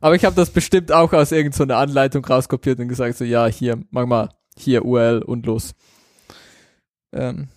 [0.00, 3.80] Aber ich habe das bestimmt auch aus irgendeiner Anleitung rauskopiert und gesagt so, ja, hier,
[3.90, 5.74] mach mal, hier URL und los.
[7.12, 7.48] Ähm,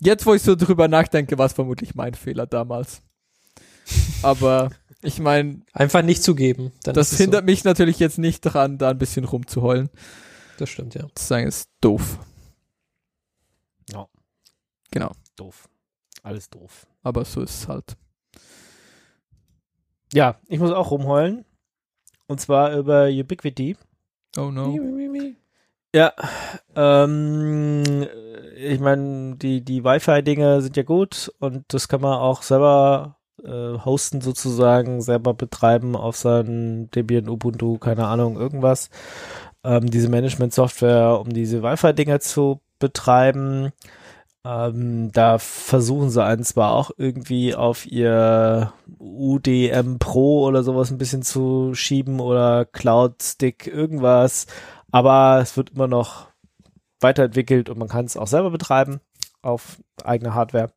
[0.00, 3.02] jetzt, wo ich so drüber nachdenke, war es vermutlich mein Fehler damals.
[4.22, 4.70] Aber
[5.02, 6.72] ich meine, Einfach nicht zugeben.
[6.82, 9.90] Dann das hindert mich natürlich jetzt nicht daran, da ein bisschen rumzuheulen.
[9.92, 10.00] So.
[10.58, 11.06] Das stimmt, ja.
[11.14, 12.18] zu sagen, ist doof.
[13.90, 14.06] Ja.
[14.90, 15.12] Genau.
[15.36, 15.68] Doof.
[16.22, 16.86] Alles doof.
[17.02, 17.96] Aber so ist es halt.
[20.12, 21.44] Ja, ich muss auch rumheulen.
[22.26, 23.76] Und zwar über Ubiquity.
[24.36, 24.76] Oh no.
[25.94, 26.12] Ja,
[26.76, 28.06] ähm,
[28.56, 33.78] ich meine, die, die Wi-Fi-Dinge sind ja gut und das kann man auch selber äh,
[33.84, 38.90] hosten sozusagen, selber betreiben auf seinen Debian, Ubuntu, keine Ahnung, irgendwas.
[39.64, 43.72] Ähm, diese Management-Software, um diese Wi-Fi-Dinger zu betreiben.
[44.44, 50.98] Ähm, da versuchen sie einen zwar auch irgendwie auf ihr UDM Pro oder sowas ein
[50.98, 54.46] bisschen zu schieben oder Cloud Stick irgendwas,
[54.90, 56.28] aber es wird immer noch
[57.00, 59.00] weiterentwickelt und man kann es auch selber betreiben
[59.42, 60.70] auf eigener Hardware.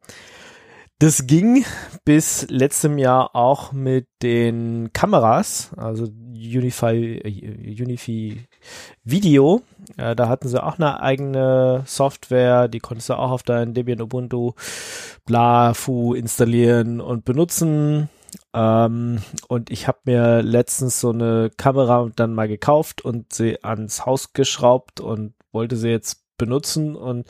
[1.01, 1.65] Das ging
[2.05, 8.45] bis letztem Jahr auch mit den Kameras, also Unify, äh, Unify
[9.03, 9.63] Video.
[9.97, 13.99] Äh, da hatten sie auch eine eigene Software, die konntest du auch auf dein Debian
[13.99, 14.51] Ubuntu
[15.25, 18.07] Blafu installieren und benutzen.
[18.53, 24.05] Ähm, und ich habe mir letztens so eine Kamera dann mal gekauft und sie ans
[24.05, 27.27] Haus geschraubt und wollte sie jetzt benutzen und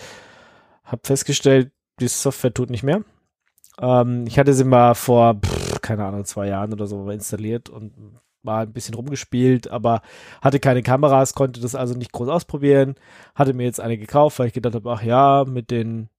[0.83, 1.71] habe festgestellt,
[2.01, 3.05] die Software tut nicht mehr.
[3.81, 7.91] Ähm, ich hatte sie mal vor, pff, keine Ahnung, zwei Jahren oder so installiert und
[8.43, 10.01] mal ein bisschen rumgespielt, aber
[10.41, 12.95] hatte keine Kameras, konnte das also nicht groß ausprobieren.
[13.35, 16.09] Hatte mir jetzt eine gekauft, weil ich gedacht habe, ach ja, mit den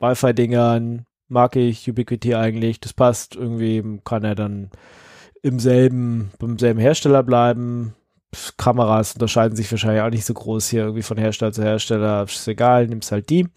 [0.00, 3.36] Wi-Fi-Dingern mag ich Ubiquity eigentlich, das passt.
[3.36, 4.70] Irgendwie kann er dann
[5.42, 7.94] im selben, beim selben Hersteller bleiben.
[8.56, 12.24] Kameras unterscheiden sich wahrscheinlich auch nicht so groß hier irgendwie von Hersteller zu Hersteller.
[12.24, 13.48] Ist egal, nimmst halt die.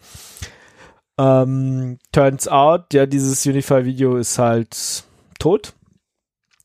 [1.18, 5.04] Ähm, turns out, ja, dieses Unify-Video ist halt
[5.38, 5.74] tot.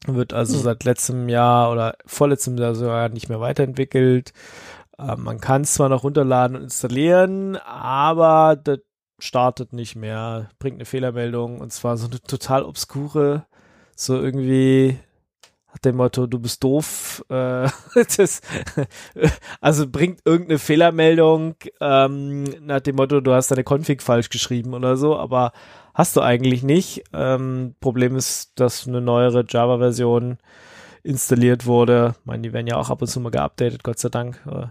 [0.05, 0.63] Wird also Hm.
[0.63, 4.31] seit letztem Jahr oder vorletztem Jahr sogar nicht mehr weiterentwickelt.
[4.97, 8.79] Ähm, man kann es zwar noch runterladen und installieren, aber das
[9.19, 13.45] startet nicht mehr, bringt eine Fehlermeldung und zwar so eine total obskure,
[13.95, 14.97] so irgendwie
[15.79, 17.23] dem Motto, du bist doof.
[17.29, 17.69] Äh,
[18.17, 18.41] das,
[19.61, 24.97] also bringt irgendeine Fehlermeldung ähm, nach dem Motto, du hast deine Config falsch geschrieben oder
[24.97, 25.51] so, aber
[25.93, 27.03] hast du eigentlich nicht.
[27.13, 30.37] Ähm, Problem ist, dass eine neuere Java-Version
[31.03, 32.15] installiert wurde.
[32.19, 34.67] Ich meine, die werden ja auch ab und zu mal geupdatet, Gott sei Dank äh,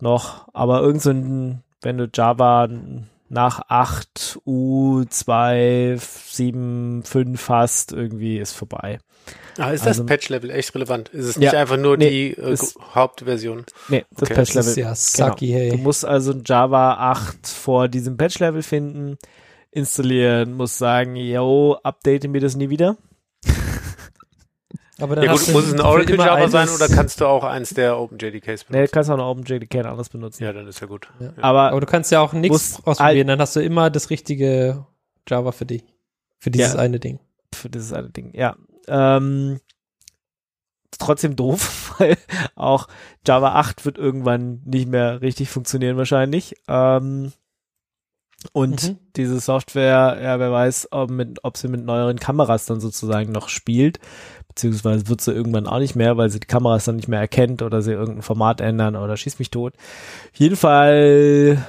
[0.00, 0.48] noch.
[0.52, 2.68] Aber irgend so ein, wenn du Java
[3.32, 5.98] nach 8 U2
[6.30, 8.98] 7 5 hast, irgendwie ist vorbei.
[9.58, 11.08] Ah, ist Also- das Patch-Level echt relevant?
[11.10, 11.40] Ist es Ja.
[11.42, 13.64] nicht einfach nur Nee, die äh, ist- Hauptversion?
[13.88, 14.34] Nee, das Okay.
[14.34, 14.70] Patch-Level.
[14.70, 15.58] Ist ja sucky, Genau.
[15.70, 15.76] Du hey.
[15.78, 19.16] musst also Java 8 vor diesem Patch-Level finden,
[19.70, 22.96] installieren, musst sagen, yo, update mir das nie wieder.
[25.02, 27.70] Aber dann Ja gut, muss es ein Oracle Java sein oder kannst du auch eins
[27.70, 28.92] der OpenJDKs Nee, benutzen?
[28.92, 30.44] kannst auch noch OpenJDK und anderes benutzen.
[30.44, 31.08] Ja, dann ist ja gut.
[31.18, 31.26] Ja.
[31.26, 31.32] Ja.
[31.42, 34.86] Aber Aber du kannst ja auch nichts ausprobieren, dann hast du immer das richtige
[35.28, 35.84] Java für dich.
[36.38, 36.78] Für dieses Ja.
[36.80, 37.18] eine Ding.
[37.54, 38.56] für dieses eine Ding, ja.
[38.88, 39.60] Ähm,
[40.98, 42.16] trotzdem doof, weil
[42.54, 42.88] auch
[43.26, 46.54] Java 8 wird irgendwann nicht mehr richtig funktionieren wahrscheinlich.
[46.68, 47.32] Ähm,
[48.52, 48.98] und Mhm.
[49.14, 53.48] diese Software, ja, wer weiß, ob, mit, ob sie mit neueren Kameras dann sozusagen noch
[53.48, 54.00] spielt,
[54.54, 57.62] beziehungsweise wird sie irgendwann auch nicht mehr, weil sie die Kameras dann nicht mehr erkennt
[57.62, 59.74] oder sie irgendein Format ändern oder schieß mich tot.
[59.76, 61.66] Auf jeden Fall,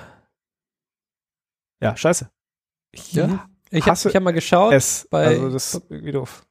[1.82, 2.30] ja, scheiße.
[2.92, 3.48] Ich Ja.
[3.72, 6.46] Ich habe hab mal geschaut, es, bei- also das ist irgendwie doof.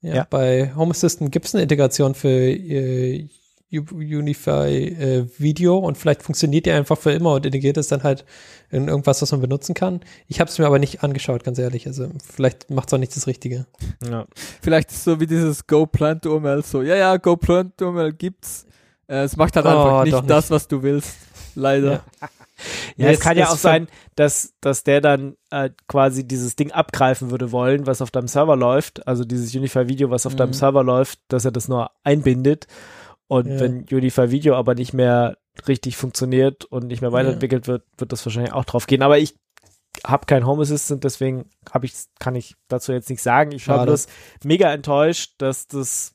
[0.00, 0.26] ja, ja.
[0.30, 3.28] bei Home Assistant gibt es eine Integration für äh,
[3.80, 8.24] Unify äh, Video und vielleicht funktioniert die einfach für immer und integriert es dann halt
[8.70, 10.00] in irgendwas, was man benutzen kann.
[10.26, 11.86] Ich habe es mir aber nicht angeschaut, ganz ehrlich.
[11.86, 13.66] Also vielleicht macht es auch nicht das Richtige.
[14.08, 14.26] Ja.
[14.62, 18.66] Vielleicht ist so wie dieses Go Plant UML so, ja, ja, Go Plant UML gibt's.
[19.06, 21.14] Äh, es macht halt Oh, einfach doch nicht das, was du willst.
[21.54, 22.02] Leider.
[22.20, 22.28] Ja.
[22.96, 27.32] Ja, es kann ja auch sein, dass, dass der dann äh, quasi dieses Ding abgreifen
[27.32, 30.38] würde wollen, was auf deinem Server läuft, also dieses Unify-Video, was auf Mhm.
[30.38, 32.68] deinem Server läuft, dass er das nur einbindet.
[33.28, 33.60] Und Ja.
[33.60, 35.36] wenn Unify-Video aber nicht mehr
[35.66, 39.02] richtig funktioniert und nicht mehr weiterentwickelt wird, wird das wahrscheinlich auch drauf gehen.
[39.02, 39.34] Aber ich
[40.04, 43.52] habe kein Home Assistant, deswegen hab ich, kann ich dazu jetzt nichts sagen.
[43.52, 44.06] Ich war bloß
[44.42, 46.14] mega enttäuscht, dass das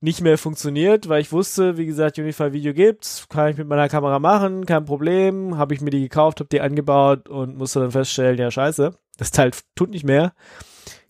[0.00, 3.88] nicht mehr funktioniert, weil ich wusste, wie gesagt, Unify Video gibt's, kann ich mit meiner
[3.88, 7.90] Kamera machen, kein Problem, habe ich mir die gekauft, habe die angebaut und musste dann
[7.90, 10.34] feststellen, ja scheiße, das Teil tut nicht mehr.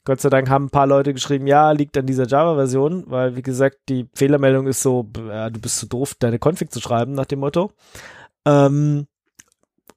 [0.07, 3.43] Gott sei Dank haben ein paar Leute geschrieben, ja, liegt an dieser Java-Version, weil wie
[3.43, 7.27] gesagt, die Fehlermeldung ist so, ja, du bist zu doof, deine Config zu schreiben, nach
[7.27, 7.73] dem Motto.
[8.47, 9.07] Ähm,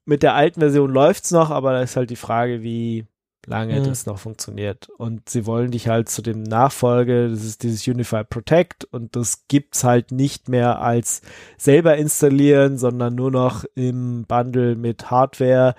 [0.06, 3.06] mit der alten Version läuft's noch, aber da ist halt die Frage, wie
[3.46, 3.84] lange Mhm.
[3.84, 4.90] das noch funktioniert.
[4.98, 9.46] Und sie wollen dich halt zu dem Nachfolge, das ist dieses Unify Protect und das
[9.48, 11.22] gibt's halt nicht mehr als
[11.58, 15.76] selber installieren, sondern nur noch im Bundle mit Hardware,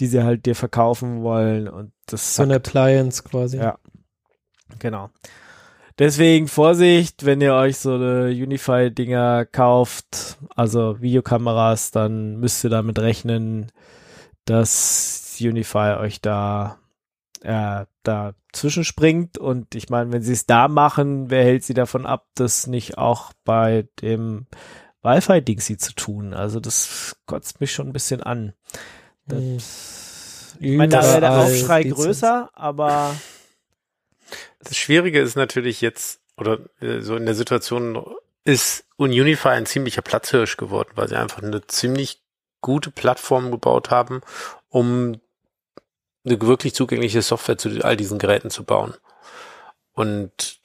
[0.00, 3.58] die sie halt dir verkaufen wollen und das So eine Appliance quasi.
[3.58, 3.78] Ja.
[4.78, 5.10] Genau.
[5.98, 12.98] Deswegen Vorsicht, wenn ihr euch so eine Unify-Dinger kauft, also Videokameras, dann müsst ihr damit
[12.98, 13.70] rechnen,
[14.46, 16.78] dass Unify euch da
[17.42, 22.06] äh, da zwischenspringt und ich meine, wenn sie es da machen, wer hält sie davon
[22.06, 24.46] ab, das nicht auch bei dem
[25.02, 26.34] Wi-Fi-Dingsy zu tun?
[26.34, 28.54] Also das kotzt mich schon ein bisschen an.
[29.26, 29.56] Mhm.
[29.56, 30.09] Das,
[30.60, 33.16] ich meine, da wäre der Aufschrei größer, aber
[34.60, 38.04] Das Schwierige ist natürlich jetzt, oder äh, so in der Situation
[38.44, 42.22] ist Unify ein ziemlicher Platzhirsch geworden, weil sie einfach eine ziemlich
[42.60, 44.20] gute Plattform gebaut haben,
[44.68, 45.20] um
[46.24, 48.94] eine wirklich zugängliche Software zu all diesen Geräten zu bauen.
[49.92, 50.58] Und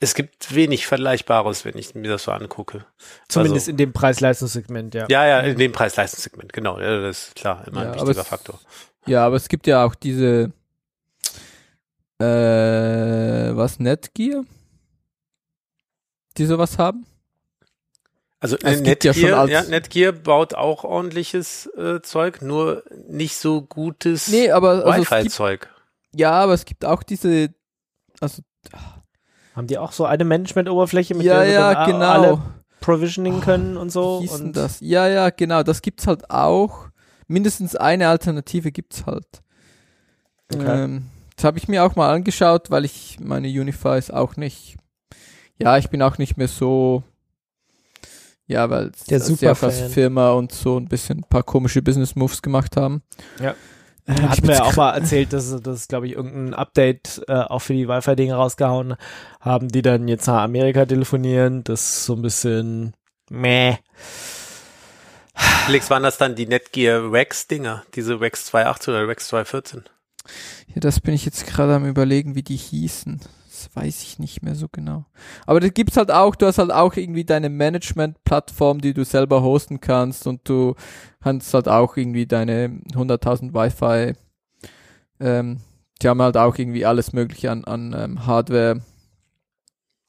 [0.00, 2.84] es gibt wenig Vergleichbares, wenn ich mir das so angucke.
[3.28, 5.06] zumindest Also- in dem Preis-Leistungssegment, ja.
[5.08, 6.78] Ja, ja, in dem Preis-Leistungssegment, genau.
[6.78, 8.60] Ja, das ist klar, immer Ja, ein aber wichtiger es- Faktor.
[9.06, 10.52] Ja, aber es gibt ja auch diese
[12.18, 12.24] äh,
[13.56, 14.44] was, Netgear?
[16.38, 17.06] Die sowas haben?
[18.40, 22.42] Also Es äh, gibt ja Netgear, schon als- ja, Netgear baut auch ordentliches äh, Zeug,
[22.42, 25.68] nur nicht so gutes Nee, aber also es gibt, Wi-Fi-Zeug.
[26.14, 27.54] ja, aber es gibt auch diese
[28.20, 28.42] also
[29.56, 31.98] Haben die auch so eine Management-Oberfläche, mit ja, der ja, a- genau.
[32.06, 32.42] alle
[32.80, 34.20] provisioning können und so?
[34.22, 34.78] Wie Und das?
[34.80, 36.88] Ja, ja, genau, das gibt's halt auch.
[37.26, 39.26] Mindestens eine Alternative gibt's halt.
[40.52, 40.84] Okay.
[40.84, 44.76] Ähm, das habe ich mir auch mal angeschaut, weil ich meine Unifys auch nicht.
[45.58, 47.02] Ja, ich bin auch nicht mehr so.
[48.46, 49.72] Ja, weil Der Superfan.
[49.72, 53.02] Firma und so ein bisschen ein paar komische Business Moves gemacht haben.
[53.42, 53.54] Ja.
[54.06, 57.34] Äh, hat ich mir ja auch mal erzählt, dass das, glaube ich, irgendein Update äh,
[57.34, 58.96] auch für die Wi-Fi-Dinge rausgehauen
[59.40, 61.64] haben, die dann jetzt nach Amerika telefonieren.
[61.64, 62.94] Das ist so ein bisschen
[63.30, 63.76] meh.
[65.66, 67.84] Felix, waren das dann die Netgear Wax-Dinger?
[67.94, 69.82] Diese Wax 2.8 oder Wax 2.14?
[70.68, 73.20] Ja, das bin ich jetzt gerade am überlegen, wie die hießen.
[73.66, 75.04] Das weiß ich nicht mehr so genau.
[75.46, 79.42] Aber das gibt's halt auch, du hast halt auch irgendwie deine Management-Plattform, die du selber
[79.42, 80.74] hosten kannst und du
[81.22, 84.14] kannst halt auch irgendwie deine 100.000 Wi-Fi,
[85.20, 85.58] ähm,
[86.02, 88.80] die haben halt auch irgendwie alles mögliche an, an ähm, Hardware.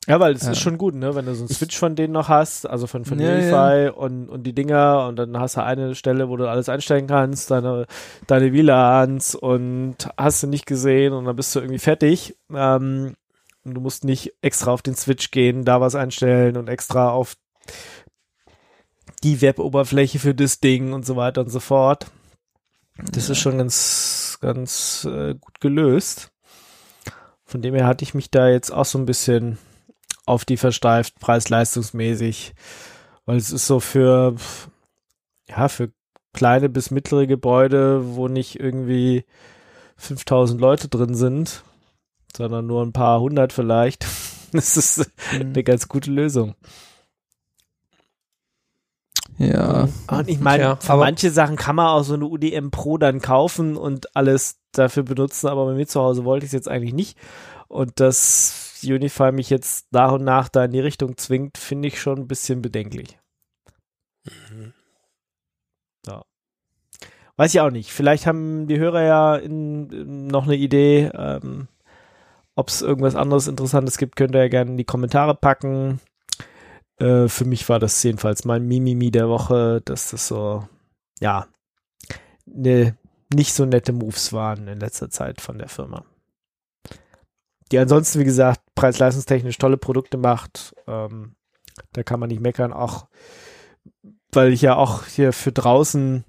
[0.07, 0.51] Ja, weil es Ja.
[0.51, 1.15] ist schon gut, ne?
[1.15, 4.29] Wenn du so einen Switch von denen noch hast, also von, von Ja, Unify Und,
[4.29, 7.87] und die Dinger und dann hast du eine Stelle, wo du alles einstellen kannst, deine,
[8.25, 12.37] deine WLANs und hast du nicht gesehen und dann bist du irgendwie fertig.
[12.53, 13.15] Ähm,
[13.67, 17.35] und du musst nicht extra auf den Switch gehen, da was einstellen und extra auf
[19.23, 22.07] die Web-Oberfläche für das Ding und so weiter und so fort.
[23.11, 26.31] Das ist schon ganz, ganz äh, gut gelöst.
[27.45, 29.57] Von dem her hatte ich mich da jetzt auch so ein bisschen
[30.25, 32.53] auf die versteift, preis-leistungsmäßig.
[33.25, 34.35] Weil es ist so für,
[35.47, 35.91] ja, für
[36.33, 39.25] kleine bis mittlere Gebäude, wo nicht irgendwie
[39.97, 41.63] 5000 Leute drin sind,
[42.35, 44.05] sondern nur ein paar hundert vielleicht.
[44.53, 46.55] Das ist eine ganz gute Lösung.
[49.37, 53.19] Ja, Und ich meine, aber- manche Sachen kann man auch so eine UDM Pro dann
[53.21, 56.93] kaufen und alles dafür benutzen, aber bei mir zu Hause wollte ich es jetzt eigentlich
[56.93, 57.17] nicht.
[57.67, 61.99] Und dass Unify mich jetzt nach und nach da in die Richtung zwingt, finde ich
[61.99, 63.19] schon ein bisschen bedenklich.
[66.07, 66.23] Ja.
[67.35, 67.91] Weiß ich auch nicht.
[67.91, 71.67] Vielleicht haben die Hörer ja in, in noch eine Idee, ähm,
[72.57, 76.01] ob es irgendwas anderes Interessantes gibt, könnt ihr ja gerne in die Kommentare packen.
[76.97, 80.67] Äh, für mich war das jedenfalls mein Mimimi der Woche, dass das so,
[81.19, 81.45] ja,
[82.47, 82.97] ne,
[83.31, 86.03] nicht so nette Moves waren in letzter Zeit von der Firma.
[87.71, 90.73] Die ansonsten, wie gesagt, preis-leistungstechnisch tolle Produkte macht.
[90.87, 91.35] Ähm,
[91.93, 93.05] da kann man nicht meckern, auch
[94.31, 96.23] weil ich ja auch hier für draußen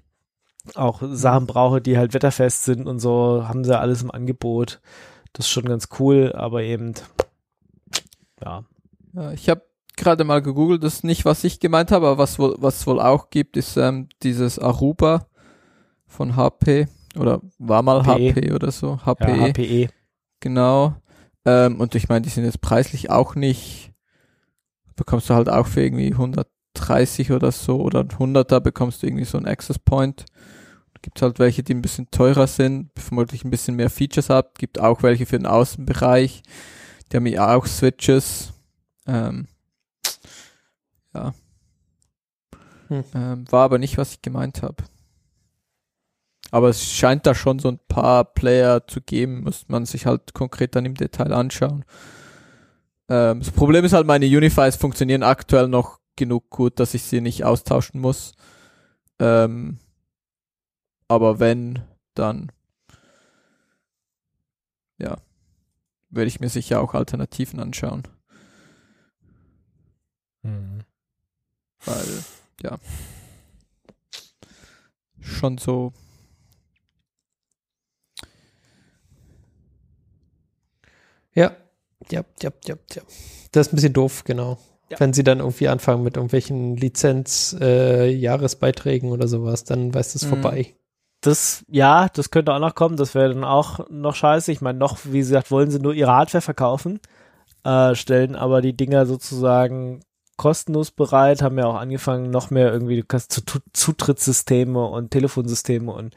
[0.75, 4.79] auch Sachen brauche, die halt wetterfest sind und so, haben sie alles im Angebot.
[5.33, 6.93] Das ist schon ganz cool, aber eben,
[8.43, 8.63] ja.
[9.13, 9.63] Ja, ich habe
[9.95, 12.99] gerade mal gegoogelt, das ist nicht, was ich gemeint habe, aber was wohl, was wohl
[12.99, 15.27] auch gibt, ist ähm, dieses Aruba
[16.07, 16.87] von HP
[17.17, 18.31] oder war mal HPE.
[18.31, 19.89] HP oder so, ja HPE, HPE.
[20.39, 20.95] genau.
[21.45, 23.91] Ähm, und ich meine, die sind jetzt preislich auch nicht,
[24.95, 29.37] bekommst du halt auch für irgendwie 130 oder so oder 100er bekommst du irgendwie so
[29.37, 30.25] einen Access Point.
[31.01, 34.59] Gibt halt welche, die ein bisschen teurer sind, vermutlich ein bisschen mehr Features hat.
[34.59, 36.43] Gibt auch welche für den Außenbereich.
[37.11, 38.53] Die haben ja auch Switches.
[39.07, 39.47] Ähm,
[41.13, 41.33] ja.
[42.89, 43.03] Hm.
[43.13, 44.83] Ähm, war aber nicht, was ich gemeint habe.
[46.51, 50.33] Aber es scheint da schon so ein paar Player zu geben, muss man sich halt
[50.33, 51.85] konkret dann im Detail anschauen.
[53.07, 57.21] Ähm, das Problem ist halt, meine Unifies funktionieren aktuell noch genug gut, dass ich sie
[57.21, 58.33] nicht austauschen muss.
[59.19, 59.77] Ähm,
[61.09, 61.81] aber wenn,
[62.13, 62.51] dann
[64.97, 65.17] ja,
[66.09, 68.03] werde ich mir sicher auch Alternativen anschauen.
[70.43, 70.83] Mhm.
[71.85, 72.23] weil
[72.61, 72.77] ja
[75.21, 75.93] schon so
[81.35, 81.55] Ja,
[82.09, 83.01] ja, ja, ja, ja.
[83.51, 84.57] Das ist ein bisschen doof, genau.
[84.89, 84.99] Ja.
[84.99, 90.29] Wenn sie dann irgendwie anfangen mit irgendwelchen Lizenz-Jahresbeiträgen oder sowas, dann weiß das Mhm.
[90.29, 90.73] vorbei.
[91.21, 92.95] Das, ja, das könnte auch noch kommen.
[92.95, 94.51] Das wäre dann auch noch scheiße.
[94.51, 96.99] Ich meine, noch, wie gesagt, wollen sie nur ihre Hardware verkaufen,
[97.63, 100.01] äh, stellen aber die Dinger sozusagen
[100.37, 103.03] kostenlos bereit, haben ja auch angefangen, noch mehr irgendwie,
[103.73, 106.15] Zutrittssysteme und Telefonsysteme und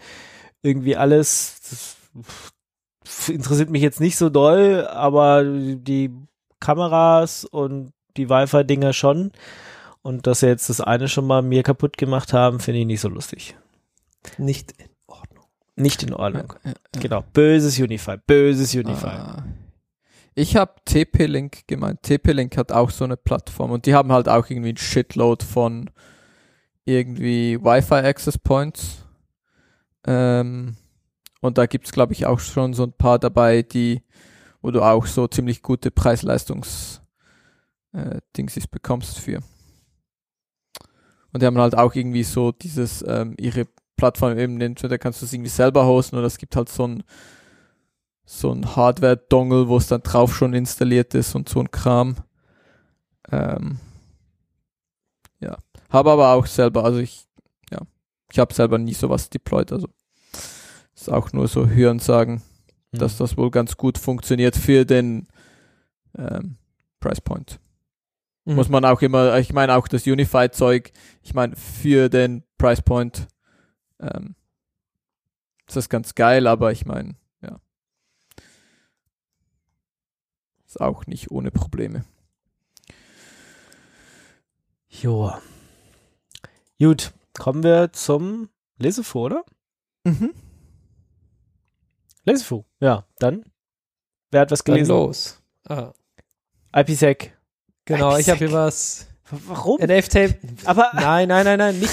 [0.63, 1.97] irgendwie alles.
[3.03, 6.15] Das interessiert mich jetzt nicht so doll, aber die
[6.61, 9.33] Kameras und die Wi-Fi-Dinger schon.
[10.03, 13.01] Und dass sie jetzt das eine schon mal mir kaputt gemacht haben, finde ich nicht
[13.01, 13.57] so lustig.
[14.39, 14.75] Nicht.
[15.83, 16.53] Nicht in Ordnung.
[16.65, 17.01] Ja, ja.
[17.01, 19.07] Genau, böses Unify, böses Unify.
[19.07, 19.45] Ah.
[20.35, 22.03] Ich habe TP-Link gemeint.
[22.03, 25.91] TP-Link hat auch so eine Plattform und die haben halt auch irgendwie ein Shitload von
[26.85, 29.05] irgendwie Wi-Fi Access Points.
[30.07, 30.77] Ähm,
[31.41, 34.03] und da gibt's glaube ich auch schon so ein paar dabei, die,
[34.63, 37.03] wo du auch so ziemlich gute Preis-Leistungs
[37.93, 38.21] äh,
[38.71, 39.43] bekommst für.
[41.33, 43.67] Und die haben halt auch irgendwie so dieses, ähm, ihre
[43.97, 47.03] Plattform eben, entweder kannst du es irgendwie selber hosten oder es gibt halt so ein
[48.25, 52.17] so ein Hardware-Dongle, wo es dann drauf schon installiert ist und so ein Kram.
[53.31, 53.79] Ähm,
[55.41, 55.57] ja,
[55.91, 57.27] habe aber auch selber, also ich,
[57.71, 57.81] ja,
[58.31, 59.89] ich habe selber nie sowas deployed, also
[60.95, 62.43] ist auch nur so hören sagen,
[62.93, 63.01] Hm.
[63.01, 65.27] dass das wohl ganz gut funktioniert für den
[66.17, 66.57] ähm,
[67.01, 67.59] Price Point.
[68.45, 68.55] Mhm.
[68.55, 70.93] Muss man auch immer, ich meine auch das Unified-Zeug,
[71.23, 73.29] ich meine für den Price Point
[74.03, 74.35] ähm,
[75.67, 77.61] ist das ganz geil, aber ich meine, ja.
[80.67, 82.05] Ist auch nicht ohne Probleme.
[84.89, 85.41] Joa.
[86.79, 88.49] Gut, kommen wir zum
[88.79, 89.45] Lesefu, oder?
[90.05, 90.35] Mhm.
[92.25, 93.45] Lesefu, ja, dann.
[94.31, 94.91] Wer hat was Dann gelesen?
[94.93, 95.43] los.
[95.65, 95.93] Ah,
[96.75, 97.37] IPsec.
[97.85, 98.49] genau, ich habe IPsec.
[98.49, 99.09] hier was.
[99.47, 99.79] Warum?
[99.81, 100.35] NF-Tape.
[100.65, 101.93] Aber Nein, nein, nein, nein, nicht.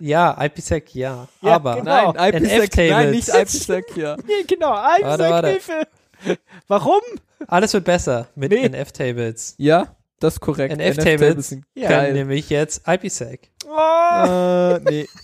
[0.00, 1.28] Ja, IPsec, ja.
[1.40, 2.12] Ja, aber genau.
[2.12, 4.16] Nein, IPsec, nein, nicht IPsec, ja.
[4.16, 5.48] nee, genau, Warte, warte.
[5.50, 6.38] IPsec-Hilfe.
[6.68, 7.00] Warum?
[7.46, 8.68] alles wird besser mit Nee.
[8.68, 9.54] NF-Tables.
[9.58, 10.74] Ja, das ist korrekt.
[10.74, 11.88] NF-Tables sind Ja.
[11.88, 13.50] Können nämlich jetzt IPsec.
[13.66, 14.24] Oh.
[14.26, 15.06] Äh, nee.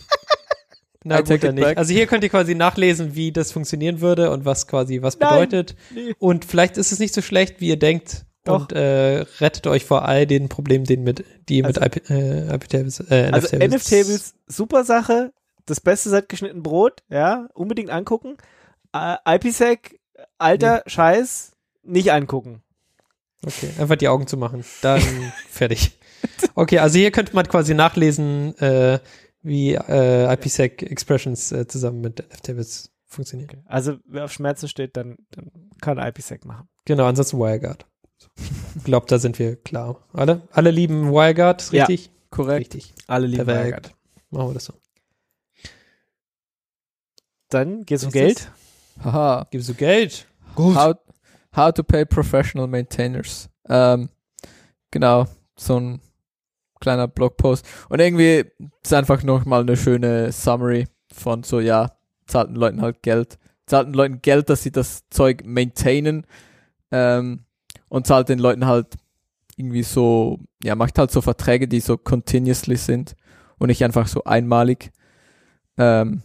[1.04, 1.76] Na I gut, dann nicht.
[1.76, 5.30] Also hier könnt ihr quasi nachlesen, wie das funktionieren würde und was quasi was Nein.
[5.30, 5.76] bedeutet.
[5.94, 6.14] Nee.
[6.18, 8.24] Und vielleicht ist es nicht so schlecht, wie ihr denkt.
[8.46, 8.62] Doch.
[8.62, 12.54] Und äh, rettet euch vor all den Problemen, den mit, die Also- mit IP, äh,
[12.54, 15.32] IP-Tables, äh, Also NF-Tables- NF-Tables, super Sache.
[15.66, 18.36] Das Beste seit geschnitten Brot, ja, unbedingt angucken.
[18.94, 19.98] Äh, IPsec,
[20.38, 21.52] alter Scheiß,
[21.82, 22.62] nicht angucken.
[23.44, 24.64] Okay, einfach die Augen zu machen.
[24.82, 25.00] Dann
[25.50, 25.98] fertig.
[26.54, 29.00] Okay, also hier könnte man quasi nachlesen, äh,
[29.42, 33.50] wie äh, IPsec Expressions äh, zusammen mit NF-Tables funktionieren.
[33.50, 33.62] Okay.
[33.66, 35.50] Also wer auf Schmerzen steht, dann, dann
[35.80, 36.68] kann IPsec machen.
[36.84, 37.86] Genau, ansonsten WireGuard.
[38.76, 39.96] Ich glaube, da sind wir klar.
[40.12, 40.42] Alle?
[40.52, 41.84] Alle lieben WireGuard, ist Ja.
[41.86, 42.10] richtig?
[42.30, 42.74] Korrekt.
[42.74, 42.94] Richtig.
[43.06, 43.66] Alle lieben Perfekt.
[43.66, 43.94] Weigert.
[44.30, 44.74] Machen wir das so.
[47.48, 48.50] Dann geht's um Ist Geld.
[49.02, 49.46] Haha.
[49.50, 50.26] Gibst du Geld?
[50.56, 50.94] How,
[51.54, 53.48] how to pay professional maintainers.
[53.68, 54.08] Ähm,
[54.90, 55.26] genau,
[55.56, 56.00] so ein
[56.80, 57.64] kleiner Blogpost.
[57.88, 58.44] Und irgendwie
[58.82, 63.38] ist einfach nochmal eine schöne Summary von so, ja, zahlt den Leuten halt Geld.
[63.66, 66.26] Zahlt den Leuten Geld, dass sie das Zeug maintainen.
[66.90, 67.44] Ähm,
[67.88, 68.88] und zahlt den Leuten halt
[69.56, 73.16] irgendwie so, ja, macht halt so Verträge, die so continuously sind
[73.58, 74.92] und nicht einfach so einmalig.
[75.78, 76.22] Ähm,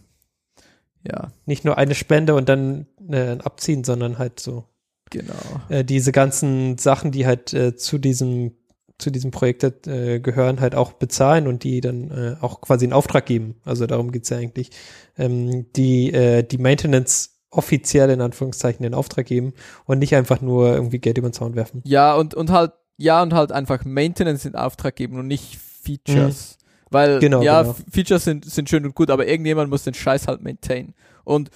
[1.04, 4.64] ja, Nicht nur eine Spende und dann äh, abziehen, sondern halt so
[5.10, 5.34] genau.
[5.68, 8.52] äh, diese ganzen Sachen, die halt äh, zu diesem
[8.98, 12.92] zu diesem Projekt äh, gehören, halt auch bezahlen und die dann äh, auch quasi in
[12.92, 13.56] Auftrag geben.
[13.64, 14.70] Also darum geht's ja eigentlich.
[15.18, 19.52] Ähm, die, äh, die Maintenance offiziell in Anführungszeichen in Auftrag geben
[19.84, 21.82] und nicht einfach nur irgendwie Geld über den Zaun werfen.
[21.84, 26.58] Ja, und, und halt, ja, und halt einfach Maintenance in Auftrag geben und nicht Features.
[26.90, 27.76] Weil, Genau, ja, genau.
[27.90, 30.94] Features sind, sind schön und gut, aber irgendjemand muss den Scheiß halt maintain.
[31.24, 31.50] Und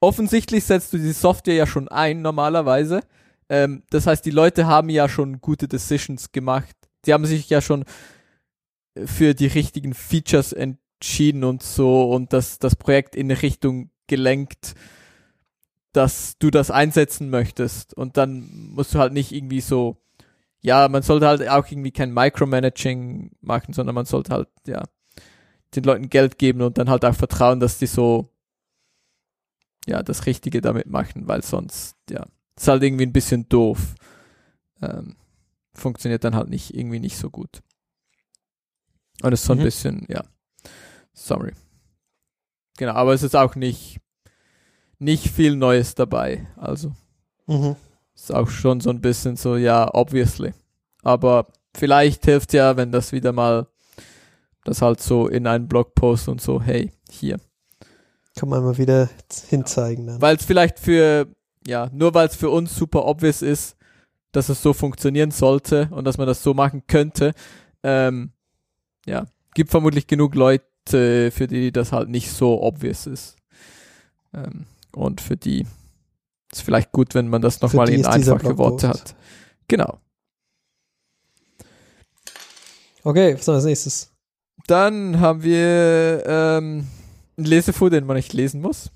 [0.00, 3.00] offensichtlich setzt du die Software ja schon ein, normalerweise.
[3.48, 6.76] Ähm, das heißt, die Leute haben ja schon gute Decisions gemacht.
[7.06, 7.84] Die haben sich ja schon
[9.04, 14.74] für die richtigen Features entschieden und so und das, das Projekt in eine Richtung gelenkt,
[15.92, 17.94] dass du das einsetzen möchtest.
[17.94, 19.96] Und dann musst du halt nicht irgendwie so,
[20.60, 24.84] ja, man sollte halt auch irgendwie kein Micromanaging machen, sondern man sollte halt, ja,
[25.74, 28.28] den Leuten Geld geben und dann halt auch vertrauen, dass die so,
[29.86, 33.94] ja, das Richtige damit machen, weil sonst, ja, ist halt irgendwie ein bisschen doof.
[34.80, 35.16] Ähm,
[35.74, 37.62] funktioniert dann halt nicht, irgendwie nicht so gut.
[39.22, 39.62] Und ist so ein Mhm.
[39.62, 40.22] bisschen, ja,
[41.12, 41.52] sorry.
[42.76, 43.98] Genau, aber es ist auch nicht,
[45.02, 46.46] nicht viel Neues dabei.
[46.56, 46.92] Also
[47.46, 47.76] Mhm.
[48.14, 50.54] ist auch schon so ein bisschen so, ja, obviously.
[51.02, 53.66] Aber vielleicht hilft ja, wenn das wieder mal
[54.64, 57.40] das halt so in einen Blogpost und so, hey, hier.
[58.36, 59.10] Kann man mal wieder
[59.48, 60.22] hinzeigen dann.
[60.22, 61.26] Weil es vielleicht für,
[61.66, 63.76] ja, nur weil es für uns super obvious ist,
[64.30, 67.32] dass es so funktionieren sollte und dass man das so machen könnte,
[67.82, 68.32] ähm,
[69.04, 73.36] ja, gibt vermutlich genug Leute, für die das halt nicht so obvious ist.
[74.32, 75.66] Ähm, und für die
[76.52, 79.14] ist vielleicht gut, wenn man das nochmal in einfache Worte hat.
[79.68, 79.98] Genau.
[83.04, 84.12] Okay, was ist als nächstes?
[84.66, 86.86] Dann haben wir ähm,
[87.36, 88.90] einen Lesefu, den man nicht lesen muss.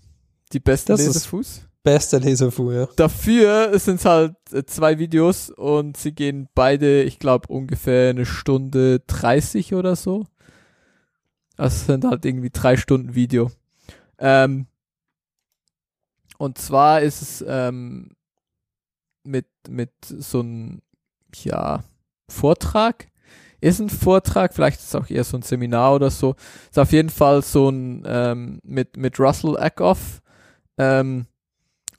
[0.53, 1.63] Die besten Das Lesefuß.
[1.83, 2.89] Bester Lesefu, ja.
[2.97, 8.27] Dafür sind es halt äh, zwei Videos und sie gehen beide, ich glaube, ungefähr eine
[8.27, 10.27] Stunde 30 oder so.
[11.57, 13.51] Also es sind halt irgendwie drei Stunden Video.
[14.19, 14.67] Ähm,
[16.39, 18.11] und zwar ist es ähm,
[19.25, 20.83] mit, mit so einem,
[21.35, 21.83] ja,
[22.29, 23.09] Vortrag.
[23.61, 26.37] Ist ein Vortrag, vielleicht ist es auch eher so ein Seminar oder so.
[26.71, 30.21] Ist auf jeden Fall so ein ähm, mit, mit Russell Eckhoff.
[30.79, 31.27] Ähm,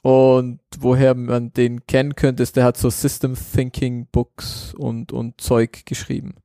[0.04, 5.42] und woher man den kennen könnte, ist, der hat so System Thinking Books und, und
[5.42, 6.36] Zeug geschrieben.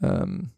[0.00, 0.52] Ähm,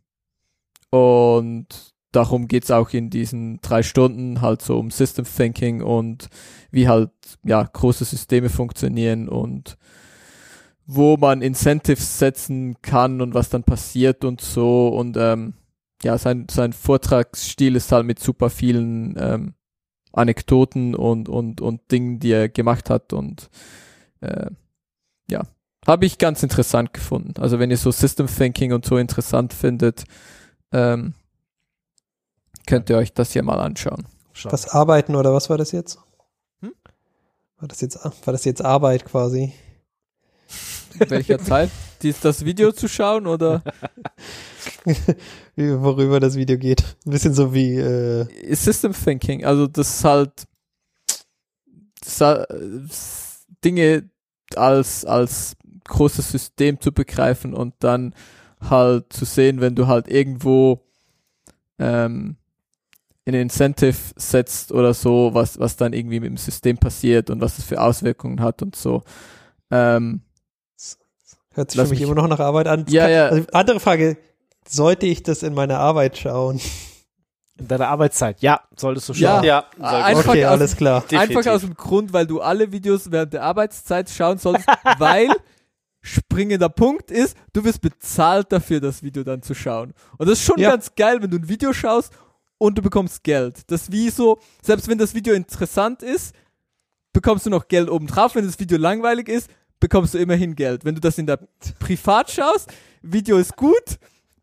[0.90, 6.28] und darum geht's auch in diesen drei Stunden halt so um System Thinking und
[6.70, 7.10] wie halt,
[7.44, 9.76] ja, große Systeme funktionieren und
[10.86, 14.88] wo man Incentives setzen kann und was dann passiert und so.
[14.88, 15.54] Und ähm,
[16.02, 19.54] ja, sein, sein Vortragsstil ist halt mit super vielen ähm,
[20.12, 23.50] Anekdoten und, und, und Dingen, die er gemacht hat und
[24.20, 24.50] äh,
[25.30, 25.42] ja,
[25.86, 27.34] habe ich ganz interessant gefunden.
[27.40, 30.04] Also wenn ihr so System Thinking und so interessant findet,
[30.72, 31.14] ähm,
[32.70, 34.06] könnt ihr euch das hier mal anschauen.
[34.32, 34.48] Schau.
[34.48, 35.98] Das Arbeiten oder was war das jetzt?
[36.60, 36.72] Hm?
[37.58, 39.52] War das jetzt, war das jetzt Arbeit quasi?
[40.94, 41.70] Welcher Zeit?
[42.00, 43.62] Dies, das Video zu schauen oder
[45.56, 46.96] Worüber das Video geht.
[47.04, 49.44] Ein bisschen so wie, äh, System Thinking?
[49.44, 50.44] Also das ist halt,
[52.00, 52.80] das ist halt äh,
[53.64, 54.10] Dinge
[54.54, 55.56] als, als
[55.88, 58.14] großes System zu begreifen und dann
[58.60, 60.84] halt zu sehen, wenn du halt irgendwo
[61.78, 62.36] ähm,
[63.34, 67.58] ein Incentive setzt oder so, was, was dann irgendwie mit dem System passiert und was
[67.58, 69.02] es für Auswirkungen hat und so.
[69.70, 70.22] Ähm,
[71.54, 72.84] hört sich für mich, mich- immer noch nach Arbeit an.
[72.88, 73.26] Ja, ja.
[73.28, 74.16] Also, andere Frage,
[74.68, 76.60] sollte ich das in meiner Arbeit schauen?
[77.58, 79.34] In deiner Arbeitszeit, ja, solltest du Ja.
[79.36, 79.44] schauen.
[79.44, 81.02] Ja, Einfach okay, aus- alles klar.
[81.02, 81.36] Definitiv.
[81.36, 84.66] Einfach aus dem Grund, weil du alle Videos während der Arbeitszeit schauen sollst,
[84.98, 85.28] weil
[86.02, 89.92] springender Punkt ist, du wirst bezahlt dafür, das Video dann zu schauen.
[90.16, 90.70] Und das ist schon Ja.
[90.70, 92.14] ganz geil, wenn du ein Video schaust
[92.60, 93.62] und du bekommst Geld.
[93.70, 96.34] Das ist wie so, selbst wenn das Video interessant ist,
[97.14, 98.34] bekommst du noch Geld obendrauf.
[98.34, 99.48] Wenn das Video langweilig ist,
[99.80, 100.84] bekommst du immerhin Geld.
[100.84, 101.38] Wenn du das in der
[101.78, 102.70] Privat schaust,
[103.00, 103.98] Video ist gut,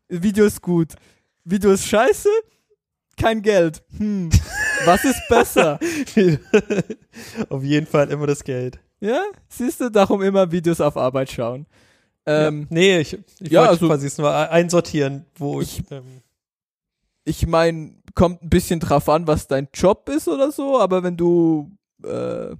[0.08, 0.94] Video ist gut,
[1.44, 2.28] Video ist scheiße,
[3.16, 3.82] kein Geld.
[3.96, 4.30] Hm,
[4.84, 5.78] was ist besser?
[7.48, 8.80] Auf jeden Fall immer das Geld.
[9.00, 11.66] Ja, siehst du, darum immer Videos auf Arbeit schauen.
[12.26, 16.20] Ähm, Nee, ich, ich Ja, wollte also- quasi es nur einsortieren, wo ich, ähm,
[17.28, 21.16] ich meine, kommt ein bisschen drauf an, was dein Job ist oder so, aber wenn
[21.16, 21.70] du
[22.04, 22.56] äh,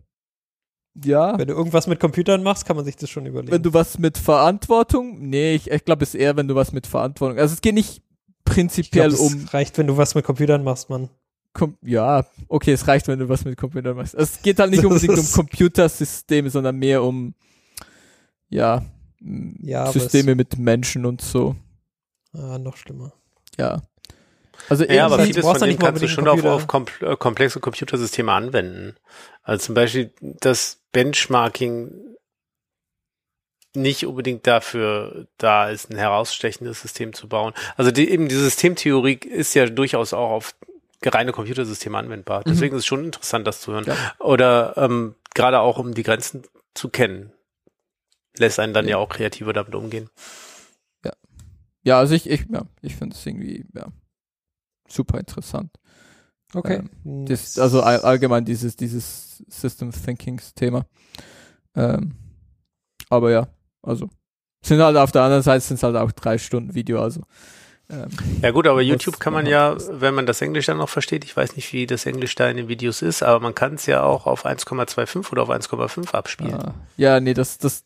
[1.04, 3.52] ja, wenn du irgendwas mit Computern machst, kann man sich das schon überlegen.
[3.52, 6.72] wenn du was mit Verantwortung, nee, ich, ich glaube, es ist eher, wenn du was
[6.72, 10.14] mit Verantwortung, also es geht nicht ich glaub, prinzipiell es um, reicht, wenn du was
[10.14, 11.08] mit Computern machst, Mann.
[11.52, 14.14] kom ja, okay, es reicht, wenn du was mit Computern machst.
[14.14, 17.34] Es geht halt nicht unbedingt um Computersysteme, sondern mehr um,
[18.48, 18.82] ja,
[19.20, 21.54] Ja, Systeme mit Menschen und so,
[22.32, 23.12] Ah, noch schlimmer.
[23.58, 23.82] ja.
[24.68, 28.32] Also Ja, aber vieles von dem kannst du schon einen auf, auf äh, komplexe Computersysteme
[28.32, 28.96] anwenden.
[29.42, 31.90] Also zum Beispiel das Benchmarking
[33.74, 37.52] nicht unbedingt dafür da ist, ein herausstechendes System zu bauen.
[37.76, 40.54] Also die, eben die Systemtheorie ist ja durchaus auch auf
[41.04, 42.40] reine Computersysteme anwendbar.
[42.40, 42.50] Mhm.
[42.50, 43.84] Deswegen ist es schon interessant, das zu hören.
[43.86, 43.96] Ja.
[44.18, 46.42] Oder ähm, gerade auch, um die Grenzen
[46.74, 47.32] zu kennen,
[48.36, 48.96] lässt einen dann ja, Ja.
[48.98, 50.10] auch kreativer damit umgehen.
[51.84, 53.86] ja, also ich, ich, ja, ich finde es irgendwie, ja,
[54.88, 55.70] super interessant.
[56.54, 56.82] Okay.
[57.04, 60.86] Ähm, Das, also all, allgemein dieses, dieses System Thinkings Thema.
[61.74, 62.14] Ähm,
[63.10, 63.48] aber ja,
[63.82, 64.08] also
[64.62, 67.22] sind halt auf der anderen Seite sind es halt auch drei Stunden Video, also
[67.90, 68.08] ähm,
[68.42, 71.36] Ja gut, aber YouTube kann man ja, wenn man das Englisch dann noch versteht, ich
[71.36, 74.02] weiß nicht, wie das Englisch da in den Videos ist, aber man kann es ja
[74.02, 76.54] auch auf 1,25 oder auf 1,5 abspielen.
[76.54, 77.84] ah, ja, nee, das, das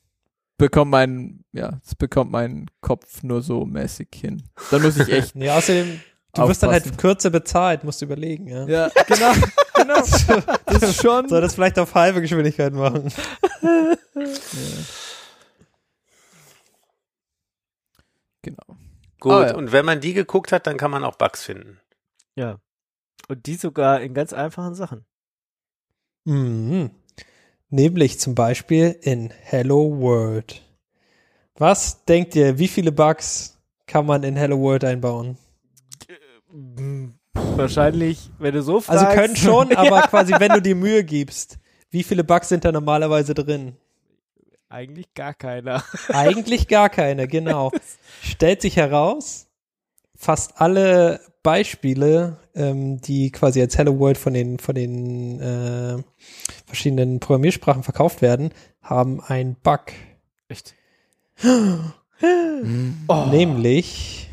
[0.59, 4.43] bekommt mein, ja, das bekommt mein Kopf nur so mäßig hin.
[4.71, 6.01] Dann muss ich echt, Nee, außerdem,
[6.35, 8.67] du wirst dann halt kürzer bezahlt, musst du überlegen, ja.
[8.67, 9.33] ja, genau,
[9.75, 9.95] genau,
[10.67, 13.09] das ist schon, Soll das vielleicht auf halbe Geschwindigkeit machen?
[13.63, 13.97] ja.
[18.43, 18.77] genau.
[19.21, 19.55] Gut, Ah, ja.
[19.55, 21.81] und wenn man die geguckt hat, dann kann man auch Bugs finden.
[22.35, 22.59] Ja.
[23.29, 25.05] Und die sogar in ganz einfachen Sachen.
[26.25, 26.91] Mhm.
[27.69, 30.63] Nämlich zum Beispiel in Hello World.
[31.55, 35.39] Was denkt ihr, wie viele Bugs kann man in Hello World einbauen?
[37.35, 39.05] Wahrscheinlich, wenn du so fragst.
[39.05, 41.59] Also können schon, aber quasi wenn du dir Mühe gibst,
[41.91, 43.77] wie viele Bugs sind da normalerweise drin?
[44.69, 45.85] Eigentlich gar keiner.
[46.09, 47.73] Eigentlich gar keine, genau.
[48.23, 49.49] Stellt sich heraus,
[50.17, 56.03] fast alle Beispiele, ähm, die quasi als Hello World von den, von den äh,
[56.67, 59.93] verschiedenen Programmiersprachen verkauft werden, haben einen Bug.
[60.49, 60.75] Echt?
[61.45, 63.27] Oh.
[63.31, 64.31] Nämlich,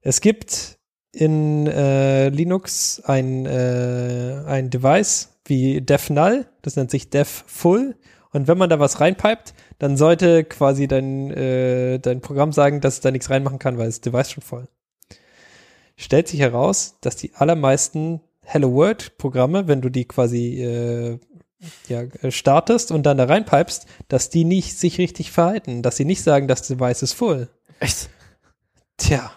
[0.00, 0.75] es gibt
[1.16, 7.96] in äh, Linux ein, äh, ein Device wie DevNull, das nennt sich DevFull.
[8.32, 12.94] Und wenn man da was reinpipet, dann sollte quasi dein, äh, dein Programm sagen, dass
[12.94, 14.68] es da nichts reinmachen kann, weil das Device schon voll.
[15.96, 21.18] Stellt sich heraus, dass die allermeisten Hello World Programme, wenn du die quasi äh,
[21.88, 26.04] ja, äh, startest und dann da reinpipest, dass die nicht sich richtig verhalten, dass sie
[26.04, 27.48] nicht sagen, das Device ist voll.
[27.80, 28.10] Echt?
[28.98, 29.30] Tja,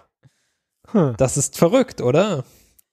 [0.91, 1.13] Hm.
[1.17, 2.43] das ist verrückt, oder?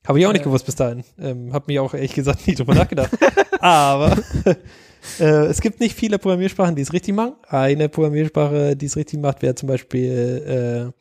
[0.06, 0.44] Habe ich auch nicht Ja.
[0.44, 1.02] gewusst bis dahin.
[1.18, 3.10] Ähm, Hab mich auch ehrlich gesagt nie drüber nachgedacht.
[3.60, 4.16] Aber
[5.18, 7.34] äh, es gibt nicht viele Programmiersprachen, die es richtig machen.
[7.48, 10.92] Eine Programmiersprache, die es richtig macht, wäre zum Beispiel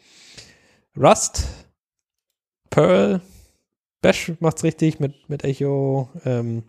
[0.95, 1.43] äh, Rust,
[2.69, 3.21] Perl,
[4.01, 6.63] Bash macht's richtig mit, mit Echo, ähm,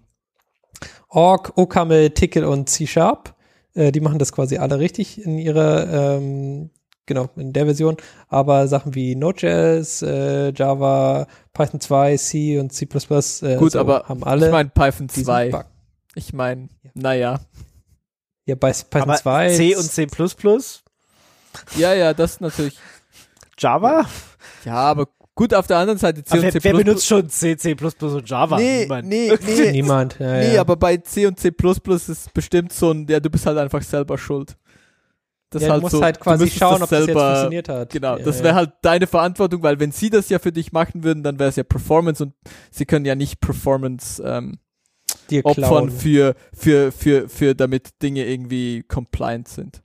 [1.09, 3.35] Org, OCaml, Ticket und C-Sharp.
[3.75, 6.71] Äh, die machen das quasi alle richtig in ihrer, ähm,
[7.07, 7.97] genau, in der Version.
[8.29, 14.05] Aber Sachen wie Node.js, äh, Java, Python 2, C und C++ äh, Gut, so aber
[14.09, 15.51] haben alle ich meine Python diesen 2.
[15.51, 15.65] Bug.
[16.15, 16.91] Ich meine, Ja.
[16.95, 17.41] naja.
[18.47, 20.07] Ja, bei Python Aber 2 C und C++?
[21.77, 22.79] Ja, ja, das natürlich.
[23.59, 24.07] Java?
[24.65, 26.65] Ja, aber gut, auf der anderen Seite C Aber und wer, C++.
[26.65, 28.57] wer benutzt schon C, C++ und Java?
[28.57, 29.09] nee, Niemand.
[29.09, 30.19] nee, nee, niemand.
[30.19, 30.61] Ja, nee, ja.
[30.61, 34.19] aber bei C und C++ ist bestimmt so ein, ja, du bist halt einfach selber
[34.19, 34.57] schuld.
[35.51, 37.69] Das ja, ist du halt musst so, halt quasi schauen, ob das jetzt selber- funktioniert
[37.69, 37.91] hat.
[37.91, 38.45] Genau, ja, das ja.
[38.45, 41.49] wäre halt deine Verantwortung, weil wenn sie das ja für dich machen würden, dann wäre
[41.51, 42.35] es ja Performance und
[42.71, 44.59] sie können ja nicht Performance ähm,
[45.31, 45.91] dir opfern klauen.
[45.91, 49.83] für, für, für, für, damit Dinge irgendwie compliant sind.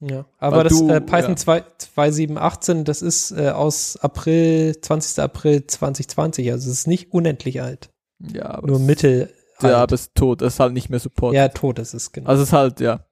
[0.00, 1.36] Ja, aber Weil das du- äh, Python ja.
[1.36, 5.18] 2 2718, das ist äh, aus April, 20.
[5.22, 9.32] April 2020, also es ist nicht unendlich alt, Ja, aber nur mittel.
[9.60, 11.34] Ja, aber es ist tot, es ist halt nicht mehr Support.
[11.34, 12.28] ja, tot ist es, genau.
[12.30, 13.04] Also es ist halt, ja.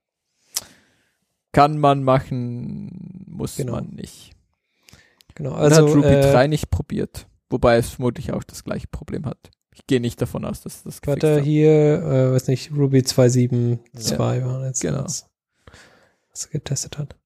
[1.57, 3.73] Kann man machen, muss Genau.
[3.73, 4.33] man nicht.
[5.35, 5.53] genau.
[5.53, 7.27] Also, Also hat Ruby äh, 3 nicht probiert.
[7.49, 9.51] Wobei es vermutlich auch das gleiche Problem hat.
[9.73, 14.19] Ich gehe nicht davon aus, dass das gefixt warte hier, äh, weiß nicht, Ruby 272
[14.19, 15.01] war jetzt genau.
[15.05, 15.31] das,
[16.31, 17.17] was er getestet hat.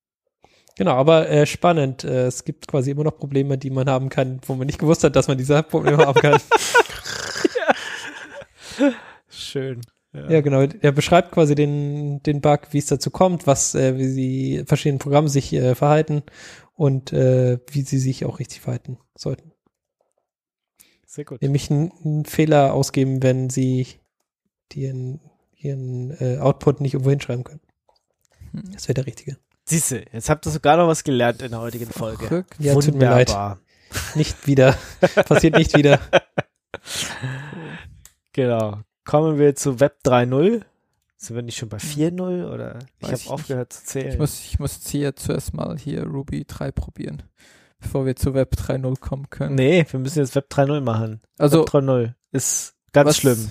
[0.77, 2.05] Genau, aber äh, spannend.
[2.05, 5.02] Äh, es gibt quasi immer noch Probleme, die man haben kann, wo man nicht gewusst
[5.02, 6.40] hat, dass man diese Probleme haben kann.
[9.28, 9.81] Schön.
[10.12, 10.62] Ja, genau.
[10.62, 14.98] Er beschreibt quasi den, den Bug, wie es dazu kommt, was, äh, wie die verschiedenen
[14.98, 16.24] Programme sich äh, verhalten
[16.74, 19.52] und äh, wie sie sich auch richtig verhalten sollten.
[21.06, 21.42] Sehr gut.
[21.42, 23.86] Nämlich einen, Fehler ausgeben, wenn sie
[24.74, 25.20] ihren,
[25.56, 27.60] ihren äh, Output nicht irgendwo hinschreiben können.
[28.52, 28.72] Hm.
[28.72, 29.36] Das wäre der richtige.
[29.64, 32.26] Siehste, jetzt habt ihr sogar noch was gelernt in der heutigen Folge.
[32.26, 32.56] Verrückt.
[32.58, 33.28] Ja, tut mir leid.
[33.28, 33.60] Wunderbar.
[34.16, 34.76] Nicht wieder.
[35.26, 36.00] Passiert nicht wieder.
[38.32, 38.78] Genau.
[39.10, 40.62] Kommen wir zu Web 3.0.
[41.16, 42.78] Sind wir nicht schon bei 4.0 oder?
[43.00, 44.08] Ich Weiß habe ich aufgehört zu zählen.
[44.12, 47.24] Ich muss, ich muss jetzt hier zuerst mal hier Ruby 3 probieren,
[47.80, 49.56] bevor wir zu Web 3.0 kommen können.
[49.56, 51.20] nee, wir müssen jetzt Web 3.0 machen.
[51.38, 53.50] Also, Web 3.0 ist ganz was- schlimm.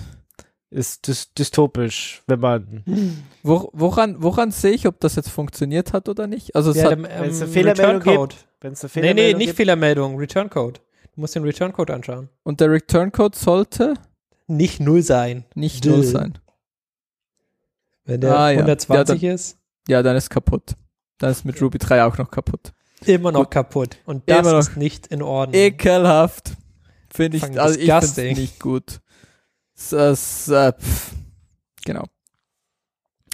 [0.72, 2.84] Ist dys dystopisch, wenn man.
[3.42, 6.54] Wo, woran, woran sehe ich, ob das jetzt funktioniert hat oder nicht?
[6.56, 8.36] Also, es Ja, hat, dem, wenn es eine ähm, Fehlermeldung Return Code.
[8.60, 10.80] Wenn es eine Nee, nee, Fehlermeldung nicht gibt, Fehlermeldung, Return Code.
[11.14, 12.28] Du musst den Return Code anschauen.
[12.44, 13.94] und der Return Code sollte
[14.50, 15.44] Nicht null sein.
[15.54, 16.38] nicht null sein.
[18.04, 18.58] Wenn der Ah, ja.
[18.58, 19.56] 120 ist,
[19.88, 20.74] Ja, dann ist kaputt.
[21.18, 22.72] Dann ist mit Ruby 3 auch noch kaputt.
[23.06, 23.50] immer noch Gut.
[23.52, 23.96] kaputt.
[24.06, 24.58] Und das Immer noch.
[24.58, 25.54] ist nicht in Ordnung.
[25.60, 26.52] Ekelhaft.
[27.12, 29.00] Finde ich, also ich finde nicht gut.
[29.90, 30.72] Das, äh.
[31.84, 32.04] Genau.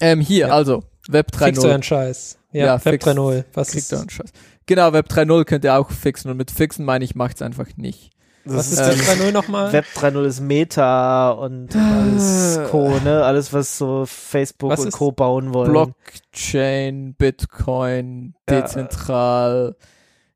[0.00, 0.54] Ähm, hier, Ja.
[0.54, 1.68] also, Web Fix 3.0.
[1.68, 2.38] euren Scheiß.
[2.52, 3.44] Ja, Ja, Web fix- 3.0.
[3.54, 4.30] Was Kriegt ist, ihr einen Scheiß.
[4.66, 8.10] Genau, Web 3.0 könnt ihr auch fixen und mit fixen meine ich, macht's einfach nicht.
[8.46, 9.72] Was ist das Web 3.0 nochmal?
[9.72, 12.66] Web 3.0 ist Meta und alles Äh.
[12.68, 13.24] Co, ne?
[13.24, 15.70] Alles, was so Facebook Was und Co bauen wollen.
[15.72, 18.60] Blockchain, Bitcoin, Ja.
[18.62, 19.76] dezentral.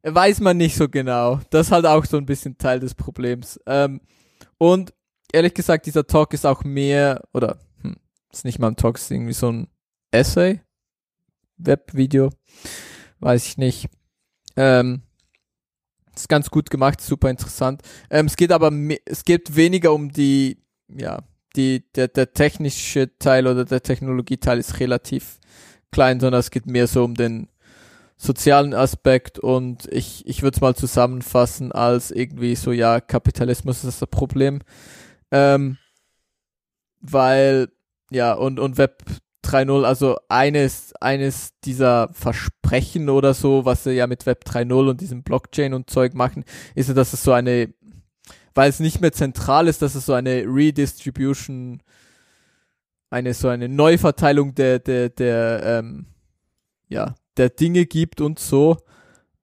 [0.02, 1.40] Weiß man nicht so genau.
[1.50, 3.60] Das ist halt auch so ein bisschen Teil des Problems.
[3.66, 4.00] Ähm,
[4.58, 4.94] und
[5.32, 7.96] ehrlich gesagt, dieser Talk ist auch mehr, oder hm,
[8.32, 9.68] ist nicht mal ein Talk, ist irgendwie so ein
[10.10, 10.60] Essay,
[11.58, 12.30] Webvideo,
[13.20, 13.88] weiß ich nicht.
[14.56, 15.02] Ähm,
[16.14, 17.82] ist ganz gut gemacht, super interessant.
[18.10, 18.72] Ähm, es geht aber,
[19.04, 20.58] es geht weniger um die,
[20.88, 21.20] ja,
[21.56, 25.38] die, der, der technische Teil oder der Technologieteil ist relativ
[25.90, 27.48] klein, sondern es geht mehr so um den
[28.16, 34.02] sozialen Aspekt und ich, ich würde es mal zusammenfassen als irgendwie so, ja, Kapitalismus ist
[34.02, 34.60] das Problem.
[35.30, 35.78] Ähm,
[37.00, 37.68] weil,
[38.10, 39.02] ja, und, und Web
[39.44, 45.00] 3.0, also eines, eines dieser Versprechen oder so, was sie ja mit Web 3.0 und
[45.00, 46.44] diesem Blockchain und Zeug machen,
[46.74, 47.72] ist ja, dass es so eine,
[48.54, 51.82] weil es nicht mehr zentral ist, dass es so eine Redistribution,
[53.10, 56.06] eine so eine Neuverteilung der, der, der, ähm,
[56.88, 58.76] ja, der Dinge gibt und so.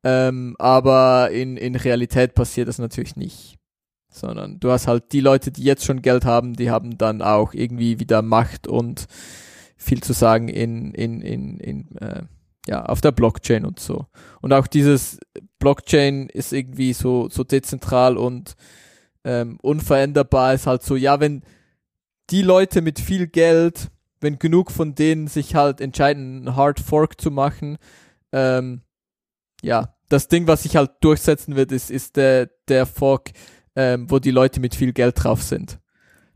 [0.03, 3.57] Ähm, aber in, in Realität passiert das natürlich nicht.
[4.09, 7.53] Sondern du hast halt die Leute, die jetzt schon Geld haben, die haben dann auch
[7.53, 9.07] irgendwie wieder Macht und
[9.77, 12.23] viel zu sagen in, in, in, in äh,
[12.67, 14.07] ja, auf der Blockchain und so.
[14.41, 15.19] Und auch dieses
[15.59, 18.55] Blockchain ist irgendwie so, so dezentral und
[19.23, 21.43] ähm, unveränderbar ist halt so, ja, wenn
[22.29, 23.89] die Leute mit viel Geld,
[24.19, 27.77] wenn genug von denen sich halt entscheiden, einen Hard Fork zu machen,
[28.31, 28.81] ähm,
[29.61, 33.31] ja, das Ding, was sich halt durchsetzen wird, ist, ist der, der Fork,
[33.75, 35.79] ähm, wo die Leute mit viel Geld drauf sind.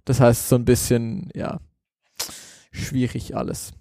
[0.05, 1.59] Das heißt, so ein bisschen, ja,
[2.71, 3.73] schwierig alles.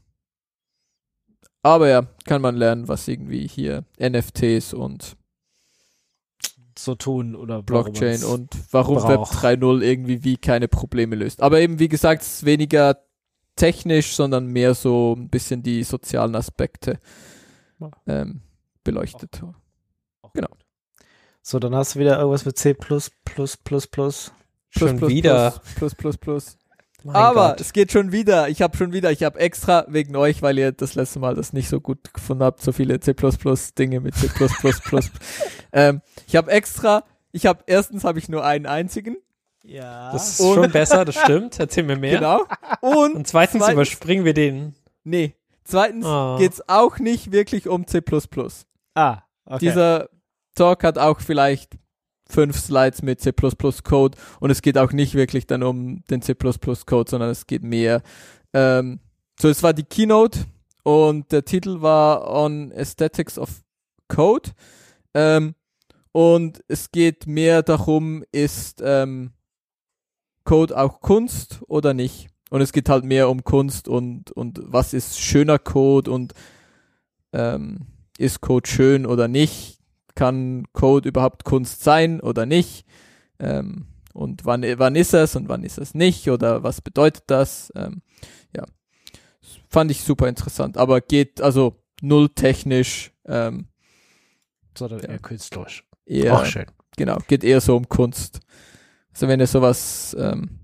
[1.62, 5.17] Aber ja, kann man lernen, was irgendwie hier NFTs und
[6.79, 9.35] So tun oder Blockchain und warum Web braucht.
[9.35, 11.43] 3.0 irgendwie wie keine Probleme löst.
[11.43, 12.99] Aber eben, wie gesagt, es ist weniger
[13.57, 16.99] technisch, sondern mehr so ein bisschen die sozialen Aspekte
[18.07, 18.41] ähm,
[18.83, 19.43] beleuchtet.
[20.23, 20.49] Auch genau.
[20.49, 20.65] gut.
[21.43, 24.33] So, dann hast du wieder irgendwas mit C++, plus, plus, plus, plus.
[24.71, 25.51] Schon wieder.
[25.77, 26.60] Plus, plus, plus, plus.
[27.05, 27.61] Mein Aber Gott.
[27.61, 28.49] es geht schon wieder.
[28.49, 31.53] Ich habe schon wieder, ich habe extra wegen euch, weil ihr das letzte Mal das
[31.53, 34.29] nicht so gut gefunden habt, so viele C++-Dinge mit C++.
[35.73, 39.17] ähm, ich habe extra, ich habe, erstens habe ich nur einen einzigen.
[39.63, 40.11] Ja.
[40.13, 41.59] das ist ohne- schon besser, das stimmt.
[41.61, 42.19] Erzähl mir mehr.
[42.19, 42.45] Genau.
[42.81, 44.75] Und, Und zweitens, Zweitens- überspringen wir den.
[45.05, 46.37] nee, zweitens Oh.
[46.39, 48.03] geht's auch nicht wirklich um C++.
[48.95, 49.59] ah, okay.
[49.61, 50.09] Dieser
[50.55, 51.75] Talk hat auch vielleicht
[52.31, 56.35] fünf Slides mit C++ Code und es geht auch nicht wirklich dann um den C++
[56.35, 58.02] Code, sondern es geht mehr.
[58.52, 59.01] Ähm,
[59.39, 60.40] so, es war die Keynote
[60.82, 63.62] und der Titel war On Aesthetics of
[64.09, 64.51] Code.
[65.15, 65.55] Ähm,
[66.12, 69.32] und es geht mehr darum, ist ähm,
[70.44, 72.28] Code auch Kunst oder nicht?
[72.51, 76.35] Und es geht halt mehr um Kunst und, und was ist schöner Code und
[77.32, 77.86] ähm,
[78.19, 79.80] ist Code schön oder nicht?
[80.21, 82.85] Kann Code überhaupt Kunst sein oder nicht?
[83.39, 86.29] Ähm, und wann, wann ist es und wann ist es nicht?
[86.29, 87.73] Oder was bedeutet das?
[87.75, 88.03] Ähm,
[88.55, 88.67] ja,
[89.41, 93.69] Das fand ich super interessant, aber geht also null technisch, ähm,
[94.77, 95.09] Sondern Ja.
[95.09, 95.89] eher künstlerisch.
[96.05, 96.67] eher, Auch schön.
[96.99, 98.41] genau, geht eher so um Kunst.
[99.15, 100.59] Also wenn ihr sowas ähm,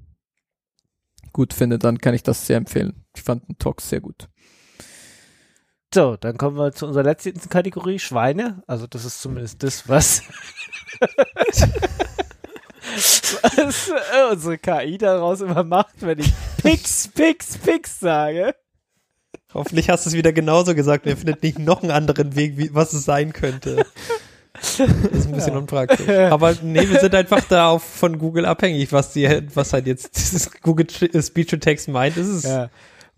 [1.32, 3.06] gut finde, dann kann ich das sehr empfehlen.
[3.16, 4.28] Ich fand den Talk sehr gut.
[5.96, 8.62] So, dann kommen wir zu unserer letzten Kategorie, Schweine.
[8.66, 10.20] Also das ist zumindest das, was,
[13.40, 16.30] was äh, unsere KI daraus immer macht, wenn ich
[16.62, 18.54] Pix, Pix, Pix sage.
[19.54, 21.06] Hoffentlich hast du es wieder genauso gesagt.
[21.06, 23.86] Er findet nicht noch einen anderen Weg, wie, was es sein könnte.
[24.52, 25.58] Das ist ein bisschen Ja.
[25.58, 26.06] unpraktisch.
[26.30, 30.14] Aber nee, wir sind einfach da auf, von Google abhängig, was die, was halt jetzt
[30.14, 32.18] dieses Google Speech to Text meint.
[32.18, 32.68] Ist Ja.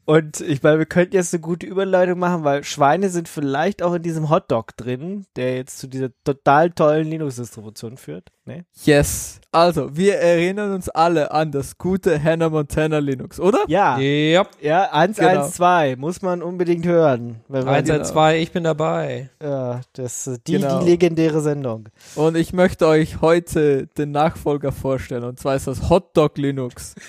[0.09, 3.93] Und ich meine, wir könnten jetzt eine gute Überleitung machen, weil Schweine sind vielleicht auch
[3.93, 8.30] in diesem Hotdog drin, der jetzt zu dieser total tollen Linux-Distribution führt.
[8.47, 8.64] Ne?
[8.85, 9.39] Yes.
[9.52, 13.59] Also, wir erinnern uns alle an das gute Hannah Montana Linux, oder?
[13.68, 17.43] Ja, Ja, ja, 112 muss man unbedingt hören.
[17.48, 19.28] Wenn man, 1 2, ich bin dabei.
[19.43, 20.80] ja, das, äh, die, Genau.
[20.80, 21.90] die legendäre Sendung.
[22.14, 26.94] Und ich möchte euch heute den Nachfolger vorstellen, und zwar ist das Hotdog Linux.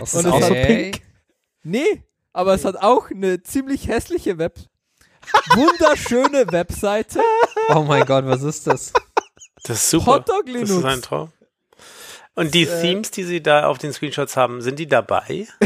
[0.00, 1.00] Das Und ist auch so pink.
[1.68, 4.54] Nee, aber es hat auch eine ziemlich hässliche Web.
[5.54, 7.20] Wunderschöne Webseite.
[7.74, 8.92] Oh mein Gott, was ist das?
[9.64, 10.06] Das ist super.
[10.14, 10.84] Hotdog Das ist Linux.
[10.84, 11.32] ein Traum.
[12.34, 15.46] Und die äh, Themes, die sie da auf den Screenshots haben, sind die dabei?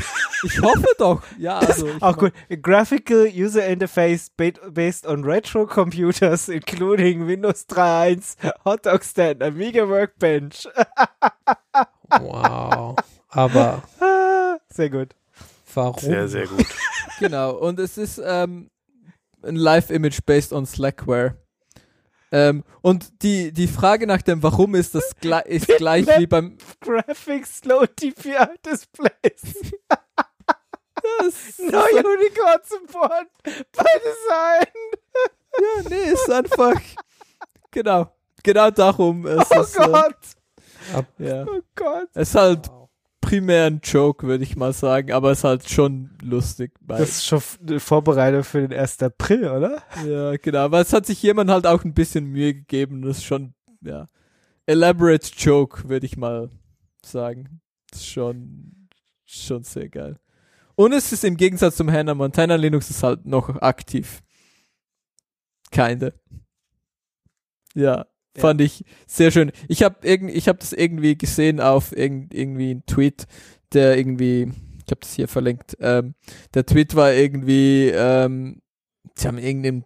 [0.45, 1.23] Ich hoffe doch.
[1.39, 1.87] Ja, also.
[1.87, 2.33] Ich Auch gut.
[2.51, 8.35] A graphical User Interface ba- based on retro computers, including Windows 3.1,
[8.65, 10.67] Hotdog Stand, Amiga Workbench.
[12.21, 12.97] Wow.
[13.29, 13.83] Aber
[14.69, 15.15] Sehr gut.
[15.75, 16.01] Warum?
[16.01, 16.67] Sehr, sehr gut.
[17.19, 17.53] Genau.
[17.57, 18.69] Und es ist ähm,
[19.45, 21.37] ein Live-Image based on Slackware.
[22.33, 26.57] Ähm, und die, die Frage nach dem Warum ist das gle ist gleich wie beim
[26.81, 29.71] Graphics Slow DPI Displays.
[31.59, 34.73] Neue Unicorn Support bei Design.
[35.61, 36.81] Ja, nee, ist einfach.
[37.71, 38.13] genau.
[38.43, 39.27] Genau darum.
[39.27, 40.17] Es Oh ist, äh, Gott.
[41.19, 41.45] ja.
[41.47, 42.09] Oh Gott.
[42.15, 42.71] Es ist halt
[43.23, 46.73] primär ein Joke, würde ich mal sagen, aber es ist halt schon lustig.
[46.87, 49.03] Das ist schon eine Vorbereitung für den 1.
[49.03, 49.83] April, oder?
[50.07, 50.71] ja, genau.
[50.71, 53.01] Weil es hat sich jemand halt auch ein bisschen Mühe gegeben.
[53.01, 54.09] Das ist schon, ja.
[54.67, 56.51] Elaborate Joke, würde ich mal
[57.05, 57.63] sagen.
[57.91, 58.89] Das ist schon,
[59.25, 60.19] schon sehr geil.
[60.75, 64.23] Und es ist im Gegensatz zum Hannah Montana Linux ist halt noch aktiv.
[65.71, 66.13] Keine.
[67.75, 68.07] Ja,
[68.41, 69.53] fand ich sehr schön.
[69.69, 73.27] Ich habe irgend, ich habe das irgendwie gesehen auf irgend, irgendwie ein Tweet,
[73.73, 74.53] der irgendwie,
[74.85, 75.77] ich habe das hier verlinkt.
[75.81, 76.15] Ähm,
[76.55, 78.61] der Tweet war irgendwie, ähm,
[79.17, 79.85] sie haben irgendein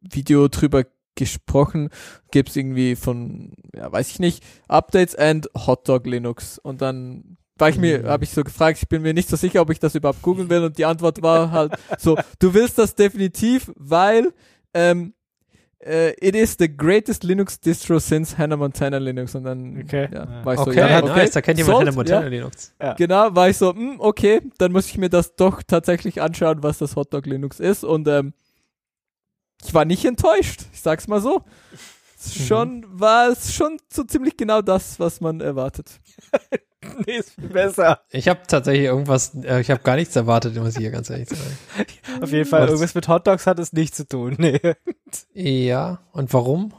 [0.00, 1.88] Video drüber gesprochen,
[2.30, 7.78] gibt's irgendwie von, ja, weiß ich nicht, Updates and Hotdog Linux und dann war ich
[7.78, 8.06] mir, Mhm.
[8.08, 10.50] habe ich so gefragt, ich bin mir nicht so sicher, ob ich das überhaupt googeln
[10.50, 14.34] will und die Antwort war halt so, du willst das definitiv, weil
[14.74, 15.14] ähm,
[15.86, 20.08] äh, it is the greatest Linux distro since Hannah Montana Linux und dann Okay.
[20.12, 22.28] ja, war ich so, Okay, ja, nice, da kennt jemand Hannah Montana ja.
[22.28, 22.74] Linux.
[22.96, 26.78] Genau, war ich so, hm, okay, dann muss ich mir das doch tatsächlich anschauen, was
[26.78, 27.84] das Hotdog Linux ist.
[27.84, 28.34] Und ähm,
[29.64, 31.42] ich war nicht enttäuscht, ich sag's mal so.
[32.18, 36.00] Es ist Schon war es schon so ziemlich genau das, was man erwartet.
[37.06, 38.00] Nee, ist viel besser.
[38.10, 41.28] Ich habe tatsächlich irgendwas, äh, ich habe gar nichts erwartet, muss ich hier ganz ehrlich
[41.28, 41.56] sagen.
[42.22, 42.70] Auf jeden Fall, Was?
[42.70, 44.34] irgendwas mit Hotdogs hat es nichts zu tun.
[44.38, 44.60] Nee.
[45.34, 46.72] Ja, und warum?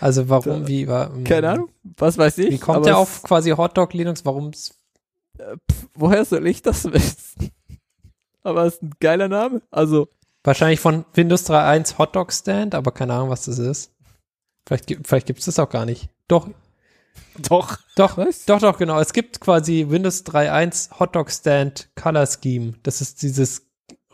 [0.00, 1.10] Also warum, wie war?
[1.24, 2.50] Keine Ahnung, was weiß ich.
[2.50, 4.24] Wie kommt der es- auf quasi Hotdog Linux?
[4.24, 4.74] Warum's?
[5.38, 5.56] äh,
[5.94, 7.50] woher soll ich das wissen?
[8.42, 9.62] aber es ist ein geiler Name.
[9.70, 10.08] Also,
[10.46, 13.92] Wahrscheinlich von Windows 3.1 Hotdog Stand, aber keine Ahnung, was das ist.
[14.66, 16.10] Vielleicht, gibt- vielleicht gibt's das auch gar nicht.
[16.28, 16.48] Doch,
[17.48, 17.78] Doch.
[17.96, 18.44] doch, Was?
[18.44, 19.00] doch, doch, genau.
[19.00, 22.74] Es gibt quasi Windows 3.1 Hotdog Stand Color Scheme.
[22.82, 23.66] Das ist dieses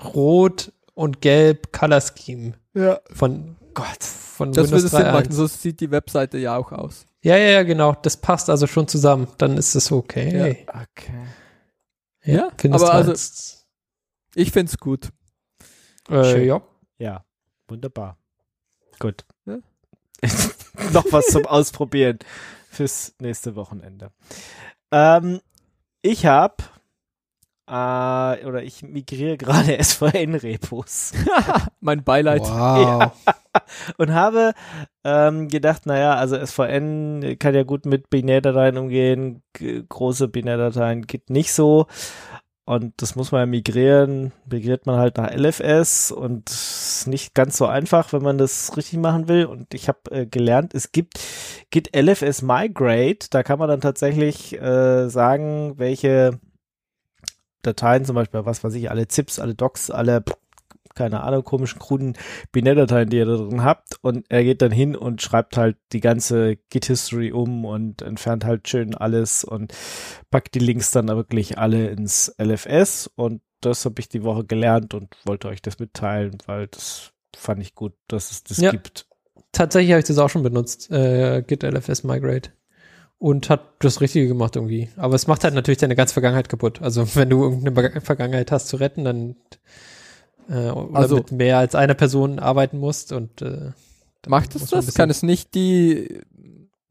[0.03, 3.01] Rot und Gelb Color Scheme ja.
[3.13, 4.03] von Gott.
[4.03, 5.33] von Das würde Windows Sinn machen, 3.1.
[5.33, 7.07] so sieht die Webseite ja auch aus.
[7.23, 7.95] Ja, ja, ja, genau.
[8.03, 9.29] Das passt also schon zusammen.
[9.37, 10.67] Dann ist es okay.
[10.69, 11.27] Okay.
[12.25, 13.57] Ja, Windows aber also 3.1.
[14.35, 15.11] ich find's gut.
[16.11, 16.63] äh, ja.
[16.99, 17.25] Ja,
[17.69, 18.19] wunderbar.
[18.99, 19.25] Gut.
[19.47, 19.59] Ja.
[20.93, 22.19] Noch was zum Ausprobieren
[22.71, 24.13] fürs nächste Wochenende.
[24.93, 25.41] Ähm,
[26.03, 26.57] ich habe
[27.67, 31.13] äh, oder ich migriere gerade SVN-Repos
[31.81, 32.43] mein Beileid.
[32.43, 33.13] Wow.
[33.99, 34.55] und habe
[35.05, 39.43] ähm, gedacht, naja, also SVN kann ja gut mit Binärdateien umgehen,
[39.89, 41.87] große Binärdateien geht nicht so.
[42.71, 47.57] Und das muss man ja migrieren, migriert man halt nach LFS und ist nicht ganz
[47.57, 49.47] so einfach, wenn man das richtig machen will.
[49.47, 51.19] Und ich habe äh, gelernt, es gibt
[51.71, 56.39] Git LFS Migrate, da kann man dann tatsächlich äh, sagen, welche
[57.63, 60.23] Dateien, zum Beispiel, was weiß ich, alle ZIPs, alle Docs, alle
[60.95, 62.17] keine Ahnung, komischen, kruden
[62.53, 63.97] Binärdateien, die ihr da drin habt.
[64.03, 68.69] Und er geht dann hin und schreibt halt die ganze Git-History um und entfernt halt
[68.69, 69.73] schön alles und
[70.31, 73.11] packt die Links dann wirklich alle ins LFS.
[73.15, 77.63] Und das habe ich die Woche gelernt und wollte euch das mitteilen, weil das fand
[77.63, 78.71] ich gut, dass es das Ja.
[78.71, 79.07] gibt.
[79.53, 82.51] Tatsächlich habe ich das auch schon benutzt, äh, Git LFS Migrate.
[83.19, 84.89] Und hat das Richtige gemacht irgendwie.
[84.97, 86.81] Aber es macht halt natürlich deine ganze Vergangenheit kaputt.
[86.81, 89.37] Also wenn du irgendeine Vergangenheit hast zu retten, dann
[90.51, 93.71] äh, oder Also- mit mehr als einer Person arbeiten musst und äh,
[94.29, 94.93] Macht es das?
[94.93, 96.21] Kann es nicht die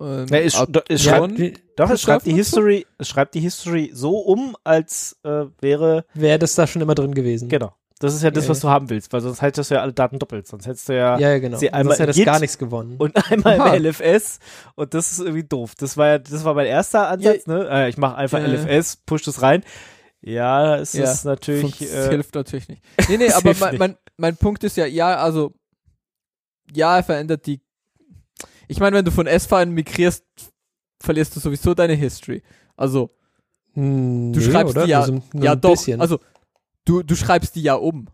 [0.01, 0.55] ähm, Ja, es,
[0.87, 2.39] es Ja, schreibt, die- doch, es schreibt die und so?
[2.39, 6.95] History, es schreibt die History so um, als äh, wäre, wäre das da schon immer
[6.95, 7.49] drin gewesen.
[7.49, 7.73] genau.
[8.01, 9.91] Das ist ja das, Ja, was du haben willst, weil sonst hättest du ja alle
[9.91, 10.47] Daten doppelt.
[10.47, 11.57] Sonst hättest du ja, Ja, ja, genau.
[11.57, 12.95] Sie Sonst einmal Git gar nichts gewonnen.
[12.97, 13.73] und einmal Aha.
[13.75, 14.39] im LFS
[14.75, 15.73] und das ist irgendwie doof.
[15.77, 17.67] Das war ja, das war mein erster Ansatz, ne?
[17.69, 18.45] Äh, ich mache einfach Ja.
[18.47, 19.63] LFS, push das rein.
[20.21, 22.83] Ja, es Ja, ist natürlich, Funkt- äh, hilft natürlich nicht.
[23.07, 25.53] Nee, nee, aber mein, mein, mein Punkt ist ja, ja, also,
[26.73, 27.61] ja, er verändert die.
[28.67, 30.23] Ich meine, wenn du von S-File migrierst,
[31.01, 32.43] verlierst du sowieso deine History.
[32.75, 33.15] Also,
[33.73, 34.83] Hm, du nee, schreibst oder?
[34.85, 36.01] die ja, Nur so, nur ja ein doch, bisschen.
[36.01, 36.19] also,
[36.85, 38.07] du, du schreibst die ja um.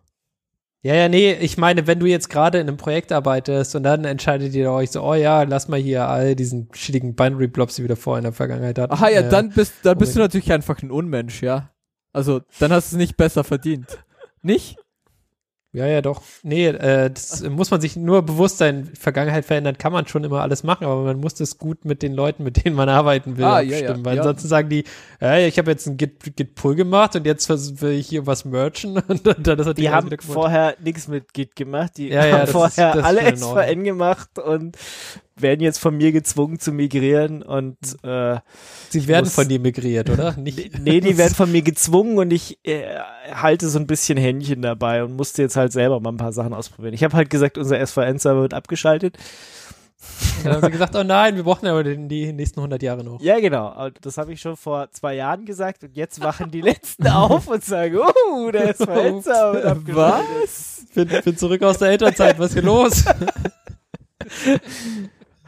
[0.84, 4.06] Ja, ja, nee, ich meine, wenn du jetzt gerade in einem Projekt arbeitest und dann
[4.06, 7.82] entscheidet ihr euch so, oh ja, lass mal hier all diesen shittigen Binary Blobs, die
[7.82, 8.94] wir davor in der Vergangenheit hatten.
[8.94, 11.72] Aha, ja, äh, dann bist, dann bist du natürlich einfach ein Unmensch, ja.
[12.16, 14.00] Also, dann hast du es nicht besser verdient.
[14.42, 14.78] Nicht?
[15.74, 16.22] Ja, ja, doch.
[16.42, 18.90] Nee, äh, das muss man sich nur bewusst sein.
[18.98, 22.14] Vergangenheit verändern kann man schon immer alles machen, aber man muss das gut mit den
[22.14, 24.06] Leuten, mit denen man arbeiten will, Ah, ja, ja, abstimmen.
[24.06, 24.22] Weil ja.
[24.22, 24.86] ansonsten sagen die,
[25.20, 27.50] hey, ich habe jetzt ein Git, Git Pull gemacht und jetzt
[27.82, 31.10] will ich hier was merchen und dann, dann ist das die Ding haben vorher nichts
[31.10, 33.02] mit Git gemacht, die Ja, ja, haben das ist- vorher das
[33.36, 33.66] ist alle.
[33.68, 34.78] SVN gemacht und
[35.38, 38.38] werden jetzt von mir gezwungen zu migrieren und äh,
[38.90, 40.34] Sie werden muss- von dir migriert, oder?
[40.38, 42.84] Nicht, Nee, die werden von mir gezwungen und ich äh,
[43.34, 46.54] halte so ein bisschen Händchen dabei und musste jetzt halt selber mal ein paar Sachen
[46.54, 46.94] ausprobieren.
[46.94, 49.18] Ich habe halt gesagt, unser SVN-Server wird abgeschaltet.
[50.44, 53.20] Dann haben sie gesagt, oh nein, wir brauchen aber die nächsten 100 Jahre noch.
[53.22, 53.90] Ja, genau.
[54.02, 57.64] Das habe ich schon vor zwei Jahren gesagt und jetzt wachen die Letzten auf und
[57.64, 59.96] sagen, oh, der SVN-Server wird abgeschaltet.
[60.44, 60.86] Was?
[60.94, 63.04] Bin, bin zurück aus der Elternzeit, was ist hier los?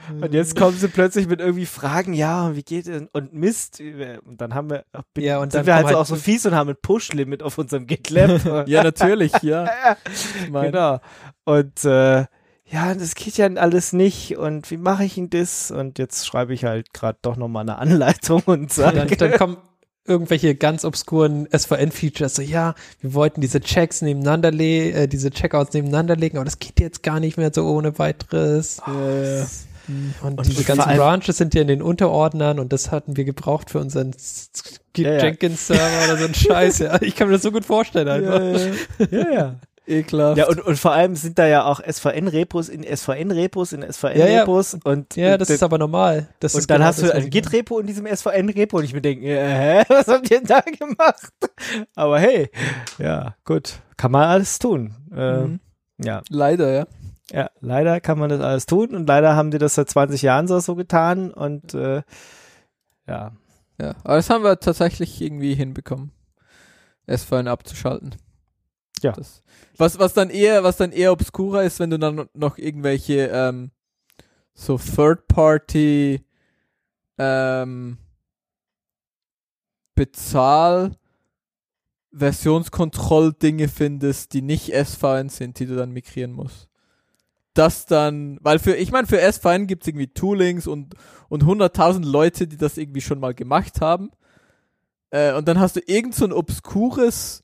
[0.10, 3.08] Und jetzt kommen sie plötzlich mit irgendwie Fragen, ja, wie geht denn?
[3.12, 3.82] Und Mist.
[4.26, 4.86] Und dann haben wir,
[5.18, 7.58] Ja, und sind dann wir halt, halt auch so fies und haben ein Push-Limit auf
[7.58, 8.68] unserem GitLab.
[8.68, 9.68] Ja, natürlich, ja.
[10.12, 11.00] Ich mein, Genau.
[11.46, 12.26] Und äh,
[12.70, 14.38] ja, das geht ja alles nicht.
[14.38, 15.72] Und wie mache ich denn das?
[15.72, 19.58] Und jetzt schreibe ich halt gerade doch nochmal eine Anleitung und sage, dann, dann kommen
[20.08, 25.74] irgendwelche ganz obskuren SVN-Features, so ja, wir wollten diese Checks nebeneinander legen, äh, diese Checkouts
[25.74, 28.82] nebeneinander legen, aber das geht jetzt gar nicht mehr so ohne weiteres.
[30.22, 33.70] Und, Und diese ganzen Branches sind ja in den Unterordnern und das hatten wir gebraucht
[33.70, 34.14] für unseren
[34.96, 35.24] Ja, ja.
[35.24, 36.80] Jenkins-Server oder so ein Scheiß.
[36.80, 39.10] Ja, ich kann mir das so gut vorstellen einfach.
[39.12, 39.56] ja, ja.
[39.88, 40.38] ekelhaft.
[40.38, 45.16] Ja, und, und vor allem sind da ja auch SVN-Repos in SVN-Repos in SVN-Repos und
[45.16, 46.28] Ja, das und, ist aber normal.
[46.42, 47.30] Das und dann genau hast das, du ein.
[47.30, 50.60] Git-Repo in diesem SVN-Repo und ich mir denke, äh, hä, was habt ihr denn da
[50.60, 51.32] gemacht?
[51.96, 52.50] Aber hey,
[52.98, 54.94] ja, gut, kann man alles tun.
[55.16, 55.60] Äh, Mhm.
[56.04, 56.86] Ja, Leider, ja.
[57.32, 60.48] Ja, leider kann man das alles tun und leider haben die das seit 20 Jahren
[60.48, 62.04] so, so getan und äh,
[63.08, 63.32] ja,
[63.80, 66.12] Ja, aber das haben wir tatsächlich irgendwie hinbekommen,
[67.26, 68.16] vorhin abzuschalten.
[69.04, 69.12] Ja.
[69.12, 69.44] Das,
[69.78, 73.72] was, was dann eher, was dann eher obskurer ist, wenn du dann noch irgendwelche ähm,
[74.54, 76.26] so Third-Party
[77.20, 77.98] ähm,
[79.94, 80.92] Bezahl
[82.12, 86.68] Versionskontroll-Dinge findest, die nicht SVN sind, die du dann migrieren musst.
[87.58, 90.94] Das dann, weil für, ich meine, für SVN gibt es irgendwie Toolings und,
[91.30, 94.12] und 100.000 Leute, die das irgendwie schon mal gemacht haben.
[95.10, 97.44] Äh, und dann hast du irgend so ein obskures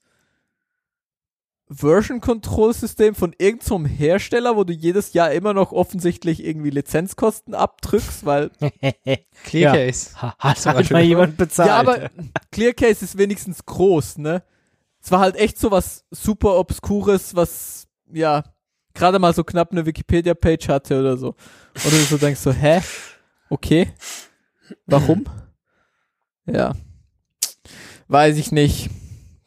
[1.69, 8.51] Version-Control-System von irgendeinem Hersteller, wo du jedes Jahr immer noch offensichtlich irgendwie Lizenzkosten abdrückst, weil
[9.43, 10.21] Clearcase.
[10.21, 11.69] ha, hat halt mal jemand bezahlt.
[11.69, 12.11] ja, aber
[12.51, 14.43] Clearcase ist wenigstens groß, ne?
[15.01, 18.43] Es war halt echt so was super Obskures, was, ja,
[18.93, 21.35] gerade mal so knapp eine Wikipedia-Page hatte oder so.
[21.85, 22.81] Oder du so denkst so, hä?
[23.49, 23.93] Okay.
[24.85, 25.25] Warum?
[26.45, 26.73] Ja.
[28.07, 28.89] Weiß ich nicht.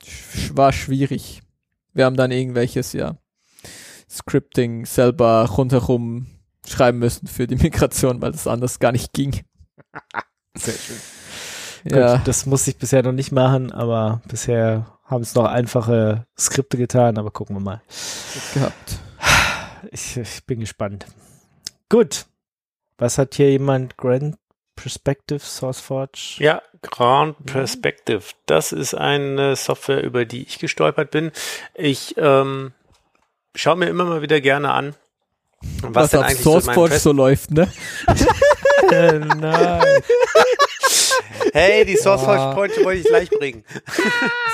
[0.04, 1.42] Sch war schwierig.
[1.92, 3.16] Wir haben dann irgendwelches, ja,
[4.08, 6.26] Scripting selber rundherum
[6.66, 9.44] schreiben müssen für die Migration, weil das anders gar nicht ging.
[10.54, 10.96] Sehr schön.
[11.84, 12.16] Ja.
[12.16, 16.76] Gut, das musste ich bisher noch nicht machen, aber bisher haben es noch einfache Skripte
[16.76, 17.82] getan, aber gucken wir mal.
[18.54, 18.98] gehabt.
[19.90, 21.06] Ich, ich bin gespannt.
[21.88, 22.26] Gut.
[22.98, 23.96] Was hat hier jemand?
[23.96, 24.36] Grand
[24.74, 26.36] Perspective, SourceForge?
[26.38, 28.22] Ja, Grand Perspective.
[28.46, 31.32] Das ist eine Software, über die ich gestolpert bin.
[31.74, 32.72] Ich ähm,
[33.54, 34.94] schaue mir immer mal wieder gerne an,
[35.80, 37.72] was, Was, denn auf SourceForge so läuft, ne?
[38.90, 40.02] Nein.
[41.52, 43.64] Hey, die SourceForge Point wollte ich gleich bringen.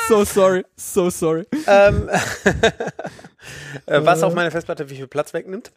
[0.09, 1.47] So sorry, so sorry.
[1.67, 2.09] ähm,
[3.87, 5.73] äh, was auf meiner Festplatte wie viel Platz wegnimmt.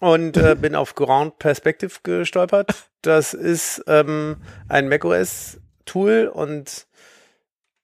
[0.00, 2.72] Und äh, bin auf Ground Perspective gestolpert.
[3.02, 4.38] Das ist ähm,
[4.68, 6.86] ein macOS-Tool und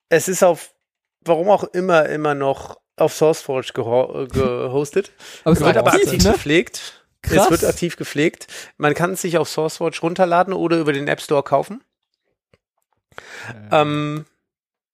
[0.09, 0.75] es ist auf,
[1.25, 5.13] warum auch immer, immer noch auf SourceForge geho gehostet.
[5.45, 6.33] Aber es wird aber aktiv ne?
[6.33, 7.00] gepflegt.
[7.23, 7.45] Krass.
[7.45, 8.47] Es wird aktiv gepflegt.
[8.77, 11.83] Man kann es sich auf SourceForge runterladen oder über den App Store kaufen.
[13.71, 14.25] Ähm,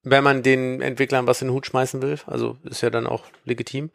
[0.03, 2.19] wenn man den Entwicklern was in den Hut schmeißen will.
[2.27, 3.91] Also ist ja dann auch legitim.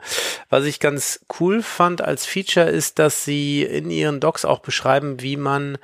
[0.49, 5.21] Was ich ganz cool fand als Feature ist, dass sie in ihren Docs auch beschreiben,
[5.21, 5.77] wie man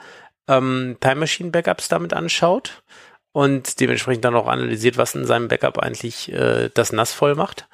[0.50, 2.84] ähm, Time Machine Backups damit anschaut
[3.32, 7.68] und dementsprechend dann auch analysiert, was in seinem Backup eigentlich äh, das nass voll macht.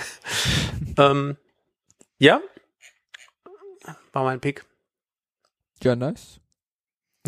[0.98, 1.36] ähm,
[2.18, 2.40] ja,
[4.18, 4.64] war mein Pick.
[5.82, 6.40] Ja, nice.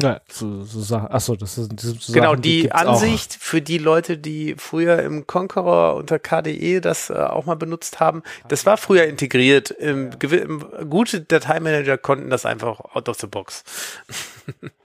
[0.01, 1.09] Ja, so, so Sachen.
[1.09, 5.03] Achso, das ist sind so Genau, Sachen, die gibt's Ansicht für die Leute, die früher
[5.03, 9.71] im Conqueror unter KDE das äh, auch mal benutzt haben, das war früher integriert.
[9.71, 13.63] Im, gewi- im, gute Dateimanager konnten das einfach out of the box.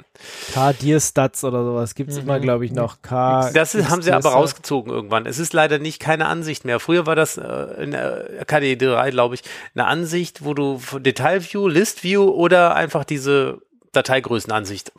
[0.54, 3.02] K-Dir-Stats oder sowas gibt's immer, glaube ich, noch.
[3.02, 5.26] K Das ist, haben sie aber rausgezogen irgendwann.
[5.26, 6.80] Es ist leider nicht keine Ansicht mehr.
[6.80, 7.44] Früher war das äh,
[7.82, 9.44] in äh, KDE 3, glaube ich,
[9.74, 13.62] eine Ansicht, wo du Detailview, Listview oder einfach diese
[13.92, 14.92] Dateigrößenansicht.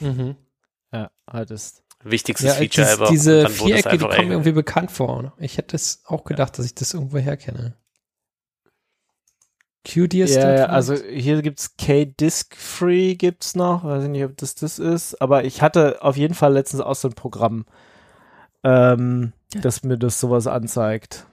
[0.00, 0.36] Mhm.
[0.92, 1.82] Ja, hattest.
[2.04, 3.08] Wichtigstes Ja, Feature dies, ever.
[3.10, 5.32] Diese es Vierecke, die kommen irgendwie bekannt vor.
[5.38, 7.74] Ich hätte es auch gedacht, dass ich das irgendwo herkenne.
[9.84, 13.84] QDS Ja, ja, also hier gibt's K-Disk Free gibt's noch.
[13.84, 15.20] Weiß ich nicht, ob das das ist.
[15.22, 17.64] Aber ich hatte auf jeden Fall letztens auch so ein Programm,
[18.64, 19.32] ähm,
[19.62, 21.24] das mir das sowas anzeigt.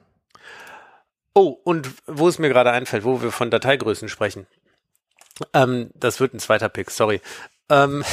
[1.34, 4.48] Oh, und wo es mir gerade einfällt, wo wir von Dateigrößen sprechen.
[5.54, 7.20] Ähm, das wird ein zweiter Pick, sorry.
[7.70, 8.06] Ähm,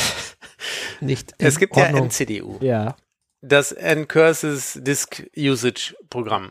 [1.01, 1.95] nicht in es gibt Ordnung.
[1.97, 2.97] ja NCDU, Ja.
[3.43, 6.51] das Ncurses Disk Usage Programm.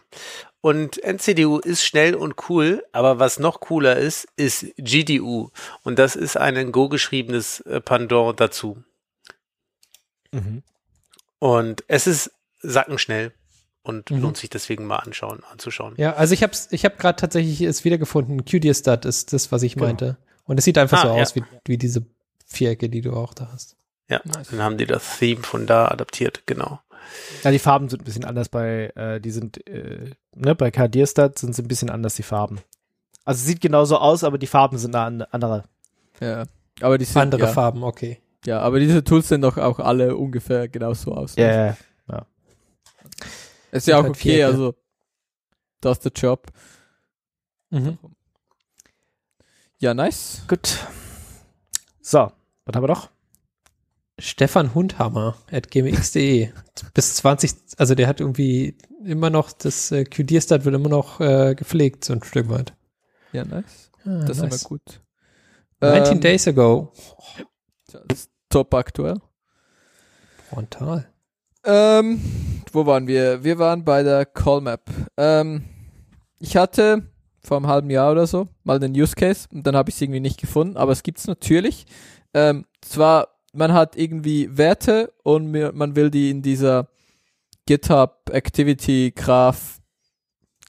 [0.62, 5.50] Und NCDU ist schnell und cool, aber was noch cooler ist, ist GDU.
[5.84, 8.84] Und das ist ein in Go geschriebenes äh, Pendant dazu.
[10.32, 10.64] Mhm.
[11.40, 12.32] Und es ist
[12.62, 13.34] sackenschnell
[13.84, 14.22] und Mhm.
[14.22, 15.96] lohnt sich deswegen mal anschauen, anzuschauen.
[15.98, 18.46] Ja, also ich hab's, ich habe gerade tatsächlich es wiedergefunden.
[18.46, 19.86] QDStat ist das, was ich Genau.
[19.88, 20.18] meinte.
[20.46, 21.22] Und es sieht einfach Ah, so ja.
[21.24, 22.06] aus wie, wie diese
[22.46, 23.76] Vierecke, die du auch da hast.
[24.10, 26.80] Ja, dann haben die das Theme von da adaptiert, genau.
[27.44, 31.38] Ja, die Farben sind ein bisschen anders bei, äh, die sind, äh, ne, bei K-Dir-Stat
[31.40, 32.60] sind sie ein bisschen anders, die Farben.
[33.26, 35.64] Also sieht genauso aus, aber die Farben sind eine an- andere.
[36.20, 36.44] Ja.
[36.82, 38.20] Aber die sind, Andere ja, Farben, okay.
[38.46, 41.36] ja, aber diese Tools sehen doch auch alle ungefähr genauso aus.
[41.36, 41.78] Ja, ja,
[42.10, 42.26] ja.
[43.72, 44.46] Ist ja auch halt okay, Vierecke.
[44.48, 44.76] also
[45.80, 46.48] das ist der Job.
[47.70, 47.98] Mhm.
[49.80, 50.44] Ja, nice.
[50.48, 50.78] Gut.
[52.02, 52.32] So,
[52.66, 53.10] was haben wir noch?
[54.22, 56.50] Stefan Hundhammer at gmx.de.
[56.94, 61.56] Bis 20, also der hat irgendwie immer noch, das äh, QDStat wird immer noch äh,
[61.56, 62.74] gepflegt, so ein Stück weit.
[63.34, 63.90] Ja, nice.
[64.06, 64.62] Ah, Das ist nice.
[64.62, 65.02] immer gut.
[65.82, 66.92] 19 Ähm, days ago.
[67.88, 69.16] Das ist top aktuell.
[70.50, 71.08] Frontal.
[71.64, 72.22] Ähm,
[72.72, 73.44] wo waren wir?
[73.44, 74.90] Wir waren bei der Callmap.
[75.18, 75.64] Ähm,
[76.40, 77.04] ich hatte
[77.44, 80.02] vor einem halben Jahr oder so mal den Use Case und dann habe ich es
[80.02, 81.86] irgendwie nicht gefunden, aber es gibt's natürlich.
[82.34, 86.88] Ähm, zwar, man hat irgendwie Werte und man will die in dieser
[87.66, 89.82] GitHub Activity Graph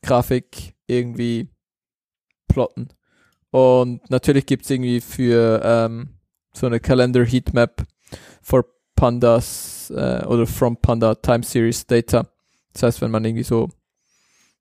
[0.03, 1.49] Grafik irgendwie
[2.49, 2.89] plotten.
[3.51, 6.19] Und natürlich gibt's irgendwie für ähm,
[6.53, 7.85] so eine Calendar Heatmap
[8.41, 8.65] for
[8.97, 12.29] Pandas äh, oder from Panda Time Series Data.
[12.73, 13.69] Das heißt, wenn man irgendwie so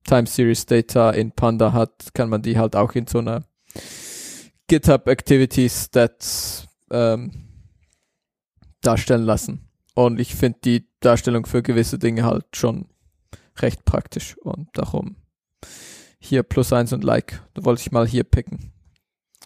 [0.03, 3.43] Time Series Data in Panda hat, kann man die halt auch in so einer
[4.68, 7.51] GitHub Activity Stats ähm,
[8.82, 9.68] darstellen lassen.
[9.94, 12.88] Und ich finde die Darstellung für gewisse Dinge halt schon
[13.58, 15.16] recht praktisch und darum
[16.20, 17.41] hier plus eins und Like.
[17.53, 18.72] Da wollte ich mal hier picken.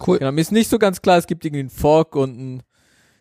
[0.05, 0.19] Cool.
[0.19, 2.63] Genau, mir ist nicht so ganz klar, es gibt irgendwie einen Fork und einen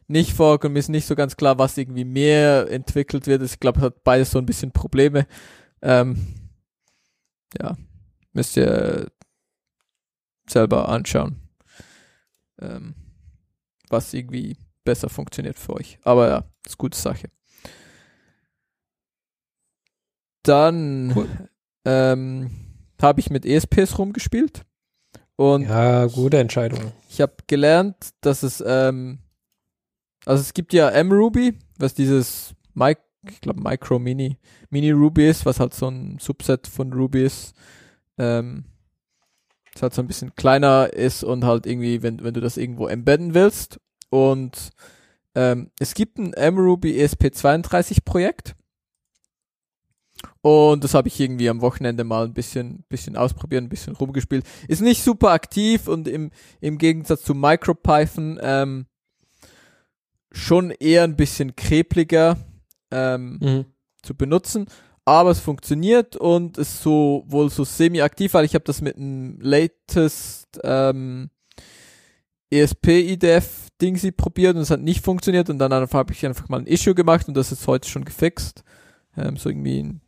[0.08, 3.42] Nicht-Fork und mir ist nicht so ganz klar, was irgendwie mehr entwickelt wird.
[3.42, 5.26] Ich glaube, es hat beides so ein bisschen Probleme.
[5.82, 6.34] Ähm,
[7.60, 7.76] ja,
[8.32, 9.08] müsst ihr
[10.48, 11.36] selber anschauen,
[12.60, 12.94] ähm,
[13.88, 15.98] was irgendwie besser funktioniert für euch.
[16.04, 17.28] Aber ja, ist gute Sache.
[20.42, 21.28] Dann Cool.
[21.84, 22.50] ähm,
[23.00, 24.62] habe ich mit ESPs rumgespielt
[25.36, 26.92] und Ja, gute Entscheidung.
[27.08, 29.18] ich habe gelernt, dass es, ähm,
[30.26, 32.94] also es gibt ja mRuby, was dieses, Mi
[33.26, 34.36] ich glaube Micro Mini,
[34.68, 37.54] Mini Ruby ist, was halt so ein Subset von Ruby ist.
[38.18, 38.66] Ähm,
[39.72, 42.86] das halt so ein bisschen kleiner ist und halt irgendwie, wenn, wenn du das irgendwo
[42.86, 43.80] embedden willst.
[44.14, 44.70] Und
[45.34, 48.54] ähm, es gibt ein mRuby ESP32 Projekt.
[50.40, 54.46] Und das habe ich irgendwie am Wochenende mal ein bisschen, bisschen ausprobiert, ein bisschen rumgespielt.
[54.68, 56.30] Ist nicht super aktiv und im,
[56.60, 58.86] im Gegensatz zu MicroPython ähm,
[60.30, 62.36] schon eher ein bisschen krepliger
[62.92, 63.64] ähm, Mhm.
[64.00, 64.66] zu benutzen.
[65.04, 69.40] Aber es funktioniert und ist so wohl so semi-aktiv, weil ich habe das mit dem
[69.40, 71.30] latest ähm,
[72.50, 76.66] ESP-IDF Dingsy probiert und es hat nicht funktioniert und dann habe ich einfach mal ein
[76.66, 78.62] Issue gemacht und das ist heute schon gefixt.
[79.16, 80.00] Ähm, so irgendwie ein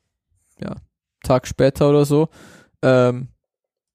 [0.61, 0.77] ja,
[1.23, 2.29] Tag später oder so.
[2.83, 3.29] Ähm,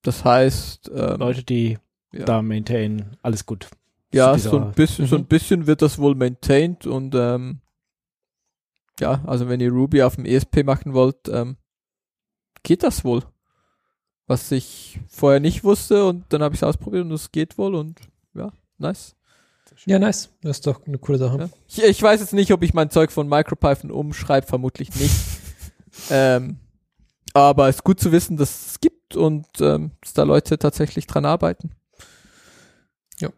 [0.01, 1.77] das heißt, ähm, Leute, die
[2.11, 2.25] ja.
[2.25, 3.69] da maintainen, alles gut.
[4.13, 5.27] Ja, so ein bisschen, so ein Mhm.
[5.27, 7.61] bisschen wird das wohl maintained und ähm,
[8.99, 11.55] ja, also wenn ihr Ruby auf dem ESP machen wollt, ähm,
[12.63, 13.23] geht das wohl.
[14.27, 17.73] Was ich vorher nicht wusste und dann habe ich es ausprobiert und es geht wohl
[17.75, 17.99] und
[18.33, 19.15] ja, nice.
[19.85, 20.29] Ja, nice.
[20.41, 21.37] Das ist doch eine coole Sache.
[21.37, 21.49] Ja.
[21.67, 25.15] Ich, ich weiß jetzt nicht, ob ich mein Zeug von MicroPython umschreibe, vermutlich nicht.
[26.09, 26.59] ähm,
[27.33, 31.07] aber es ist gut zu wissen, dass es gibt und ähm, dass da Leute tatsächlich
[31.07, 31.71] dran arbeiten.
[33.19, 33.29] Ja,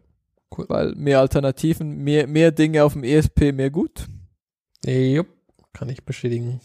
[0.57, 0.65] cool.
[0.67, 4.07] Weil mehr Alternativen, mehr, mehr Dinge auf dem ESP, mehr gut.
[4.85, 5.27] Jupp,
[5.71, 6.59] kann ich bestätigen.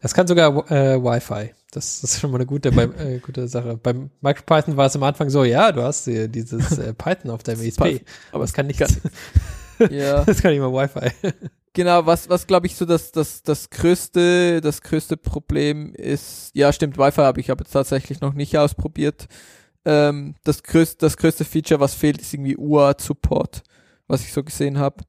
[0.00, 1.54] Es kann sogar äh, Wi-Fi.
[1.70, 3.76] Das, das ist schon mal eine gute, äh, gute Sache.
[3.76, 7.42] Beim MicroPython war es am Anfang so, ja, du hast hier dieses äh, Python auf
[7.42, 8.04] deinem ESP.
[8.32, 8.80] Aber es kann nicht,
[9.90, 10.24] Ja.
[10.24, 11.10] das kann nicht mal Wi-Fi.
[11.74, 16.72] Genau, was, was glaube ich so das, das, das größte, das größte Problem ist, ja
[16.72, 19.26] stimmt, Wi-Fi habe ich aber tatsächlich noch nicht ausprobiert.
[19.84, 23.62] Ähm, das größte, das größte Feature, was fehlt, ist irgendwie UART-Support,
[24.08, 25.04] was ich so gesehen habe.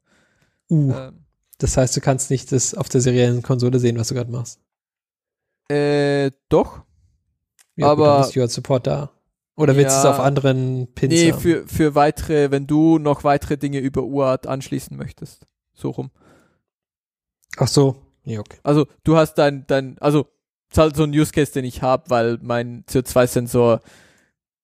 [0.70, 1.26] Uh, Ähm,
[1.58, 4.60] das heißt, du kannst nicht das auf der seriellen Konsole sehen, was du gerade machst.
[5.70, 6.84] Äh, doch.
[7.76, 9.12] Ja, Aber- gut, ist UART Support da.
[9.56, 10.12] Oder willst du es Ja.
[10.12, 11.40] auf anderen Pins Nee, haben?
[11.42, 15.46] für, für weitere, wenn du noch weitere Dinge über UART anschließen möchtest.
[15.74, 16.12] So rum.
[17.58, 18.02] Ach so.
[18.24, 18.58] Ja, okay.
[18.64, 20.28] Also du hast dein, dein, also
[20.70, 23.82] ist halt so ein Use Case, den ich habe, weil mein CO2-Sensor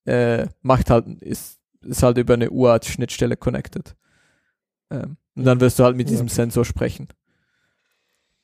[0.05, 3.95] äh, macht halt, ist, ist halt über eine UART-Schnittstelle connected.
[4.91, 6.35] Ähm, und dann wirst du halt mit Ja, diesem okay.
[6.35, 7.07] Sensor sprechen.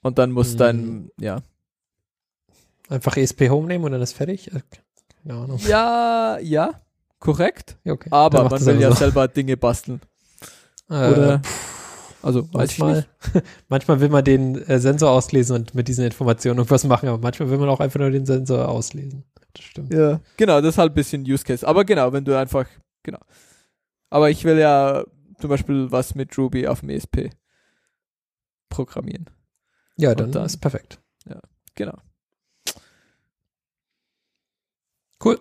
[0.02, 0.58] Und dann muss Mhm.
[0.58, 1.38] dein, ja.
[2.92, 4.52] Einfach ESP Home nehmen und dann ist fertig?
[4.54, 4.60] Äh,
[5.24, 5.58] Keine Ahnung.
[5.66, 6.72] Ja, ja,
[7.20, 7.78] korrekt.
[7.86, 8.10] Ja, okay.
[8.12, 8.96] Aber man will ja so.
[8.98, 10.02] selber Dinge basteln.
[10.90, 11.42] Äh, Oder,
[12.22, 13.06] also, manchmal,
[13.70, 17.50] manchmal will man den äh, Sensor auslesen und mit diesen Informationen irgendwas machen, aber manchmal
[17.50, 19.24] will man auch einfach nur den Sensor auslesen.
[19.54, 19.94] Das stimmt.
[19.94, 20.20] Ja.
[20.36, 21.66] Genau, das ist halt ein bisschen Use Case.
[21.66, 22.66] Aber genau, wenn du einfach,
[23.04, 23.20] genau.
[24.10, 25.06] Aber ich will ja
[25.40, 27.30] zum Beispiel was mit Ruby auf dem ESP
[28.70, 29.30] programmieren.
[29.96, 31.00] Ja, dann, dann- ist perfekt.
[31.76, 31.98] Genau.
[35.24, 35.40] Cool.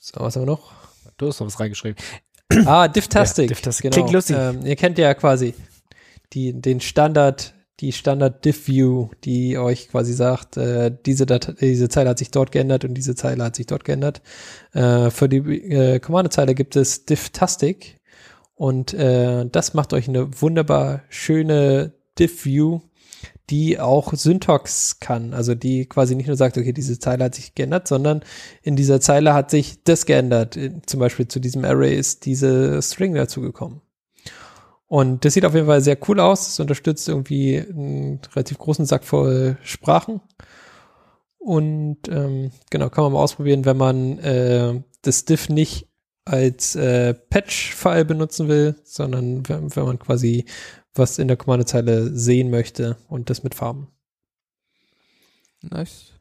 [0.00, 0.72] So, was haben wir noch?
[1.16, 1.96] Du hast noch was reingeschrieben.
[2.66, 3.44] Ah, Difftastic.
[3.44, 3.84] Ja, Difftastic.
[3.84, 3.94] Genau.
[3.94, 4.36] Klingt lustig.
[4.38, 5.54] Ähm, ihr kennt ja quasi
[6.32, 11.88] die, den Standard, die Standard Diff View, die euch quasi sagt, äh, diese, Dat diese
[11.88, 14.22] Zeile hat sich dort geändert und diese Zeile hat sich dort geändert.
[14.72, 17.96] Äh, für die äh, Kommandozeile gibt es Difftastic
[18.54, 22.80] und äh, das macht euch eine wunderbar schöne Diff View,
[23.52, 27.54] die auch Syntax kann, also die quasi nicht nur sagt, okay, diese Zeile hat sich
[27.54, 28.22] geändert, sondern
[28.62, 30.58] in dieser Zeile hat sich das geändert.
[30.86, 33.82] Zum Beispiel zu diesem Array ist diese String dazugekommen.
[34.86, 36.48] Und das sieht auf jeden Fall sehr cool aus.
[36.48, 40.22] Es unterstützt irgendwie einen relativ großen Sack voll Sprachen.
[41.36, 45.88] Und ähm, genau, kann man mal ausprobieren, wenn man äh, das Diff nicht
[46.24, 50.46] als äh, Patch-File benutzen will, sondern wenn, wenn man quasi
[50.94, 53.88] was in der Kommandozeile sehen möchte und das mit Farben.
[55.62, 56.12] Nice.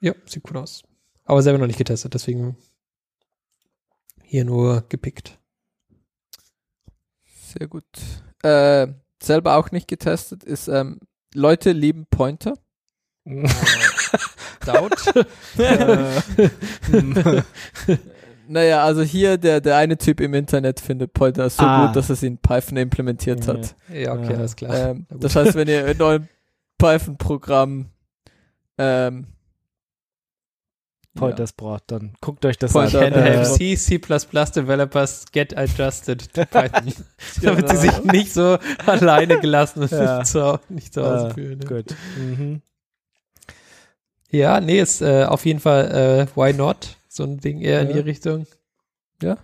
[0.00, 0.82] Ja, sieht cool aus.
[1.24, 2.56] Aber selber noch nicht getestet, deswegen
[4.22, 5.38] hier nur gepickt.
[7.54, 7.84] Sehr gut.
[8.42, 8.88] Äh,
[9.22, 11.00] selber auch nicht getestet ist, ähm,
[11.34, 12.58] Leute lieben Pointer.
[14.64, 14.92] Daut.
[18.48, 21.86] Naja, also hier der, der eine Typ im Internet findet Pointer so Ah.
[21.86, 23.54] gut, dass er sie in Python implementiert Ja.
[23.54, 23.74] hat.
[23.92, 24.38] ja, okay, Ja.
[24.38, 24.74] alles klar.
[24.90, 26.28] Ähm, das heißt, wenn ihr in eurem
[26.78, 27.86] Python-Programm
[28.78, 29.26] ähm,
[31.14, 33.12] Pointers braucht, dann guckt euch das Pointer, an.
[33.12, 36.92] Can äh, C, C++ Developers get adjusted to Python.
[37.42, 40.18] Damit sie sich nicht so alleine gelassen und Ja.
[40.20, 41.58] nicht zu, nicht zu Hause Ah, fühlen.
[41.58, 41.64] ne?
[41.66, 41.94] Gut.
[42.16, 42.62] Mhm.
[44.30, 46.96] Ja, nee, ist äh, auf jeden Fall äh, why not?
[47.14, 47.92] So ein Ding eher in Ja.
[47.94, 48.46] die Richtung.
[49.22, 49.36] Ja,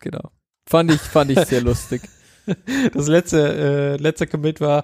[0.00, 0.30] genau.
[0.66, 2.02] Fand ich, fand ich sehr lustig.
[2.92, 4.82] Das letzte, äh, letzte Commit war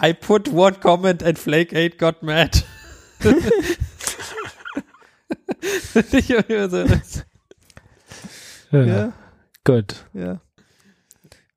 [0.00, 2.62] I put one comment and Flake 8 got mad.
[6.12, 6.84] Ich hab immer so-
[8.70, 8.84] Ja.
[8.84, 9.12] Ja,
[9.64, 10.06] Gut.
[10.14, 10.40] ja.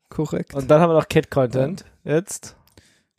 [0.09, 0.53] Korrekt.
[0.55, 1.85] Und dann haben wir noch Cat-Content.
[2.03, 2.55] Jetzt.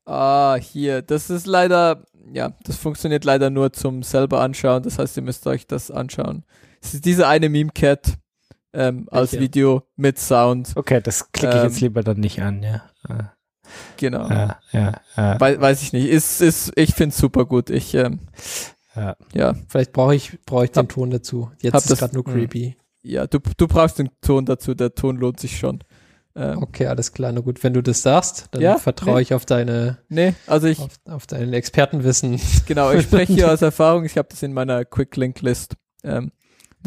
[0.04, 4.82] Ah, hier, das ist leider, ja, das funktioniert leider nur zum selber anschauen.
[4.82, 6.44] Das heißt, ihr müsst euch das anschauen.
[6.84, 8.14] Es ist diese eine Meme-Cat
[8.74, 9.44] ähm, als Welche?
[9.44, 10.72] Video mit Sound.
[10.74, 12.82] Okay, das klicke ich Ähm, jetzt lieber dann nicht an, ja.
[13.08, 13.32] Ah,
[13.96, 14.28] Genau.
[14.28, 15.40] Ja, ja, ja.
[15.40, 16.08] Wei weiß ich nicht.
[16.08, 17.70] Ist, ist, ich finde es super gut.
[17.70, 18.20] Ich, ähm,
[18.94, 19.16] ja.
[19.32, 21.50] ja, Vielleicht brauche ich, brauche ich den Hab- Ton dazu.
[21.60, 22.32] Jetzt ist das- gerade nur Mhm.
[22.32, 22.76] creepy.
[23.02, 24.74] ja, du, du brauchst den Ton dazu.
[24.74, 25.82] Der Ton lohnt sich schon.
[26.36, 27.32] Ähm, Okay, alles klar.
[27.32, 29.22] Na gut, wenn du das sagst, dann Ja, vertraue nee.
[29.22, 32.40] ich auf deine, Nee, also ich, auf, auf dein Expertenwissen.
[32.66, 34.04] genau, ich spreche hier aus Erfahrung.
[34.04, 35.74] Ich habe das in meiner Quick Link List.
[36.02, 36.32] Ähm,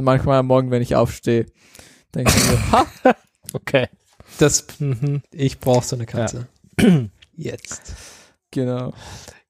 [0.03, 1.45] manchmal am Morgen, wenn ich aufstehe,
[2.15, 2.85] denke ich mir, ha,
[3.53, 3.87] Okay.
[4.39, 5.21] Das, Mhm.
[5.31, 6.47] ich brauche so eine Katze.
[7.35, 7.93] Jetzt.
[8.51, 8.93] genau.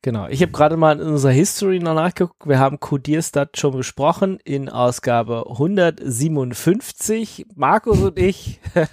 [0.03, 0.27] Genau.
[0.27, 2.47] Ich habe gerade mal in unserer History noch nachgeguckt.
[2.47, 7.47] Wir haben Codierstat schon besprochen in Ausgabe 157.
[7.55, 8.59] Markus und ich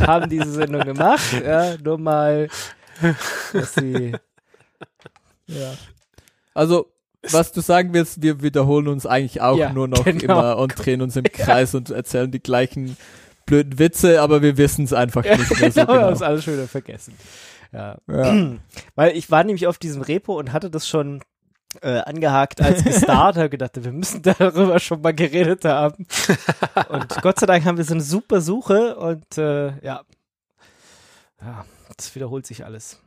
[0.00, 1.32] haben diese Sendung gemacht.
[1.44, 2.48] Ja, nur mal,
[3.52, 4.12] dass sie
[5.46, 5.74] Ja.
[6.52, 6.92] Also,
[7.32, 10.22] was du sagen willst, wir wiederholen uns eigentlich auch Ja, nur noch genau.
[10.22, 12.96] immer und drehen uns im Kreis und erzählen die gleichen
[13.46, 16.10] blöden Witze, aber wir wissen es einfach nicht mehr so wir haben genau.
[16.10, 17.14] es alles schon wieder vergessen.
[17.72, 17.96] Ja.
[18.08, 18.56] Ja.
[18.94, 21.22] Weil ich war nämlich auf diesem Repo und hatte das schon
[21.82, 26.06] äh, angehakt als gestartet, habe gedacht, wir müssen darüber schon mal geredet haben.
[26.88, 30.02] und Gott sei Dank haben wir so eine super Suche und äh, ja.
[31.40, 31.64] Ja,
[31.96, 33.00] das wiederholt sich alles.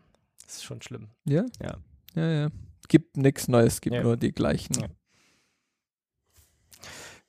[0.46, 1.10] Das ist schon schlimm.
[1.26, 1.46] Ja?
[1.62, 1.78] Ja.
[2.16, 2.48] Ja, ja.
[2.90, 4.04] Gibt nichts Neues, gibt Ja.
[4.04, 4.74] nur die gleichen.
[4.82, 4.88] Ja.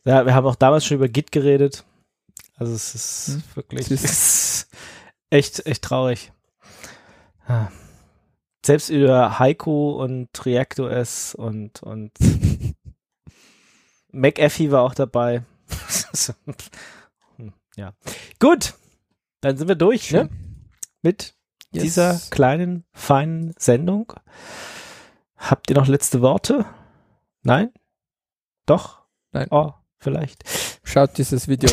[0.04, 1.84] Ja, wir haben auch damals schon über Git geredet.
[2.56, 3.42] Also es ist Hm.
[3.54, 4.68] wirklich ist
[5.30, 6.32] echt, echt traurig.
[7.48, 7.70] Ja.
[8.64, 12.12] Selbst über Haiku und ReactOS und, und
[14.12, 15.44] McAfee war auch dabei.
[17.36, 17.94] Hm, ja.
[18.40, 18.74] Gut,
[19.40, 20.28] dann sind wir durch, ne?
[21.02, 21.34] Mit
[21.72, 21.82] Yes.
[21.84, 24.12] dieser kleinen, feinen Sendung.
[25.40, 26.66] Habt ihr noch letzte Worte?
[27.42, 27.70] Nein?
[28.66, 29.00] Doch?
[29.32, 29.48] Nein.
[29.50, 30.44] Oh, vielleicht.
[30.84, 31.70] Schaut dieses Video.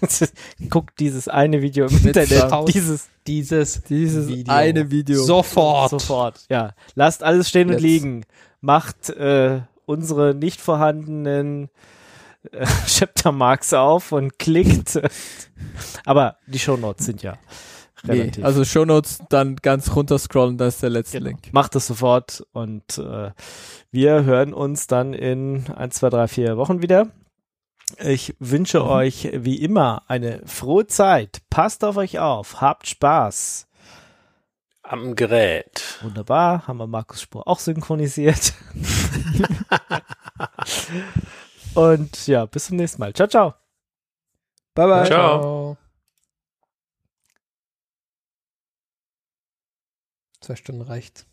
[0.70, 2.68] Guckt dieses eine Video im Internet.
[2.68, 4.52] Dieses Dieses Dieses Video.
[4.52, 5.22] eine Video.
[5.22, 5.90] sofort.
[5.90, 6.40] sofort.
[6.48, 6.74] Ja.
[6.94, 7.82] Lasst alles stehen und Jetzt.
[7.82, 8.24] liegen.
[8.62, 11.68] Macht äh, unsere nicht vorhandenen
[12.52, 14.98] äh, Chaptermarks auf und klickt.
[16.06, 17.36] Aber die Shownotes sind ja
[18.04, 18.44] Nee, relativ.
[18.44, 21.30] also Shownotes, dann ganz runter scrollen, da ist der letzte Genau.
[21.30, 21.52] Link.
[21.52, 23.30] Macht das sofort und äh,
[23.90, 27.08] wir hören uns dann in 1, 2, 3, 4 Wochen wieder.
[27.98, 28.86] Ich wünsche Mhm.
[28.88, 31.42] euch wie immer eine frohe Zeit.
[31.50, 32.60] Passt auf euch auf.
[32.60, 33.66] Habt Spaß.
[34.82, 35.98] Am Gerät.
[36.02, 36.66] Wunderbar.
[36.66, 38.54] Haben wir Markus Spur auch synchronisiert.
[41.74, 43.12] und ja, bis zum nächsten Mal.
[43.12, 43.54] Ciao, ciao.
[44.74, 45.06] Bye, bye.
[45.06, 45.76] Ciao.
[50.50, 51.26] Zwei Stunden reicht.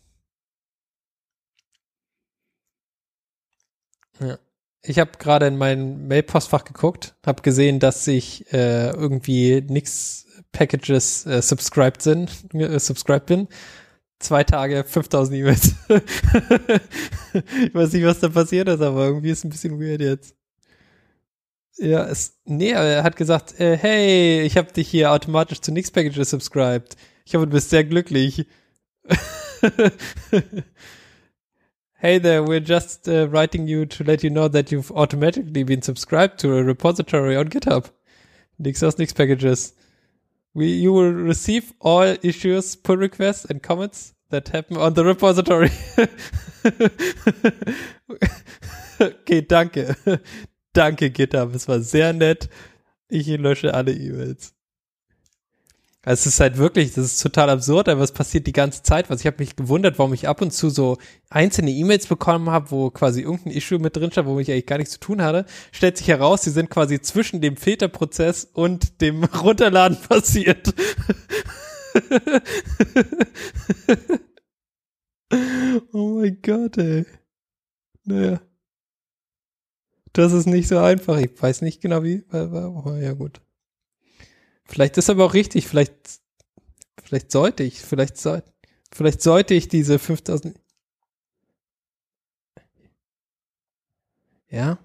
[4.20, 4.38] Ja.
[4.82, 11.26] Ich habe gerade in mein Mail-Postfach geguckt, habe gesehen, dass ich äh, irgendwie nix Packages
[11.26, 13.48] äh, subscribed sind, äh, subscribed bin.
[14.20, 15.74] Zwei Tage, 5000 E-Mails.
[17.32, 20.36] ich weiß nicht, was da passiert ist, aber irgendwie ist ein bisschen weird jetzt.
[21.76, 25.90] Ja, es, nee, er hat gesagt, äh, hey, ich habe dich hier automatisch zu Nix
[25.90, 26.94] Packages subscribed.
[27.24, 28.46] Ich hoffe, du bist sehr glücklich.
[31.98, 35.82] Hey there, we're just uh, writing you to let you know that you've automatically been
[35.82, 37.90] subscribed to a repository on GitHub.
[38.58, 39.74] Nix aus Nix Packages.
[40.54, 45.70] We, you will receive all issues, pull requests and comments that happen on the repository.
[49.00, 49.96] okay, danke.
[50.72, 51.54] danke, GitHub.
[51.54, 52.48] Es war sehr nett.
[53.08, 54.52] Ich lösche alle E-Mails.
[56.08, 59.10] Also es ist halt wirklich, das ist total absurd, aber es passiert die ganze Zeit
[59.10, 59.20] was.
[59.20, 60.96] Ich habe mich gewundert, warum ich ab und zu so
[61.28, 64.78] einzelne E-Mails bekommen habe, wo quasi irgendein Issue mit drin stand, wo ich eigentlich gar
[64.78, 65.44] nichts zu tun hatte.
[65.70, 70.72] Stellt sich heraus, sie sind quasi zwischen dem Filterprozess und dem Runterladen passiert.
[75.92, 77.04] oh mein Gott, ey.
[78.04, 78.40] Naja.
[80.14, 81.18] Das ist nicht so einfach.
[81.18, 82.24] Ich weiß nicht genau wie.
[82.30, 83.42] Aber ja, gut.
[84.68, 85.66] Vielleicht ist aber auch richtig.
[85.66, 86.20] Vielleicht,
[87.02, 88.52] vielleicht sollte ich, vielleicht sollte,
[88.92, 90.54] vielleicht sollte ich diese 5000.
[94.50, 94.78] Ja.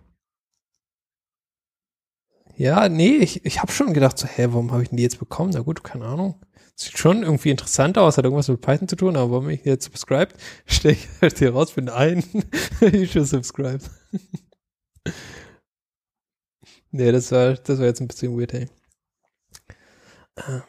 [2.55, 5.19] Ja, nee, ich, ich habe schon gedacht, so, hä, warum habe ich denn die jetzt
[5.19, 5.51] bekommen?
[5.53, 6.35] Na gut, keine Ahnung.
[6.76, 9.85] Sieht schon irgendwie interessant aus, hat irgendwas mit Python zu tun, aber warum ich jetzt
[9.85, 10.35] subscribed?
[10.65, 12.23] Stell ich halt hier raus, bin ein
[12.81, 13.89] Issue subscribed.
[16.91, 18.68] nee, das war, das war jetzt ein bisschen weird, ey.
[20.35, 20.61] Äh.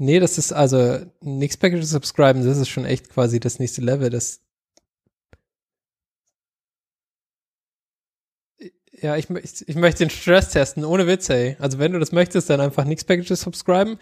[0.00, 4.10] Nee, das ist also nix Package subscriben, das ist schon echt quasi das nächste Level.
[4.10, 4.40] Das
[9.02, 11.56] ja, ich, ich, ich möchte den Stress testen, ohne Witz, ey.
[11.60, 13.98] Also wenn du das möchtest, dann einfach nix Packages subscriben,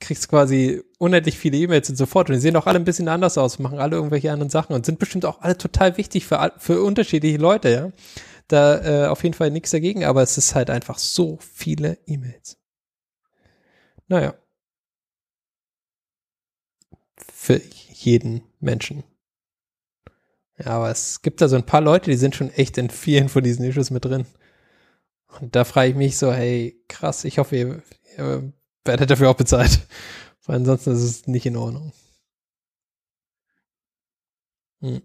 [0.00, 2.28] kriegst quasi unendlich viele E-Mails und sofort.
[2.28, 4.86] Und die sehen auch alle ein bisschen anders aus, machen alle irgendwelche anderen Sachen und
[4.86, 7.92] sind bestimmt auch alle total wichtig für, für unterschiedliche Leute, ja.
[8.48, 12.58] Da äh, auf jeden Fall nichts dagegen, aber es ist halt einfach so viele E-Mails.
[14.08, 14.34] Naja.
[17.32, 17.60] Für
[17.92, 19.04] jeden Menschen.
[20.58, 23.28] Ja, aber es gibt da so ein paar Leute, die sind schon echt in vielen
[23.28, 24.26] von diesen Issues mit drin.
[25.40, 27.82] Und da frage ich mich so, hey, krass, ich hoffe, ihr,
[28.16, 28.52] ihr
[28.84, 29.80] werdet dafür auch bezahlt.
[30.46, 31.92] Weil ansonsten ist es nicht in Ordnung.
[34.80, 35.02] Hm.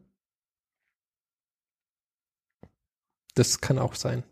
[3.36, 4.24] Das kann auch sein.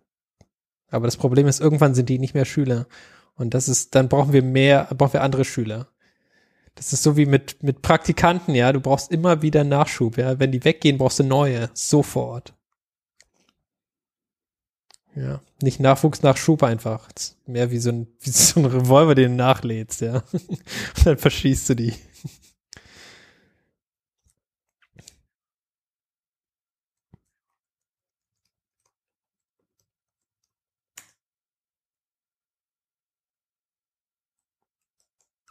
[0.90, 2.88] Aber das Problem ist, irgendwann sind die nicht mehr Schüler.
[3.36, 5.88] Und das ist, dann brauchen wir mehr, brauchen wir andere Schüler.
[6.76, 8.72] Das ist so wie mit, mit Praktikanten, ja.
[8.72, 10.40] Du brauchst immer wieder Nachschub, ja.
[10.40, 11.70] Wenn die weggehen, brauchst du neue.
[11.74, 12.54] Sofort.
[15.16, 15.42] Ja.
[15.62, 17.10] Nicht Nachwuchs, Nachschub einfach.
[17.46, 20.24] mehr wie so ein, wie so ein Revolver, den du nachlädst, ja.
[20.32, 20.60] Und
[21.06, 21.94] dann verschießt du die.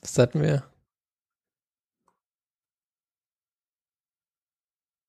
[0.08, 0.64] Das hatten wir.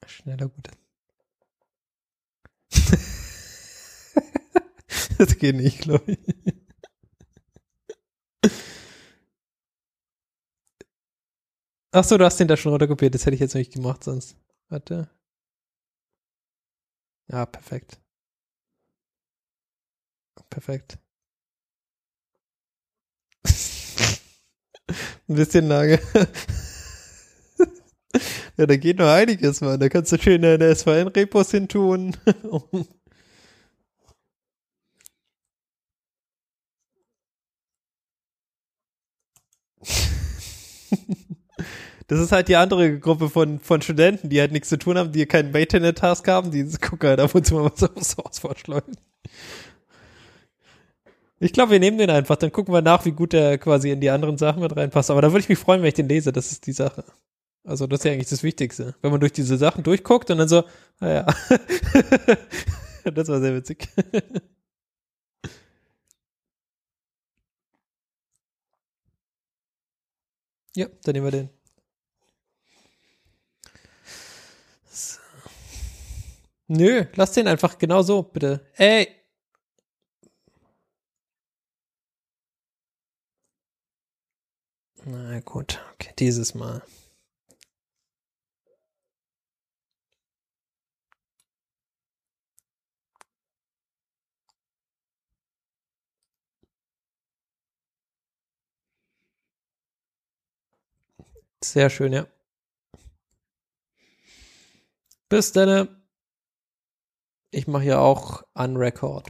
[0.05, 0.69] Schneller, gut.
[5.17, 6.19] das geht nicht, glaube ich.
[11.91, 13.15] Ach so, du hast den da schon runterkopiert.
[13.15, 14.35] Das hätte ich jetzt nicht gemacht sonst.
[14.67, 15.09] Warte.
[17.27, 18.01] Ja, perfekt.
[20.49, 20.97] Perfekt.
[25.29, 25.99] Ein bisschen lange.
[28.57, 29.79] ja, da geht noch einiges, Mann.
[29.79, 32.15] Da kannst du schön deine SVN-Repos hintun.
[42.07, 45.11] Das ist halt die andere Gruppe von, von Studenten, die halt nichts zu tun haben,
[45.11, 48.95] die keinen Maintenance-Task haben, die gucken halt ab und zu mal was aufs Haus vorschlagen.
[51.39, 54.01] Ich glaube, wir nehmen den einfach, dann gucken wir nach, wie gut der quasi in
[54.01, 55.09] die anderen Sachen mit reinpasst.
[55.09, 57.05] Aber da würde ich mich freuen, wenn ich den lese, das ist die Sache.
[57.63, 58.95] Also das ist ja eigentlich das Wichtigste.
[59.01, 60.63] Wenn man durch diese Sachen durchguckt und dann so,
[60.99, 61.25] naja.
[61.27, 61.35] Ah
[63.11, 63.87] das war sehr witzig.
[70.75, 71.49] ja, dann nehmen wir den.
[74.89, 75.19] So.
[76.67, 78.65] Nö, lass den einfach genau so, bitte.
[78.75, 79.07] Ey,
[85.11, 86.83] Na gut, okay, dieses Mal.
[101.63, 102.27] Sehr schön, ja.
[105.27, 105.87] Bis dann.
[107.51, 109.27] Ich mache ja auch Unrecord.